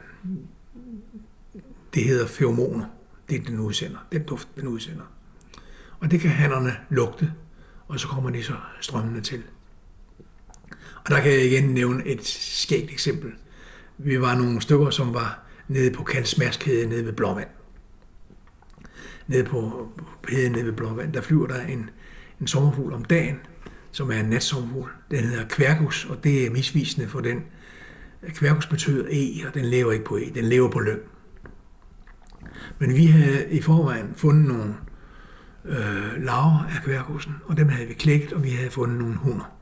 det 1.94 2.04
hedder 2.04 2.26
feromoner, 2.26 2.84
det 3.30 3.46
den 3.46 3.58
udsender, 3.58 3.98
den 4.12 4.22
duft 4.22 4.48
den 4.56 4.68
udsender. 4.68 5.04
Og 6.00 6.10
det 6.10 6.20
kan 6.20 6.30
hannerne 6.30 6.76
lugte, 6.88 7.32
og 7.88 8.00
så 8.00 8.08
kommer 8.08 8.30
de 8.30 8.42
så 8.42 8.54
strømmende 8.80 9.20
til. 9.20 9.42
Og 11.04 11.10
der 11.10 11.20
kan 11.20 11.32
jeg 11.32 11.44
igen 11.46 11.64
nævne 11.64 12.06
et 12.06 12.26
skægt 12.26 12.90
eksempel. 12.90 13.32
Vi 13.98 14.20
var 14.20 14.34
nogle 14.34 14.60
stykker, 14.60 14.90
som 14.90 15.14
var 15.14 15.49
nede 15.70 15.90
på 15.90 16.02
Kalsmærskæden 16.02 16.88
nede 16.88 17.06
ved 17.06 17.12
Blåvand. 17.12 17.48
Nede 19.26 19.44
på 19.44 19.88
heden 20.28 20.52
nede 20.52 20.66
ved 20.66 20.72
Blåvand, 20.72 21.12
der 21.12 21.20
flyver 21.20 21.46
der 21.46 21.60
en, 21.60 21.90
en 22.40 22.46
sommerfugl 22.46 22.92
om 22.92 23.04
dagen, 23.04 23.40
som 23.90 24.10
er 24.10 24.20
en 24.20 24.26
natsommerfugl. 24.26 24.90
Den 25.10 25.24
hedder 25.24 25.48
kværkus, 25.48 26.04
og 26.04 26.24
det 26.24 26.46
er 26.46 26.50
misvisende 26.50 27.08
for 27.08 27.20
den. 27.20 27.44
Kværkus 28.28 28.66
betyder 28.66 29.06
e, 29.10 29.46
og 29.48 29.54
den 29.54 29.64
lever 29.64 29.92
ikke 29.92 30.04
på 30.04 30.16
e, 30.16 30.30
den 30.34 30.44
lever 30.44 30.70
på 30.70 30.80
løn. 30.80 31.00
Men 32.78 32.94
vi 32.94 33.06
havde 33.06 33.50
i 33.50 33.62
forvejen 33.62 34.14
fundet 34.16 34.48
nogle 34.48 34.74
øh, 35.64 36.24
laver 36.24 36.68
af 36.76 36.82
kværkusen, 36.84 37.34
og 37.44 37.56
dem 37.56 37.68
havde 37.68 37.88
vi 37.88 37.94
klækket, 37.94 38.32
og 38.32 38.44
vi 38.44 38.50
havde 38.50 38.70
fundet 38.70 38.98
nogle 38.98 39.16
hunder. 39.16 39.52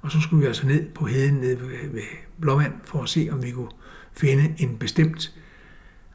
Og 0.00 0.12
så 0.12 0.20
skulle 0.20 0.40
vi 0.40 0.46
altså 0.46 0.66
ned 0.66 0.88
på 0.94 1.06
heden 1.06 1.34
nede 1.34 1.60
ved, 1.60 1.90
ved 1.92 2.02
Blåvand 2.40 2.72
for 2.84 3.02
at 3.02 3.08
se, 3.08 3.28
om 3.32 3.42
vi 3.42 3.50
kunne 3.50 3.70
finde 4.16 4.54
en 4.58 4.78
bestemt 4.78 5.34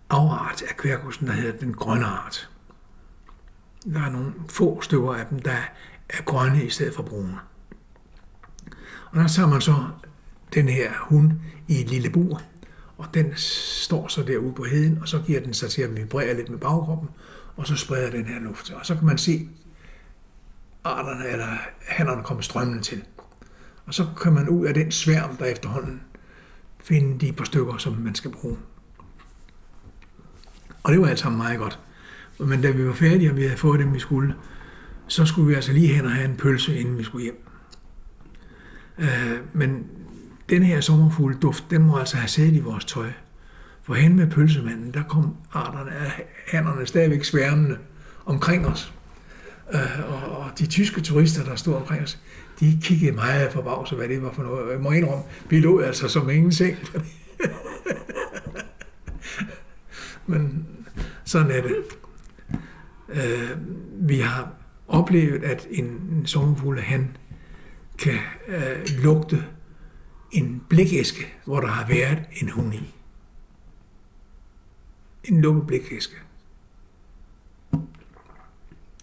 afart 0.10 0.62
af 0.62 0.78
kværkusen, 0.78 1.28
der 1.28 1.34
hedder 1.34 1.60
den 1.60 1.74
grønne 1.74 2.06
art. 2.06 2.50
Der 3.94 4.02
er 4.02 4.10
nogle 4.10 4.34
få 4.50 4.82
stykker 4.82 5.14
af 5.14 5.26
dem, 5.26 5.40
der 5.40 5.58
er 6.10 6.24
grønne 6.26 6.66
i 6.66 6.70
stedet 6.70 6.96
for 6.96 7.04
brune. 7.04 7.40
Og 9.12 9.18
der 9.18 9.28
tager 9.28 9.48
man 9.48 9.62
så 9.62 9.76
den 10.54 10.70
her 10.70 10.92
hund 11.00 11.32
i 11.68 11.82
et 11.82 11.90
lille 11.90 12.10
bur, 12.10 12.42
og 12.98 13.06
den 13.14 13.34
står 13.36 14.08
så 14.08 14.24
derude 14.24 14.54
på 14.54 14.64
heden, 14.64 14.98
og 15.02 15.08
så 15.08 15.20
giver 15.26 15.40
den 15.40 15.54
sig 15.54 15.70
til 15.70 15.82
at 15.82 15.96
vibrere 15.98 16.36
lidt 16.36 16.50
med 16.50 16.58
bagkroppen, 16.58 17.10
og 17.56 17.68
så 17.68 17.76
spreder 17.76 18.12
den 18.12 18.26
her 18.26 18.40
luft. 18.40 18.72
Og 18.72 18.86
så 18.86 18.96
kan 18.96 19.06
man 19.06 19.18
se 19.18 19.50
arterne 20.84 21.28
eller 21.28 21.58
hannerne 21.88 22.24
komme 22.24 22.44
strømmende 22.44 22.82
til. 22.82 23.04
Og 23.86 23.94
så 23.94 24.08
kan 24.22 24.34
man 24.34 24.50
ud 24.50 24.66
af 24.66 24.74
den 24.74 24.92
sværm, 24.92 25.38
der 25.38 25.46
efterhånden 25.46 26.02
finde 26.84 27.26
de 27.26 27.32
par 27.32 27.44
stykker, 27.44 27.78
som 27.78 27.94
man 27.94 28.16
skal 28.16 28.32
bruge. 28.32 28.58
Og 30.84 30.92
det 30.92 31.02
var 31.02 31.08
alt 31.08 31.20
sammen 31.20 31.38
meget 31.38 31.60
godt. 31.60 31.80
Men 32.40 32.62
da 32.62 32.72
vi 32.72 32.88
var 32.88 32.94
færdige, 32.94 33.30
og 33.30 33.38
vi 33.38 33.42
havde 33.42 33.58
fået 33.58 33.80
dem, 33.80 33.94
vi 33.94 34.00
skulle, 34.00 34.36
så 35.08 35.26
skulle 35.26 35.48
vi 35.48 35.54
altså 35.54 35.74
lige 35.74 35.88
hen 35.88 36.06
og 36.06 36.12
have 36.12 36.30
en 36.30 36.38
pølse, 36.38 36.80
inden 36.80 36.98
vi 36.98 37.04
skulle 37.04 37.24
hjem. 37.24 37.48
Øh, 38.98 39.40
men 39.54 39.86
den 40.50 40.64
her 40.64 40.82
sommerfulde 40.82 41.40
duft, 41.40 41.64
den 41.70 41.82
må 41.82 41.98
altså 41.98 42.18
have 42.18 42.28
siddet 42.28 42.54
i 42.54 42.60
vores 42.60 42.86
tøj. 42.86 43.12
For 43.84 43.94
hen 43.94 44.16
med 44.16 44.28
pølsemanden, 44.28 44.94
der 44.94 45.04
kom 45.04 45.36
arterne 45.52 45.92
af 45.92 46.26
hænderne 46.48 46.86
stadigvæk 46.86 47.24
sværmende 47.24 47.78
omkring 48.26 48.68
os. 48.68 48.94
Øh, 49.74 50.14
og, 50.14 50.38
og 50.38 50.60
de 50.60 50.68
tyske 50.68 51.02
turister, 51.02 51.44
der 51.44 51.56
stod 51.56 51.74
omkring 51.74 52.04
os, 52.04 52.20
de 52.60 52.80
kiggede 52.82 53.12
meget 53.12 53.52
forbavset, 53.52 53.98
hvad 53.98 54.08
det 54.08 54.22
var 54.22 54.32
for 54.32 54.44
noget. 54.44 54.72
Jeg 54.72 54.80
må 54.80 54.92
indrømme, 54.92 55.24
vi 55.50 55.60
lå 55.60 55.80
altså 55.80 56.08
som 56.08 56.30
ingenting. 56.30 56.78
Men 60.28 60.68
sådan 61.24 61.52
er 61.52 61.62
det. 61.62 61.76
Øh, 63.10 63.52
vi 64.10 64.20
har 64.20 64.52
oplevet, 64.88 65.44
at 65.44 65.68
en, 65.72 65.86
en 65.86 66.26
sommerfugl, 66.26 66.80
han 66.80 67.18
kan 67.98 68.18
øh, 68.48 68.88
lugte 69.04 69.46
en 70.32 70.64
blikæske, 70.70 71.34
hvor 71.46 71.60
der 71.60 71.68
har 71.68 71.88
været 71.88 72.24
en 72.42 72.50
hund 72.50 72.74
i. 72.74 72.94
En 75.24 75.42
lukket 75.42 75.68
blikæske. 75.68 76.16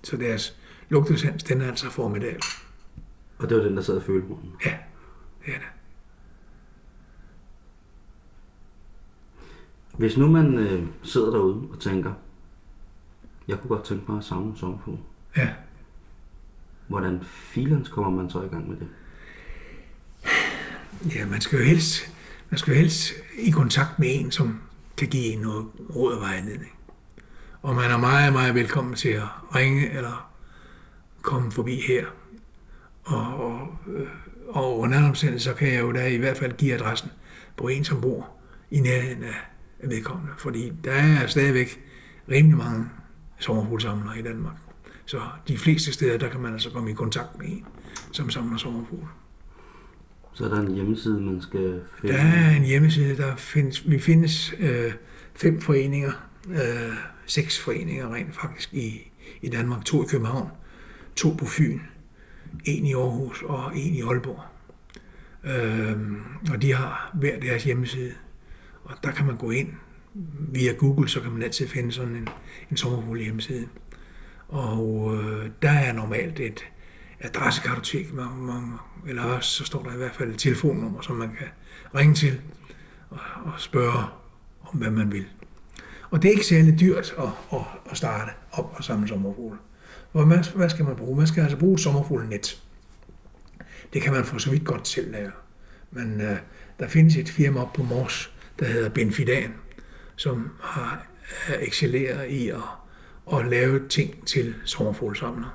Så 0.08 0.16
deres 0.16 0.56
lugtesans, 0.88 1.44
den 1.44 1.60
er 1.60 1.68
altså 1.68 1.90
formidabel. 1.90 2.42
Og 3.38 3.48
det 3.48 3.56
var 3.56 3.62
den, 3.62 3.76
der 3.76 3.82
sad 3.82 3.96
og 3.96 4.02
følte 4.02 4.28
munden? 4.28 4.52
Ja, 4.64 4.76
det 5.46 5.54
er 5.54 5.58
det. 5.58 5.68
Hvis 9.98 10.16
nu 10.16 10.28
man 10.28 10.54
øh, 10.54 10.86
sidder 11.02 11.30
derude 11.30 11.68
og 11.72 11.80
tænker, 11.80 12.12
jeg 13.48 13.58
kunne 13.58 13.68
godt 13.68 13.84
tænke 13.84 14.04
mig 14.08 14.18
at 14.18 14.24
samle 14.24 14.50
en 14.50 14.56
sommerfugl. 14.56 14.98
Ja. 15.36 15.54
Hvordan 16.86 17.20
filens 17.24 17.88
kommer 17.88 18.22
man 18.22 18.30
så 18.30 18.42
i 18.42 18.48
gang 18.48 18.68
med 18.68 18.76
det? 18.76 18.88
Ja, 21.14 21.26
man 21.26 21.40
skal 21.40 21.58
jo 21.58 21.64
helst, 21.64 22.14
man 22.50 22.58
skal 22.58 22.72
jo 22.72 22.80
helst 22.80 23.12
i 23.38 23.50
kontakt 23.50 23.98
med 23.98 24.08
en, 24.10 24.30
som 24.30 24.60
kan 24.96 25.08
give 25.08 25.24
en 25.24 25.38
noget 25.38 25.66
råd 25.96 26.14
og 26.14 26.20
vejledning. 26.20 26.77
Og 27.62 27.74
man 27.74 27.90
er 27.90 27.98
meget, 27.98 28.32
meget 28.32 28.54
velkommen 28.54 28.94
til 28.94 29.08
at 29.08 29.28
ringe 29.54 29.90
eller 29.90 30.30
komme 31.22 31.52
forbi 31.52 31.80
her. 31.88 32.06
Og, 33.04 33.36
og, 33.36 33.68
øh, 33.86 34.06
og 34.48 34.78
under 34.78 34.98
andre 34.98 35.38
så 35.38 35.54
kan 35.54 35.72
jeg 35.72 35.80
jo 35.80 35.92
da 35.92 36.06
i 36.06 36.16
hvert 36.16 36.36
fald 36.36 36.56
give 36.56 36.74
adressen 36.74 37.10
på 37.56 37.68
en, 37.68 37.84
som 37.84 38.00
bor 38.00 38.30
i 38.70 38.80
nærheden 38.80 39.22
af 39.22 39.88
vedkommende. 39.90 40.32
Fordi 40.38 40.72
der 40.84 40.92
er 40.92 41.26
stadigvæk 41.26 41.80
rimelig 42.30 42.58
mange 42.58 42.86
sommerfuglsamlere 43.38 44.18
i 44.18 44.22
Danmark. 44.22 44.54
Så 45.06 45.20
de 45.48 45.58
fleste 45.58 45.92
steder, 45.92 46.18
der 46.18 46.28
kan 46.28 46.40
man 46.40 46.52
altså 46.52 46.70
komme 46.70 46.90
i 46.90 46.94
kontakt 46.94 47.38
med 47.38 47.46
en, 47.46 47.64
som 48.12 48.30
samler 48.30 48.56
sommerfugle. 48.56 49.06
Så 50.32 50.44
er 50.44 50.48
der 50.48 50.60
en 50.60 50.74
hjemmeside, 50.74 51.20
man 51.20 51.42
skal 51.42 51.82
finde? 52.00 52.14
Der 52.14 52.22
er 52.22 52.56
en 52.56 52.64
hjemmeside, 52.64 53.16
der 53.16 53.36
findes, 53.36 53.90
vi 53.90 53.98
findes 53.98 54.54
øh, 54.58 54.92
fem 55.34 55.60
foreninger, 55.60 56.12
øh, 56.48 56.96
seks 57.28 57.60
foreninger 57.60 58.14
rent 58.14 58.34
faktisk 58.34 58.74
i, 58.74 59.10
i 59.42 59.48
Danmark, 59.48 59.84
to 59.84 60.04
i 60.04 60.06
København, 60.06 60.48
to 61.16 61.30
på 61.38 61.46
Fyn, 61.46 61.80
en 62.64 62.86
i 62.86 62.94
Aarhus 62.94 63.42
og 63.42 63.76
en 63.76 63.94
i 63.94 64.02
Aalborg. 64.02 64.42
Øhm, 65.44 66.22
og 66.52 66.62
de 66.62 66.74
har 66.74 67.10
hver 67.14 67.40
deres 67.40 67.64
hjemmeside. 67.64 68.12
Og 68.84 68.94
der 69.04 69.10
kan 69.10 69.26
man 69.26 69.36
gå 69.36 69.50
ind 69.50 69.72
via 70.38 70.72
Google, 70.72 71.08
så 71.08 71.20
kan 71.20 71.32
man 71.32 71.42
altid 71.42 71.68
finde 71.68 71.92
sådan 71.92 72.16
en, 72.16 72.28
en 72.70 72.76
sommerfugl 72.76 73.20
hjemmeside. 73.20 73.68
Og 74.48 75.16
øh, 75.16 75.50
der 75.62 75.70
er 75.70 75.92
normalt 75.92 76.40
et 76.40 76.64
adressekartotek, 77.20 78.12
man, 78.12 78.26
man, 78.36 78.62
eller 79.06 79.22
også 79.22 79.50
så 79.50 79.64
står 79.64 79.82
der 79.82 79.94
i 79.94 79.96
hvert 79.96 80.14
fald 80.14 80.30
et 80.30 80.38
telefonnummer, 80.38 81.00
som 81.00 81.16
man 81.16 81.28
kan 81.38 81.46
ringe 81.94 82.14
til 82.14 82.40
og, 83.10 83.18
og 83.44 83.52
spørge 83.60 84.04
om, 84.60 84.78
hvad 84.78 84.90
man 84.90 85.12
vil. 85.12 85.26
Og 86.10 86.22
det 86.22 86.28
er 86.28 86.32
ikke 86.32 86.46
særlig 86.46 86.80
dyrt 86.80 87.14
at, 87.18 87.28
at, 87.52 87.60
at 87.90 87.96
starte 87.96 88.30
op 88.52 88.74
og 88.76 88.84
samle 88.84 89.08
sommerfugle. 89.08 89.58
Og 90.12 90.26
hvad, 90.26 90.54
hvad 90.54 90.68
skal 90.68 90.84
man 90.84 90.96
bruge? 90.96 91.16
Man 91.16 91.26
skal 91.26 91.42
altså 91.42 91.56
bruge 91.56 91.74
et 91.74 91.80
sommerfuglenet. 91.80 92.62
Det 93.92 94.02
kan 94.02 94.12
man 94.12 94.24
for 94.24 94.38
så 94.38 94.50
vidt 94.50 94.64
godt 94.64 94.88
selv 94.88 95.12
lære. 95.12 95.30
Men 95.90 96.20
øh, 96.20 96.36
der 96.78 96.88
findes 96.88 97.16
et 97.16 97.28
firma 97.28 97.60
op 97.60 97.72
på 97.72 97.82
Mors, 97.82 98.32
der 98.58 98.66
hedder 98.66 98.88
Benfidan, 98.88 99.54
som 100.16 100.50
har 100.60 101.06
excelleret 101.60 102.30
i 102.30 102.48
at, 102.48 102.56
at 103.32 103.46
lave 103.46 103.88
ting 103.88 104.26
til 104.26 104.54
sommerfuglesamlere. 104.64 105.50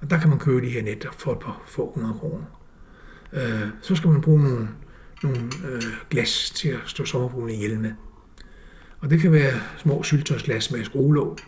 Og 0.00 0.10
der 0.10 0.20
kan 0.20 0.28
man 0.28 0.38
købe 0.38 0.66
de 0.66 0.70
her 0.70 0.82
net 0.82 1.08
for 1.18 1.32
et 1.32 1.38
par 1.38 1.62
få 1.66 1.92
hundrede 1.94 2.14
kroner. 2.18 2.44
Øh, 3.32 3.68
så 3.82 3.96
skal 3.96 4.10
man 4.10 4.20
bruge 4.20 4.42
nogle, 4.42 4.68
nogle 5.22 5.50
øh, 5.68 5.82
glas 6.10 6.50
til 6.50 6.68
at 6.68 6.80
stå 6.86 7.04
sommerfuglen 7.04 7.54
ihjel 7.54 7.80
med. 7.80 7.92
Og 9.00 9.10
det 9.10 9.20
kan 9.20 9.32
være 9.32 9.60
små 9.78 10.02
syltøjsglas 10.02 10.70
med 10.70 10.84
skruelåg. 10.84 11.38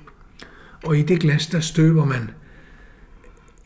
Og 0.84 0.98
i 0.98 1.02
det 1.02 1.20
glas, 1.20 1.46
der 1.46 1.60
støber 1.60 2.04
man 2.04 2.30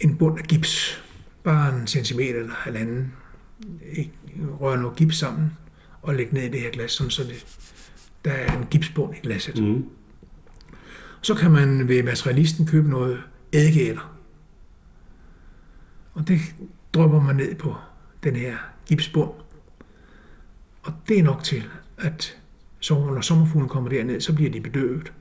en 0.00 0.16
bund 0.16 0.38
af 0.38 0.44
gips, 0.44 1.04
bare 1.44 1.80
en 1.80 1.86
centimeter 1.86 2.40
eller 2.40 2.54
halvanden. 2.54 3.12
Rør 4.60 4.76
noget 4.76 4.96
gips 4.96 5.16
sammen 5.16 5.52
og 6.02 6.14
lægge 6.14 6.34
ned 6.34 6.42
i 6.42 6.48
det 6.48 6.60
her 6.60 6.70
glas, 6.70 6.92
sådan 6.92 7.10
så 7.10 7.24
det, 7.24 7.46
der 8.24 8.30
er 8.32 8.58
en 8.58 8.66
gipsbund 8.66 9.14
i 9.16 9.20
glasset. 9.22 9.64
Mm. 9.64 9.84
Så 11.22 11.34
kan 11.34 11.50
man 11.50 11.88
ved 11.88 12.02
materialisten 12.02 12.66
købe 12.66 12.90
noget 12.90 13.22
eddikeætter. 13.52 14.16
Og 16.14 16.28
det 16.28 16.40
dropper 16.94 17.20
man 17.20 17.36
ned 17.36 17.54
på 17.54 17.76
den 18.22 18.36
her 18.36 18.56
gipsbund. 18.86 19.30
Og 20.82 20.92
det 21.08 21.18
er 21.18 21.22
nok 21.22 21.42
til, 21.42 21.64
at 21.98 22.38
så 22.86 22.94
når 22.94 23.20
sommerfuglen 23.20 23.68
kommer 23.68 23.90
derned, 23.90 24.20
så 24.20 24.34
bliver 24.34 24.50
de 24.50 24.60
bedøvet. 24.60 25.12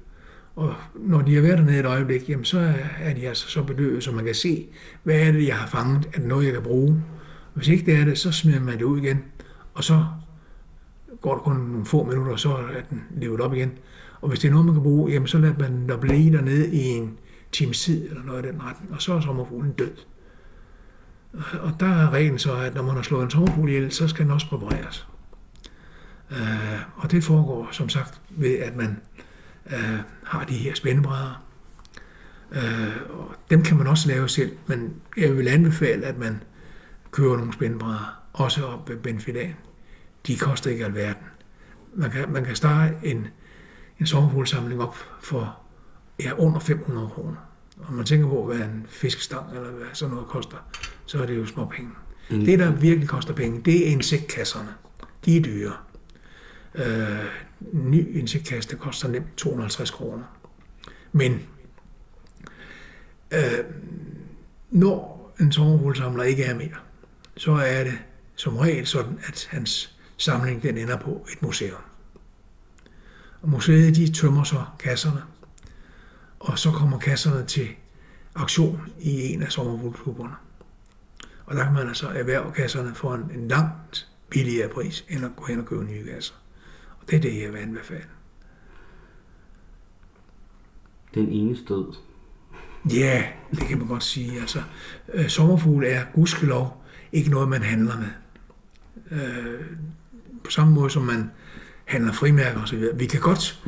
Og 0.56 0.74
når 0.96 1.22
de 1.22 1.36
har 1.36 1.42
været 1.42 1.58
dernede 1.58 1.80
et 1.80 1.86
øjeblik, 1.86 2.30
jamen 2.30 2.46
så 2.46 2.74
er 3.00 3.14
de 3.14 3.28
altså 3.28 3.48
så 3.48 3.64
bedøvet, 3.64 4.04
så 4.04 4.12
man 4.12 4.26
kan 4.26 4.36
se, 4.36 4.68
hvad 5.04 5.20
er 5.20 5.32
det, 5.32 5.48
jeg 5.48 5.56
har 5.56 5.68
fanget, 5.68 6.06
er 6.14 6.20
det 6.20 6.28
noget, 6.28 6.46
jeg 6.46 6.54
kan 6.54 6.64
bruge. 6.64 7.04
Hvis 7.54 7.68
ikke 7.68 7.86
det 7.86 7.96
er 7.96 8.06
det, 8.06 8.18
så 8.18 8.32
smider 8.32 8.60
man 8.60 8.78
det 8.78 8.84
ud 8.84 8.98
igen, 8.98 9.24
og 9.74 9.84
så 9.84 10.06
går 11.22 11.34
der 11.34 11.42
kun 11.42 11.56
nogle 11.56 11.86
få 11.86 12.04
minutter, 12.04 12.32
og 12.32 12.40
så 12.40 12.50
er 12.50 12.82
den 12.90 13.04
levet 13.18 13.42
op 13.42 13.54
igen. 13.54 13.72
Og 14.22 14.30
hvis 14.30 14.40
det 14.40 14.48
er 14.48 14.52
noget, 14.52 14.66
man 14.66 14.76
kan 14.76 14.84
bruge, 14.84 15.12
jamen 15.12 15.28
så 15.28 15.38
lader 15.38 15.58
man 15.60 15.90
der 15.90 15.98
blive 15.98 16.38
dernede 16.38 16.74
i 16.74 16.84
en 16.84 17.18
times 17.52 17.82
tid, 17.82 18.10
eller 18.10 18.24
noget 18.24 18.46
i 18.46 18.48
den 18.48 18.64
retning, 18.64 18.94
og 18.94 19.02
så 19.02 19.14
er 19.14 19.20
sommerfuglen 19.20 19.72
død. 19.72 19.94
Og 21.62 21.72
der 21.80 21.88
er 21.88 22.10
reglen 22.10 22.40
så, 22.40 22.56
at 22.56 22.76
når 22.76 22.84
man 22.84 22.96
har 22.96 23.02
slået 23.02 23.24
en 23.24 23.30
sommerfugl 23.30 23.70
ihjel, 23.70 23.92
så 23.92 24.08
skal 24.08 24.26
den 24.26 24.32
også 24.32 24.50
præpareres. 24.50 25.08
Øh, 26.32 26.80
og 26.96 27.12
det 27.12 27.24
foregår 27.24 27.68
som 27.72 27.90
sagt 27.90 28.22
ved, 28.30 28.60
at 28.60 28.76
man 28.76 29.00
øh, 29.66 30.00
har 30.24 30.44
de 30.44 30.54
her 30.54 30.74
spændebrædder. 30.74 31.44
Øh, 32.52 32.96
og 33.10 33.36
dem 33.50 33.64
kan 33.64 33.78
man 33.78 33.88
også 33.88 34.08
lave 34.08 34.30
selv, 34.30 34.58
men 34.68 34.94
jeg 35.18 35.38
vil 35.38 35.48
anbefale, 35.48 36.06
at 36.06 36.18
man 36.18 36.44
køber 37.12 37.38
nogle 37.38 37.54
spændebrædder, 37.54 38.20
også 38.34 38.66
op 38.66 38.90
ved 38.90 38.98
Benfidan. 38.98 39.56
De 40.28 40.38
koster 40.38 40.72
ikke 40.72 40.86
alverden. 40.86 41.24
Man 41.94 42.12
kan, 42.12 42.32
man 42.32 42.46
kan 42.46 42.56
starte 42.56 42.96
en, 43.04 43.28
en 44.00 44.06
sommerfuglsamling 44.06 44.82
op 44.82 44.96
for 45.22 45.58
ja, 46.20 46.32
under 46.38 46.60
500 46.60 47.08
kroner. 47.08 47.36
Og 47.78 47.94
man 47.94 48.06
tænker 48.06 48.28
på, 48.28 48.46
hvad 48.46 48.58
en 48.58 48.86
fiskestang 48.90 49.56
eller 49.56 49.72
hvad 49.72 49.88
sådan 49.94 50.14
noget 50.14 50.28
koster, 50.28 50.58
så 51.06 51.22
er 51.22 51.26
det 51.26 51.38
jo 51.38 51.46
små 51.46 51.66
penge. 51.66 51.92
Mm. 52.32 52.46
Det, 52.46 52.60
der 52.60 52.72
virkelig 52.72 53.10
koster 53.10 53.34
penge, 53.34 53.62
det 53.62 53.88
er 53.88 53.92
insektkasserne. 53.92 54.70
De 55.26 55.38
er 55.38 55.42
dyre. 55.42 55.74
Øh, 56.78 57.26
ny 57.74 58.18
insektkasse, 58.20 58.76
koster 58.76 59.08
nemt 59.08 59.38
250 59.38 59.92
kroner. 59.92 60.24
Men 61.12 61.48
øh, 63.32 63.66
når 64.72 65.34
en 65.40 65.52
sommerfuglsamler 65.52 66.24
ikke 66.24 66.44
er 66.44 66.56
mere, 66.56 66.78
så 67.38 67.52
er 67.52 67.84
det 67.84 67.98
som 68.36 68.58
regel 68.58 68.88
sådan, 68.88 69.20
at 69.28 69.48
hans 69.52 69.96
samling 70.18 70.64
den 70.64 70.78
ender 70.78 70.98
på 70.98 71.28
et 71.32 71.42
museum. 71.42 71.82
Og 73.42 73.50
museet 73.50 73.96
de 73.96 74.14
tømmer 74.14 74.44
så 74.44 74.66
kasserne, 74.80 75.22
og 76.40 76.60
så 76.60 76.72
kommer 76.72 77.00
kasserne 77.00 77.46
til 77.46 77.68
aktion 78.36 78.82
i 79.00 79.34
en 79.34 79.44
af 79.44 79.52
sommerfuglklubberne. 79.52 80.36
Og 81.46 81.56
der 81.56 81.64
kan 81.64 81.74
man 81.74 81.88
altså 81.88 82.08
erhverve 82.08 82.52
kasserne 82.52 82.96
for 82.96 83.16
en, 83.16 83.32
en 83.36 83.48
langt 83.48 84.08
billigere 84.30 84.70
pris, 84.70 85.06
end 85.10 85.26
at 85.26 85.32
gå 85.36 85.46
hen 85.46 85.60
og 85.60 85.66
købe 85.66 85.84
nye 85.84 86.06
kasser. 86.06 86.34
Det 87.10 87.16
er 87.16 87.22
det, 87.22 87.42
jeg 87.42 87.54
vil 87.54 87.60
anbefale. 87.60 88.06
Den 91.14 91.30
ene 91.30 91.58
stød. 91.58 91.94
Ja, 92.90 93.24
det 93.52 93.60
kan 93.60 93.78
man 93.78 93.88
godt 93.88 94.04
sige. 94.04 94.40
Altså, 94.40 94.64
øh, 95.14 95.28
sommerfugle 95.28 95.88
er 95.88 96.06
gudskelov 96.14 96.84
ikke 97.12 97.30
noget, 97.30 97.50
man 97.50 97.62
handler 97.62 97.94
med. 97.98 98.10
Øh, 99.12 99.62
på 100.44 100.52
samme 100.52 100.74
måde 100.74 100.90
som 100.90 101.04
man 101.04 101.32
handler 101.86 102.14
frimærker 102.14 102.62
osv. 102.62 102.84
Vi 102.96 103.06
kan 103.06 103.22
godt 103.22 103.66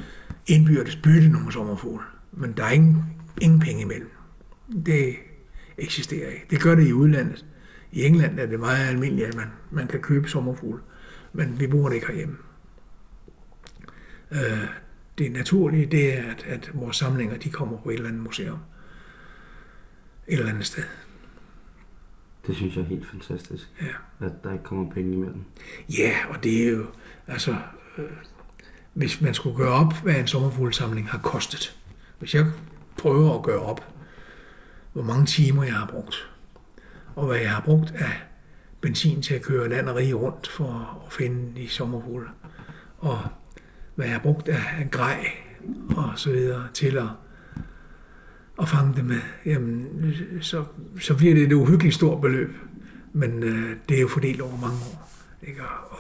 indbyrdes 0.48 0.96
bytte 0.96 1.30
nogle 1.30 1.52
sommerfugle, 1.52 2.04
men 2.32 2.54
der 2.58 2.64
er 2.64 2.72
ingen, 2.72 3.04
ingen 3.42 3.60
penge 3.60 3.82
imellem. 3.82 4.12
Det 4.86 5.16
eksisterer 5.78 6.30
ikke. 6.30 6.46
Det 6.50 6.62
gør 6.62 6.76
det 6.76 6.88
i 6.88 6.94
udlandet. 6.94 7.46
I 7.92 8.04
England 8.04 8.40
er 8.40 8.46
det 8.46 8.60
meget 8.60 8.88
almindeligt, 8.88 9.28
at 9.28 9.36
man, 9.36 9.48
man 9.72 9.88
kan 9.88 10.00
købe 10.00 10.30
sommerfugle, 10.30 10.80
men 11.34 11.60
vi 11.60 11.68
bruger 11.68 11.90
det 11.90 11.96
ikke 11.96 12.08
herhjemme. 12.08 12.38
Øh, 14.32 14.68
det 15.18 15.32
naturlige, 15.32 15.86
det 15.86 16.18
er, 16.18 16.32
at, 16.32 16.46
at 16.48 16.72
vores 16.74 16.98
samlinger, 16.98 17.38
de 17.38 17.50
kommer 17.50 17.78
på 17.78 17.90
et 17.90 17.94
eller 17.94 18.10
andet 18.10 18.24
museum. 18.24 18.60
Et 20.28 20.38
eller 20.38 20.50
andet 20.50 20.66
sted. 20.66 20.84
Det 22.48 22.56
synes 22.56 22.76
jeg 22.76 22.82
er 22.82 22.88
helt 22.88 23.08
fantastisk. 23.12 23.70
Ja. 23.82 24.26
At 24.26 24.32
der 24.44 24.52
ikke 24.52 24.64
kommer 24.64 24.92
penge 24.92 25.14
imellem. 25.14 25.44
Ja, 25.98 26.16
og 26.30 26.44
det 26.44 26.64
er 26.64 26.72
jo, 26.72 26.86
altså, 27.28 27.56
øh, 27.98 28.06
hvis 28.94 29.22
man 29.22 29.34
skulle 29.34 29.58
gøre 29.58 29.74
op, 29.74 29.94
hvad 30.04 30.16
en 30.16 30.28
sommerfuglsamling 30.28 31.10
har 31.10 31.18
kostet. 31.18 31.78
Hvis 32.20 32.36
jeg 32.36 32.46
prøver 32.98 33.36
at 33.36 33.44
gøre 33.44 33.60
op, 33.60 33.94
hvor 34.94 35.04
mange 35.04 35.26
timer 35.26 35.64
jeg 35.64 35.74
har 35.74 35.88
brugt, 35.88 36.32
og 37.16 37.28
hvad 37.28 37.38
jeg 37.38 37.52
har 37.52 37.62
brugt 37.62 37.92
af 37.92 38.12
benzin 38.82 39.22
til 39.22 39.34
at 39.34 39.42
køre 39.42 39.70
land 39.70 39.90
og 39.90 39.96
rige 39.96 40.14
rundt 40.14 40.48
for 40.48 41.02
at 41.08 41.14
finde 41.14 41.62
de 41.62 41.70
sommerfugle, 41.70 42.28
og 42.98 43.20
hvad 43.98 44.06
jeg 44.06 44.16
har 44.16 44.22
brugt 44.22 44.50
af 44.50 44.88
grej 44.92 45.28
og 45.98 46.14
så 46.16 46.32
videre 46.32 46.68
til 46.74 46.98
at, 46.98 47.10
at 48.62 48.70
fange 48.70 48.96
det 48.96 49.06
med, 49.06 49.20
jamen, 49.46 49.88
så, 50.42 50.66
så 51.00 51.18
bliver 51.18 51.34
det 51.34 51.44
et 51.44 51.54
uhyggeligt 51.54 51.96
stort 51.96 52.22
beløb. 52.22 52.50
Men 53.14 53.44
øh, 53.44 53.76
det 53.90 53.98
er 53.98 54.02
jo 54.02 54.08
fordelt 54.08 54.42
over 54.42 54.58
mange 54.58 54.78
år. 54.92 55.10
Ikke? 55.48 55.62
Og, 55.90 55.98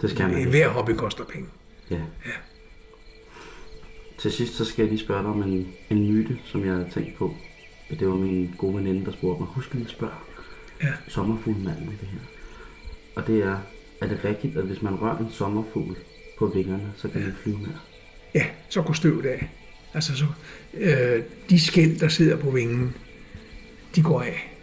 det 0.00 0.10
skal 0.10 0.28
man. 0.28 0.48
Hver 0.48 0.68
hobby 0.68 0.90
koster 0.90 1.24
penge. 1.24 1.48
Ja. 1.90 1.96
ja. 1.96 2.32
Til 4.18 4.32
sidst 4.32 4.54
så 4.54 4.64
skal 4.64 4.82
jeg 4.82 4.90
lige 4.90 5.04
spørge 5.04 5.22
dig 5.22 5.30
om 5.30 5.42
en, 5.42 5.72
en 5.90 6.12
myte, 6.12 6.38
som 6.44 6.64
jeg 6.64 6.72
havde 6.72 6.90
tænkt 6.90 7.16
på. 7.18 7.34
Det 7.90 8.08
var 8.08 8.14
min 8.14 8.54
gode 8.58 8.74
veninde, 8.74 9.04
der 9.04 9.12
spurgte 9.12 9.40
mig, 9.42 9.48
husk 9.48 9.74
lige 9.74 9.84
at 9.84 9.90
spørge 9.90 10.12
ja. 10.82 10.92
sommerfuglmanden 11.08 11.84
i 11.84 11.96
det 12.00 12.08
her. 12.08 12.18
Og 13.16 13.26
det 13.26 13.42
er, 13.42 13.58
er 14.00 14.08
det 14.08 14.24
rigtigt, 14.24 14.56
at 14.56 14.64
hvis 14.64 14.82
man 14.82 15.00
rører 15.00 15.18
en 15.18 15.30
sommerfugl, 15.30 15.96
på 16.38 16.46
vingerne, 16.46 16.92
så 16.96 17.08
kan 17.08 17.20
ja. 17.20 17.26
den 17.26 17.36
flyve 17.42 17.58
mere. 17.58 17.78
Ja, 18.34 18.46
så 18.68 18.82
går 18.82 18.92
støvet 18.92 19.26
af. 19.26 19.48
Altså 19.94 20.16
så, 20.16 20.26
øh, 20.74 21.22
de 21.50 21.60
skæld, 21.60 21.98
der 21.98 22.08
sidder 22.08 22.36
på 22.36 22.50
vingen, 22.50 22.94
de 23.96 24.02
går 24.02 24.22
af. 24.22 24.54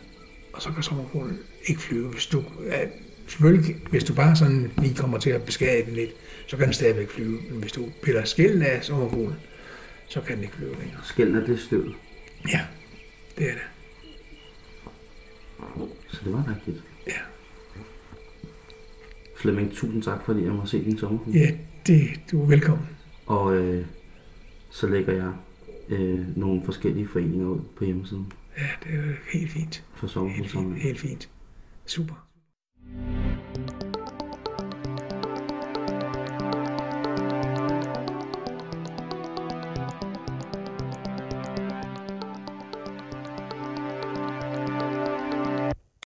Og 0.54 0.62
så 0.62 0.72
kan 0.72 0.84
sommerfuglen 0.84 1.40
ikke 1.66 1.82
flyve. 1.82 2.08
Hvis 2.08 2.26
du, 2.26 2.44
ja, 2.68 2.86
selvfølgelig, 3.28 3.76
hvis 3.90 4.04
du 4.04 4.14
bare 4.14 4.36
sådan 4.36 4.72
lige 4.78 4.96
kommer 4.96 5.18
til 5.18 5.30
at 5.30 5.44
beskade 5.44 5.86
den 5.86 5.94
lidt, 5.94 6.12
så 6.48 6.58
kan 6.58 6.66
den 6.66 6.74
stadigvæk 6.74 7.10
flyve. 7.10 7.40
Men 7.50 7.60
hvis 7.60 7.72
du 7.72 7.90
piller 8.04 8.24
skælden 8.24 8.62
af 8.62 8.84
sommerfuglen, 8.84 9.36
så 10.08 10.22
kan 10.22 10.36
den 10.36 10.44
ikke 10.44 10.56
flyve 10.56 10.76
længere. 10.80 11.02
Skælden 11.04 11.36
er 11.36 11.46
det 11.46 11.60
støvet? 11.60 11.96
Ja, 12.52 12.62
det 13.38 13.50
er 13.50 13.54
det. 13.54 13.62
Så 16.08 16.20
det 16.24 16.34
var 16.34 16.46
rigtigt? 16.56 16.84
Flemming, 19.42 19.72
tusind 19.72 20.04
tak, 20.04 20.26
fordi 20.26 20.44
jeg 20.44 20.52
må 20.54 20.66
se 20.66 20.84
din 20.86 20.98
sommerfugl. 20.98 21.36
Ja, 21.36 21.52
det, 21.88 22.08
du 22.32 22.42
er 22.44 22.48
velkommen. 22.48 22.88
Og 23.26 23.56
øh, 23.58 23.86
så 24.70 24.88
lægger 24.88 25.14
jeg 25.14 25.32
øh, 25.90 26.38
nogle 26.38 26.62
forskellige 26.66 27.08
foreninger 27.08 27.48
ud 27.48 27.60
på 27.76 27.86
hjemmesiden 27.86 28.32
Ja, 28.58 28.64
det 28.84 29.00
er 29.00 29.14
helt 29.34 29.52
fint. 29.52 29.84
for 29.96 30.02
Helt 30.02 30.02
fint. 30.02 30.12
sommerhussamling. 30.52 30.82
Helt 30.82 31.00
fint. 31.00 31.30
Super. 31.86 32.28